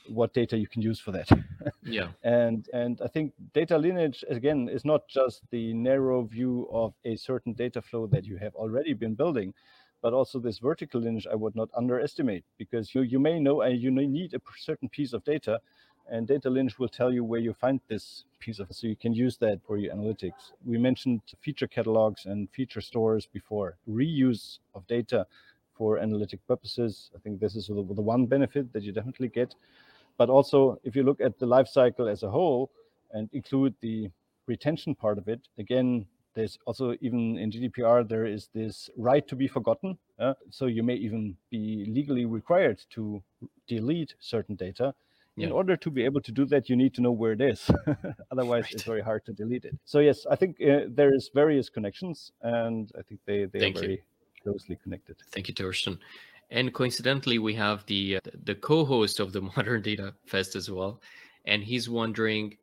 what 0.07 0.33
data 0.33 0.57
you 0.57 0.67
can 0.67 0.81
use 0.81 0.99
for 0.99 1.11
that. 1.11 1.29
yeah. 1.83 2.09
And 2.23 2.67
and 2.73 3.01
I 3.03 3.07
think 3.07 3.33
data 3.53 3.77
lineage 3.77 4.23
again 4.29 4.69
is 4.69 4.85
not 4.85 5.07
just 5.07 5.41
the 5.51 5.73
narrow 5.73 6.23
view 6.23 6.67
of 6.71 6.93
a 7.05 7.15
certain 7.15 7.53
data 7.53 7.81
flow 7.81 8.07
that 8.07 8.25
you 8.25 8.37
have 8.37 8.55
already 8.55 8.93
been 8.93 9.15
building, 9.15 9.53
but 10.01 10.13
also 10.13 10.39
this 10.39 10.59
vertical 10.59 11.01
lineage 11.01 11.27
I 11.31 11.35
would 11.35 11.55
not 11.55 11.69
underestimate 11.75 12.43
because 12.57 12.93
you 12.95 13.01
you 13.01 13.19
may 13.19 13.39
know 13.39 13.61
and 13.61 13.79
you 13.79 13.91
may 13.91 14.07
need 14.07 14.33
a 14.33 14.41
certain 14.57 14.89
piece 14.89 15.13
of 15.13 15.23
data 15.23 15.59
and 16.09 16.27
data 16.27 16.49
lineage 16.49 16.79
will 16.79 16.89
tell 16.89 17.11
you 17.11 17.23
where 17.23 17.39
you 17.39 17.53
find 17.53 17.79
this 17.87 18.25
piece 18.39 18.59
of 18.59 18.67
so 18.71 18.87
you 18.87 18.95
can 18.95 19.13
use 19.13 19.37
that 19.37 19.59
for 19.65 19.77
your 19.77 19.93
analytics 19.95 20.51
we 20.65 20.77
mentioned 20.77 21.21
feature 21.41 21.67
catalogs 21.67 22.25
and 22.25 22.49
feature 22.52 22.81
stores 22.81 23.27
before 23.27 23.77
reuse 23.89 24.60
of 24.73 24.85
data 24.87 25.25
for 25.77 25.99
analytic 25.99 26.39
purposes 26.47 27.12
i 27.15 27.19
think 27.19 27.39
this 27.39 27.56
is 27.56 27.67
the 27.67 28.02
one 28.13 28.25
benefit 28.25 28.71
that 28.73 28.83
you 28.83 28.91
definitely 28.91 29.27
get 29.27 29.56
but 30.17 30.29
also, 30.29 30.79
if 30.83 30.95
you 30.95 31.03
look 31.03 31.21
at 31.21 31.39
the 31.39 31.45
life 31.45 31.67
cycle 31.67 32.07
as 32.07 32.23
a 32.23 32.29
whole 32.29 32.71
and 33.12 33.29
include 33.33 33.75
the 33.81 34.09
retention 34.47 34.95
part 34.95 35.17
of 35.17 35.27
it, 35.27 35.41
again, 35.57 36.05
there's 36.33 36.57
also 36.65 36.95
even 37.01 37.37
in 37.37 37.51
GDPR, 37.51 38.07
there 38.07 38.25
is 38.25 38.49
this 38.53 38.89
right 38.95 39.27
to 39.27 39.35
be 39.35 39.47
forgotten. 39.47 39.97
Uh, 40.17 40.33
so 40.49 40.67
you 40.67 40.81
may 40.83 40.95
even 40.95 41.35
be 41.49 41.85
legally 41.89 42.25
required 42.25 42.81
to 42.91 43.21
delete 43.67 44.15
certain 44.19 44.55
data 44.55 44.93
in 45.37 45.51
order 45.51 45.75
to 45.75 45.89
be 45.89 46.03
able 46.03 46.21
to 46.21 46.31
do 46.31 46.45
that 46.45 46.69
you 46.69 46.75
need 46.75 46.93
to 46.93 47.01
know 47.01 47.12
where 47.12 47.31
it 47.31 47.41
is 47.41 47.69
otherwise 48.31 48.65
it's 48.71 48.83
very 48.83 49.01
hard 49.01 49.23
to 49.25 49.33
delete 49.33 49.65
it 49.65 49.75
so 49.85 49.99
yes 49.99 50.25
i 50.29 50.35
think 50.35 50.57
uh, 50.62 50.81
there 50.89 51.13
is 51.13 51.29
various 51.33 51.69
connections 51.69 52.31
and 52.41 52.91
i 52.97 53.01
think 53.01 53.19
they 53.25 53.45
they 53.45 53.59
Thank 53.59 53.77
are 53.77 53.81
you. 53.81 53.87
very 53.87 54.03
closely 54.43 54.75
connected 54.75 55.15
Thank 55.31 55.47
you, 55.47 55.53
Torsten. 55.53 55.99
And 56.52 56.73
coincidentally, 56.73 57.39
we 57.39 57.54
have 57.56 57.85
the 57.85 58.17
uh, 58.17 58.19
the 58.43 58.56
co-host 58.56 59.19
of 59.19 59.31
the 59.31 59.41
Modern 59.56 59.81
Data 59.81 60.13
Fest 60.25 60.56
as 60.56 60.69
well, 60.69 61.02
and 61.45 61.63
he's 61.63 61.89
wondering, 61.89 62.58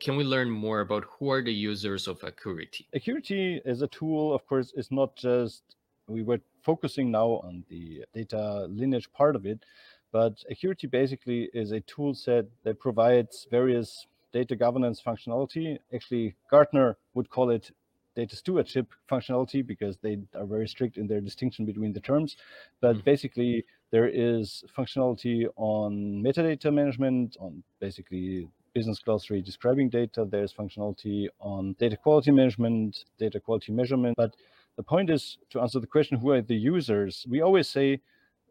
can 0.00 0.16
we 0.16 0.24
learn 0.24 0.50
more 0.50 0.80
about 0.80 1.04
who 1.04 1.30
are 1.30 1.42
the 1.42 1.52
users 1.52 2.08
of 2.08 2.22
Accurity? 2.22 2.86
Accurity 2.92 3.60
as 3.64 3.82
a 3.82 3.88
tool, 3.88 4.34
of 4.34 4.46
course, 4.46 4.72
is 4.76 4.90
not 4.90 5.16
just, 5.16 5.62
we 6.08 6.22
were 6.22 6.40
focusing 6.62 7.10
now 7.10 7.40
on 7.44 7.64
the 7.68 8.04
data 8.12 8.66
lineage 8.68 9.10
part 9.12 9.36
of 9.36 9.46
it, 9.46 9.64
but 10.12 10.42
Accurity 10.50 10.86
basically 10.86 11.48
is 11.54 11.72
a 11.72 11.80
tool 11.80 12.12
set 12.12 12.46
that 12.64 12.78
provides 12.78 13.46
various 13.50 14.06
data 14.32 14.56
governance 14.56 15.00
functionality. 15.00 15.78
Actually, 15.94 16.34
Gartner 16.50 16.96
would 17.14 17.30
call 17.30 17.50
it 17.50 17.70
data 18.16 18.34
stewardship 18.34 18.86
functionality 19.10 19.64
because 19.64 19.96
they 19.98 20.18
are 20.34 20.46
very 20.46 20.66
strict 20.66 20.96
in 20.96 21.06
their 21.06 21.20
distinction 21.20 21.64
between 21.64 21.92
the 21.92 22.00
terms. 22.00 22.36
But 22.80 22.96
Mhm. 22.96 23.04
basically, 23.04 23.64
there 23.90 24.08
is 24.08 24.64
functionality 24.76 25.46
on 25.56 26.22
metadata 26.22 26.72
management, 26.72 27.36
on 27.38 27.62
basically 27.78 28.48
business 28.74 28.98
glossary 28.98 29.40
describing 29.42 29.88
data. 29.88 30.24
There's 30.24 30.52
functionality 30.52 31.28
on 31.38 31.74
data 31.78 31.96
quality 31.96 32.30
management, 32.30 33.04
data 33.18 33.38
quality 33.38 33.72
measurement. 33.72 34.16
But 34.16 34.34
the 34.76 34.82
point 34.82 35.08
is 35.10 35.38
to 35.50 35.60
answer 35.60 35.80
the 35.80 35.86
question 35.86 36.18
who 36.18 36.30
are 36.30 36.42
the 36.42 36.56
users? 36.56 37.26
We 37.28 37.40
always 37.42 37.68
say 37.68 38.00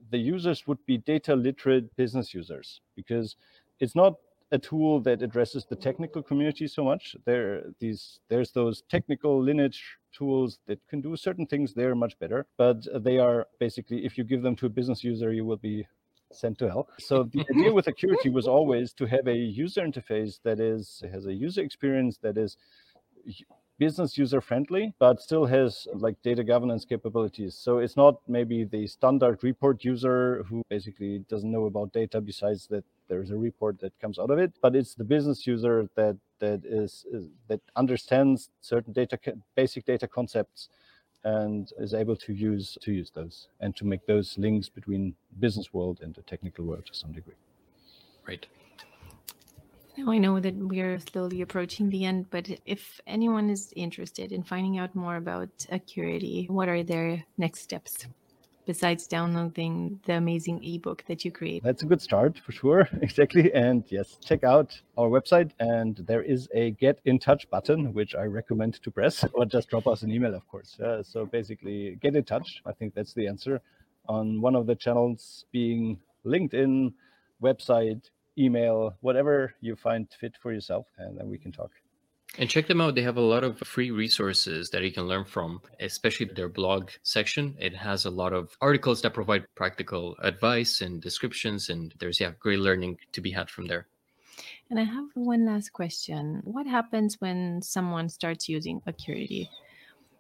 the 0.10 0.18
users 0.18 0.68
would 0.68 0.84
be 0.86 0.98
data 0.98 1.36
literate 1.36 1.96
business 1.96 2.34
users 2.34 2.82
because 2.96 3.36
it's 3.80 3.96
not 3.96 4.14
a 4.52 4.60
tool 4.60 5.00
that 5.02 5.22
addresses 5.22 5.66
the 5.66 5.76
technical 5.76 6.22
community 6.22 6.68
so 6.68 6.84
much. 6.84 7.16
There 7.26 7.64
these 7.80 8.20
there's 8.30 8.52
those 8.52 8.84
technical 8.90 9.42
lineage 9.42 9.98
tools 10.12 10.60
that 10.68 10.80
can 10.88 11.02
do 11.02 11.16
certain 11.16 11.46
things 11.46 11.74
they're 11.74 11.96
much 11.96 12.18
better, 12.20 12.46
but 12.58 12.78
they 13.04 13.18
are 13.18 13.48
basically 13.60 14.06
if 14.06 14.18
you 14.18 14.24
give 14.24 14.42
them 14.42 14.56
to 14.58 14.68
a 14.68 14.70
business 14.70 15.04
user, 15.04 15.34
you 15.34 15.46
will 15.46 15.58
be 15.58 15.88
sent 16.32 16.58
to 16.60 16.70
hell. 16.70 16.88
So 17.00 17.24
the 17.34 17.46
idea 17.52 17.74
with 17.74 17.88
Accurity 17.88 18.30
was 18.30 18.48
always 18.48 18.94
to 18.94 19.06
have 19.06 19.28
a 19.28 19.36
user 19.36 19.82
interface 19.82 20.40
that 20.44 20.60
is 20.60 21.04
has 21.12 21.26
a 21.26 21.34
user 21.34 21.62
experience 21.62 22.18
that 22.20 22.38
is 22.38 22.58
business 23.78 24.18
user 24.18 24.42
friendly 24.42 24.94
but 25.00 25.22
still 25.22 25.46
has 25.46 25.88
like 25.94 26.22
data 26.22 26.44
governance 26.44 26.86
capabilities. 26.86 27.56
So 27.56 27.80
it's 27.80 27.98
not 27.98 28.16
maybe 28.28 28.64
the 28.64 28.88
standard 28.88 29.44
report 29.44 29.84
user 29.84 30.44
who 30.48 30.64
basically 30.70 31.20
doesn't 31.30 31.52
know 31.52 31.66
about 31.66 31.94
data 31.94 32.22
besides 32.22 32.68
that 32.68 32.84
there's 33.08 33.32
a 33.32 33.38
report 33.38 33.80
that 33.82 33.98
comes 34.00 34.18
out 34.18 34.32
of 34.32 34.40
it 34.40 34.54
but 34.62 34.76
it's 34.76 34.96
the 34.96 35.04
business 35.04 35.46
user 35.46 35.90
that 35.96 36.18
that 36.40 36.62
is, 36.66 37.06
is 37.12 37.28
that 37.48 37.62
understands 37.76 38.50
certain 38.62 38.94
data 38.94 39.18
basic 39.56 39.86
data 39.86 40.08
concepts 40.08 40.70
and 41.24 41.72
is 41.80 41.94
able 41.94 42.16
to 42.16 42.34
use 42.34 42.78
to 42.82 42.92
use 42.92 43.12
those 43.12 43.48
and 43.60 43.76
to 43.76 43.86
make 43.86 44.06
those 44.06 44.38
links 44.38 44.70
between 44.70 45.16
business 45.40 45.74
world 45.74 46.00
and 46.02 46.14
the 46.16 46.22
technical 46.24 46.66
world 46.66 46.86
to 46.86 46.94
some 46.94 47.12
degree. 47.12 47.36
Right 48.28 48.46
now 49.98 50.12
I 50.12 50.18
know 50.18 50.40
that 50.40 50.56
we're 50.56 51.00
slowly 51.00 51.42
approaching 51.42 51.90
the 51.90 52.06
end, 52.06 52.30
but 52.30 52.50
if 52.66 53.00
anyone 53.08 53.50
is 53.50 53.74
interested 53.76 54.32
in 54.32 54.44
finding 54.44 54.78
out 54.78 54.96
more 54.96 55.16
about 55.16 55.50
Accurity, 55.72 56.48
what 56.50 56.70
are 56.70 56.84
their 56.84 57.24
next 57.38 57.62
steps 57.62 58.08
besides 58.66 59.08
downloading 59.08 60.00
the 60.06 60.14
amazing 60.14 60.64
ebook 60.64 61.04
that 61.08 61.24
you 61.24 61.32
create? 61.32 61.64
That's 61.64 61.84
a 61.84 61.86
good 61.86 62.02
start 62.02 62.40
for 62.40 62.52
sure. 62.52 62.90
exactly. 63.02 63.54
And 63.54 63.84
yes, 63.90 64.18
check 64.24 64.44
out 64.44 64.80
our 64.98 65.08
website. 65.08 65.52
And 65.60 65.98
there 65.98 66.24
is 66.24 66.50
a 66.54 66.72
get 66.72 67.00
in 67.06 67.20
touch 67.20 67.50
button, 67.50 67.94
which 67.94 68.16
I 68.16 68.24
recommend 68.24 68.82
to 68.82 68.92
press, 68.92 69.24
or 69.34 69.46
just 69.46 69.70
drop 69.70 69.88
us 69.88 70.02
an 70.02 70.12
email, 70.12 70.34
of 70.34 70.48
course. 70.48 70.80
Uh, 70.80 71.04
so 71.04 71.26
basically, 71.26 71.98
get 72.02 72.16
in 72.16 72.24
touch. 72.24 72.62
I 72.66 72.74
think 72.74 72.96
that's 72.96 73.14
the 73.14 73.28
answer 73.28 73.62
on 74.08 74.42
one 74.42 74.56
of 74.56 74.68
the 74.68 74.76
channels 74.76 75.46
being 75.52 76.00
LinkedIn, 76.26 76.94
website, 77.42 78.10
email, 78.38 78.96
whatever 79.02 79.54
you 79.62 79.76
find 79.76 80.08
fit 80.20 80.36
for 80.42 80.52
yourself, 80.52 80.88
and 80.98 81.18
then 81.18 81.30
we 81.30 81.38
can 81.38 81.52
talk. 81.52 81.72
And 82.38 82.50
check 82.50 82.68
them 82.68 82.82
out. 82.82 82.96
They 82.96 83.02
have 83.04 83.16
a 83.16 83.22
lot 83.22 83.46
of 83.46 83.60
free 83.60 83.92
resources 83.92 84.70
that 84.72 84.84
you 84.84 84.92
can 84.92 85.08
learn 85.08 85.24
from, 85.24 85.62
especially 85.80 86.26
their 86.26 86.50
blog 86.50 86.90
section. 87.02 87.56
It 87.60 87.74
has 87.74 88.04
a 88.04 88.10
lot 88.10 88.34
of 88.34 88.58
articles 88.60 89.02
that 89.04 89.14
provide 89.14 89.46
practical 89.56 90.18
advice 90.22 90.82
and 90.82 91.02
descriptions, 91.02 91.70
and 91.70 91.94
there's 92.00 92.20
yeah, 92.20 92.34
great 92.40 92.60
learning 92.60 92.98
to 93.14 93.22
be 93.22 93.32
had 93.32 93.50
from 93.50 93.68
there. 93.68 93.88
And 94.70 94.80
I 94.80 94.84
have 94.84 95.06
one 95.14 95.46
last 95.46 95.72
question. 95.72 96.42
What 96.44 96.68
happens 96.68 97.22
when 97.22 97.62
someone 97.62 98.10
starts 98.10 98.50
using 98.50 98.82
Accurity? 98.86 99.50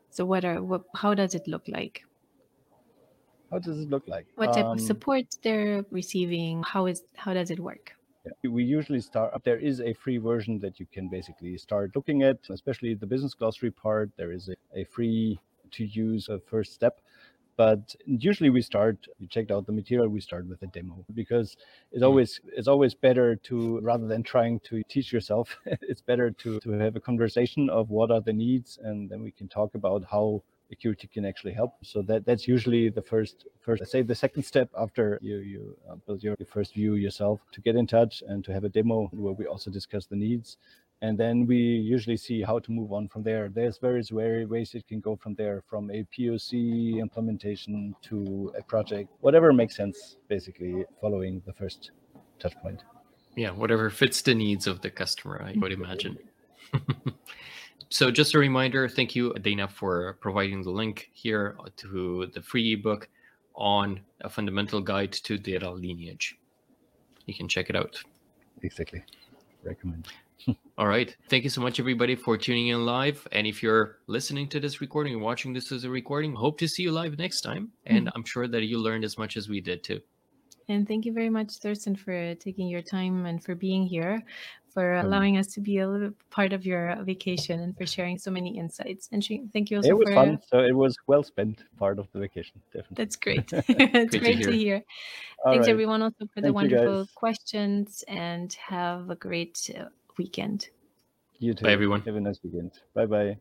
So 0.09 0.23
what 0.23 0.45
are 0.45 0.63
what 0.63 0.83
how 0.95 1.13
does 1.13 1.35
it 1.35 1.45
look 1.47 1.67
like? 1.67 2.05
How 3.51 3.59
does 3.59 3.79
it 3.79 3.89
look 3.89 4.07
like? 4.07 4.27
What 4.35 4.53
type 4.53 4.65
Um, 4.65 4.77
of 4.77 4.81
support 4.81 5.25
they're 5.43 5.83
receiving? 5.91 6.63
How 6.63 6.85
is 6.85 7.03
how 7.15 7.33
does 7.33 7.51
it 7.51 7.59
work? 7.59 7.91
Yeah, 8.25 8.49
We 8.49 8.63
usually 8.63 9.01
start, 9.01 9.43
there 9.43 9.57
is 9.57 9.81
a 9.81 9.93
free 9.93 10.17
version 10.17 10.59
that 10.59 10.79
you 10.79 10.87
can 10.91 11.09
basically 11.09 11.57
start 11.57 11.95
looking 11.95 12.23
at, 12.23 12.37
especially 12.49 12.93
the 12.93 13.05
business 13.05 13.33
glossary 13.33 13.71
part. 13.71 14.09
There 14.17 14.31
is 14.31 14.49
a, 14.49 14.55
a 14.79 14.83
free 14.85 15.39
to 15.71 15.85
use 15.85 16.29
a 16.29 16.39
first 16.39 16.73
step. 16.73 16.99
But 17.57 17.95
usually 18.05 18.49
we 18.49 18.61
start, 18.61 19.07
you 19.17 19.27
checked 19.27 19.49
out 19.49 19.65
the 19.65 19.71
material, 19.71 20.09
we 20.09 20.19
start 20.19 20.45
with 20.45 20.61
a 20.61 20.67
demo 20.67 21.05
because 21.13 21.55
it's 21.91 21.99
mm-hmm. 21.99 22.03
always 22.03 22.41
it's 22.47 22.67
always 22.67 22.93
better 22.93 23.37
to 23.47 23.79
rather 23.79 24.07
than 24.07 24.23
trying 24.23 24.59
to 24.61 24.83
teach 24.89 25.13
yourself, 25.13 25.57
it's 25.65 26.01
better 26.01 26.31
to, 26.31 26.59
to 26.59 26.71
have 26.71 26.97
a 26.97 26.99
conversation 26.99 27.69
of 27.69 27.89
what 27.89 28.11
are 28.11 28.19
the 28.19 28.33
needs 28.33 28.77
and 28.83 29.09
then 29.09 29.23
we 29.23 29.31
can 29.31 29.47
talk 29.47 29.73
about 29.73 30.03
how 30.11 30.43
Accurity 30.71 31.07
can 31.07 31.25
actually 31.25 31.53
help. 31.53 31.73
So 31.83 32.01
that 32.03 32.25
that's 32.25 32.47
usually 32.47 32.89
the 32.89 33.01
first 33.01 33.45
first 33.61 33.81
let's 33.81 33.91
say 33.91 34.01
the 34.01 34.15
second 34.15 34.43
step 34.43 34.69
after 34.77 35.19
you 35.21 35.37
you 35.37 35.77
uh, 35.89 35.95
build 36.05 36.23
your, 36.23 36.35
your 36.39 36.47
first 36.47 36.73
view 36.73 36.95
yourself 36.95 37.39
to 37.51 37.61
get 37.61 37.75
in 37.75 37.85
touch 37.85 38.23
and 38.27 38.43
to 38.45 38.51
have 38.51 38.63
a 38.63 38.69
demo 38.69 39.07
where 39.13 39.33
we 39.33 39.45
also 39.45 39.69
discuss 39.69 40.05
the 40.07 40.15
needs. 40.15 40.57
And 41.01 41.17
then 41.17 41.45
we 41.45 41.57
usually 41.57 42.17
see 42.17 42.41
how 42.41 42.57
to 42.59 42.71
move 42.71 42.93
on 42.93 43.07
from 43.09 43.21
there. 43.21 43.49
There's 43.49 43.77
various 43.77 44.11
way- 44.11 44.45
ways 44.45 44.73
it 44.73 44.87
can 44.87 45.01
go 45.01 45.15
from 45.17 45.35
there, 45.35 45.61
from 45.69 45.91
a 45.91 46.03
POC 46.13 46.99
implementation 46.99 47.93
to 48.03 48.53
a 48.57 48.63
project, 48.63 49.09
whatever 49.19 49.51
makes 49.51 49.75
sense, 49.75 50.17
basically 50.29 50.85
following 51.01 51.41
the 51.45 51.53
first 51.53 51.91
touch 52.39 52.55
point. 52.63 52.81
Yeah, 53.35 53.51
whatever 53.51 53.89
fits 53.89 54.21
the 54.21 54.33
needs 54.33 54.67
of 54.67 54.81
the 54.81 54.89
customer, 54.89 55.41
I 55.43 55.53
would 55.57 55.73
imagine. 55.73 56.17
so, 57.89 58.11
just 58.11 58.33
a 58.33 58.39
reminder 58.39 58.87
thank 58.87 59.15
you, 59.15 59.33
Dana, 59.35 59.67
for 59.67 60.17
providing 60.21 60.63
the 60.63 60.71
link 60.71 61.09
here 61.13 61.57
to 61.77 62.29
the 62.33 62.41
free 62.41 62.73
ebook 62.73 63.09
on 63.55 63.99
a 64.21 64.29
fundamental 64.29 64.81
guide 64.81 65.13
to 65.13 65.37
data 65.37 65.69
lineage. 65.69 66.37
You 67.25 67.33
can 67.33 67.47
check 67.47 67.69
it 67.69 67.75
out. 67.75 67.97
Exactly. 68.61 69.03
Recommend. 69.63 70.07
All 70.77 70.87
right. 70.87 71.15
Thank 71.29 71.43
you 71.43 71.49
so 71.49 71.61
much, 71.61 71.79
everybody, 71.79 72.15
for 72.15 72.37
tuning 72.37 72.67
in 72.67 72.85
live. 72.85 73.27
And 73.31 73.47
if 73.47 73.63
you're 73.63 73.99
listening 74.07 74.49
to 74.49 74.59
this 74.59 74.81
recording, 74.81 75.19
watching 75.21 75.53
this 75.53 75.71
as 75.71 75.83
a 75.83 75.89
recording, 75.89 76.35
hope 76.35 76.57
to 76.59 76.67
see 76.67 76.83
you 76.83 76.91
live 76.91 77.17
next 77.17 77.41
time. 77.41 77.71
Hmm. 77.87 77.95
And 77.95 78.11
I'm 78.15 78.25
sure 78.25 78.47
that 78.47 78.63
you 78.63 78.79
learned 78.79 79.05
as 79.05 79.17
much 79.17 79.37
as 79.37 79.49
we 79.49 79.61
did 79.61 79.83
too. 79.83 80.01
And 80.67 80.87
thank 80.87 81.05
you 81.05 81.13
very 81.13 81.29
much, 81.29 81.59
Torsten, 81.59 81.97
for 81.97 82.33
taking 82.35 82.67
your 82.67 82.81
time 82.81 83.25
and 83.27 83.43
for 83.43 83.53
being 83.53 83.85
here, 83.85 84.23
for 84.75 84.93
Um, 84.95 85.05
allowing 85.07 85.37
us 85.37 85.47
to 85.55 85.61
be 85.61 85.79
a 85.79 85.87
little 85.89 86.11
part 86.29 86.53
of 86.53 86.65
your 86.65 86.95
vacation 87.03 87.59
and 87.61 87.75
for 87.77 87.85
sharing 87.87 88.19
so 88.19 88.29
many 88.29 88.57
insights. 88.59 89.09
And 89.11 89.23
sh- 89.23 89.41
thank 89.53 89.71
you 89.71 89.77
also 89.77 89.89
It 89.89 89.97
was 89.97 90.07
for 90.09 90.15
fun. 90.15 90.39
So 90.51 90.59
it 90.59 90.75
was 90.75 90.95
well 91.07 91.23
spent 91.23 91.63
part 91.79 91.97
of 91.97 92.07
the 92.11 92.19
vacation, 92.19 92.61
definitely. 92.73 92.95
that's 92.99 93.15
great. 93.15 93.51
it's 93.69 94.11
to 94.13 94.19
great 94.19 94.37
to 94.43 94.51
hear. 94.51 94.51
hear. 94.51 94.83
Thanks 95.45 95.65
right. 95.67 95.73
everyone 95.73 96.01
also 96.03 96.25
for 96.33 96.41
the 96.41 96.53
Thank 96.53 96.61
you, 96.71 96.77
wonderful 96.77 97.07
questions 97.15 98.03
and 98.07 98.53
have 98.53 99.09
a 99.09 99.15
great 99.15 99.71
uh, 99.79 99.85
weekend. 100.17 100.69
You 101.39 101.53
too. 101.53 101.65
Bye, 101.65 101.71
everyone. 101.71 102.01
Have 102.01 102.15
a 102.15 102.21
nice 102.21 102.39
weekend. 102.43 102.71
Bye 102.93 103.05
bye. 103.07 103.37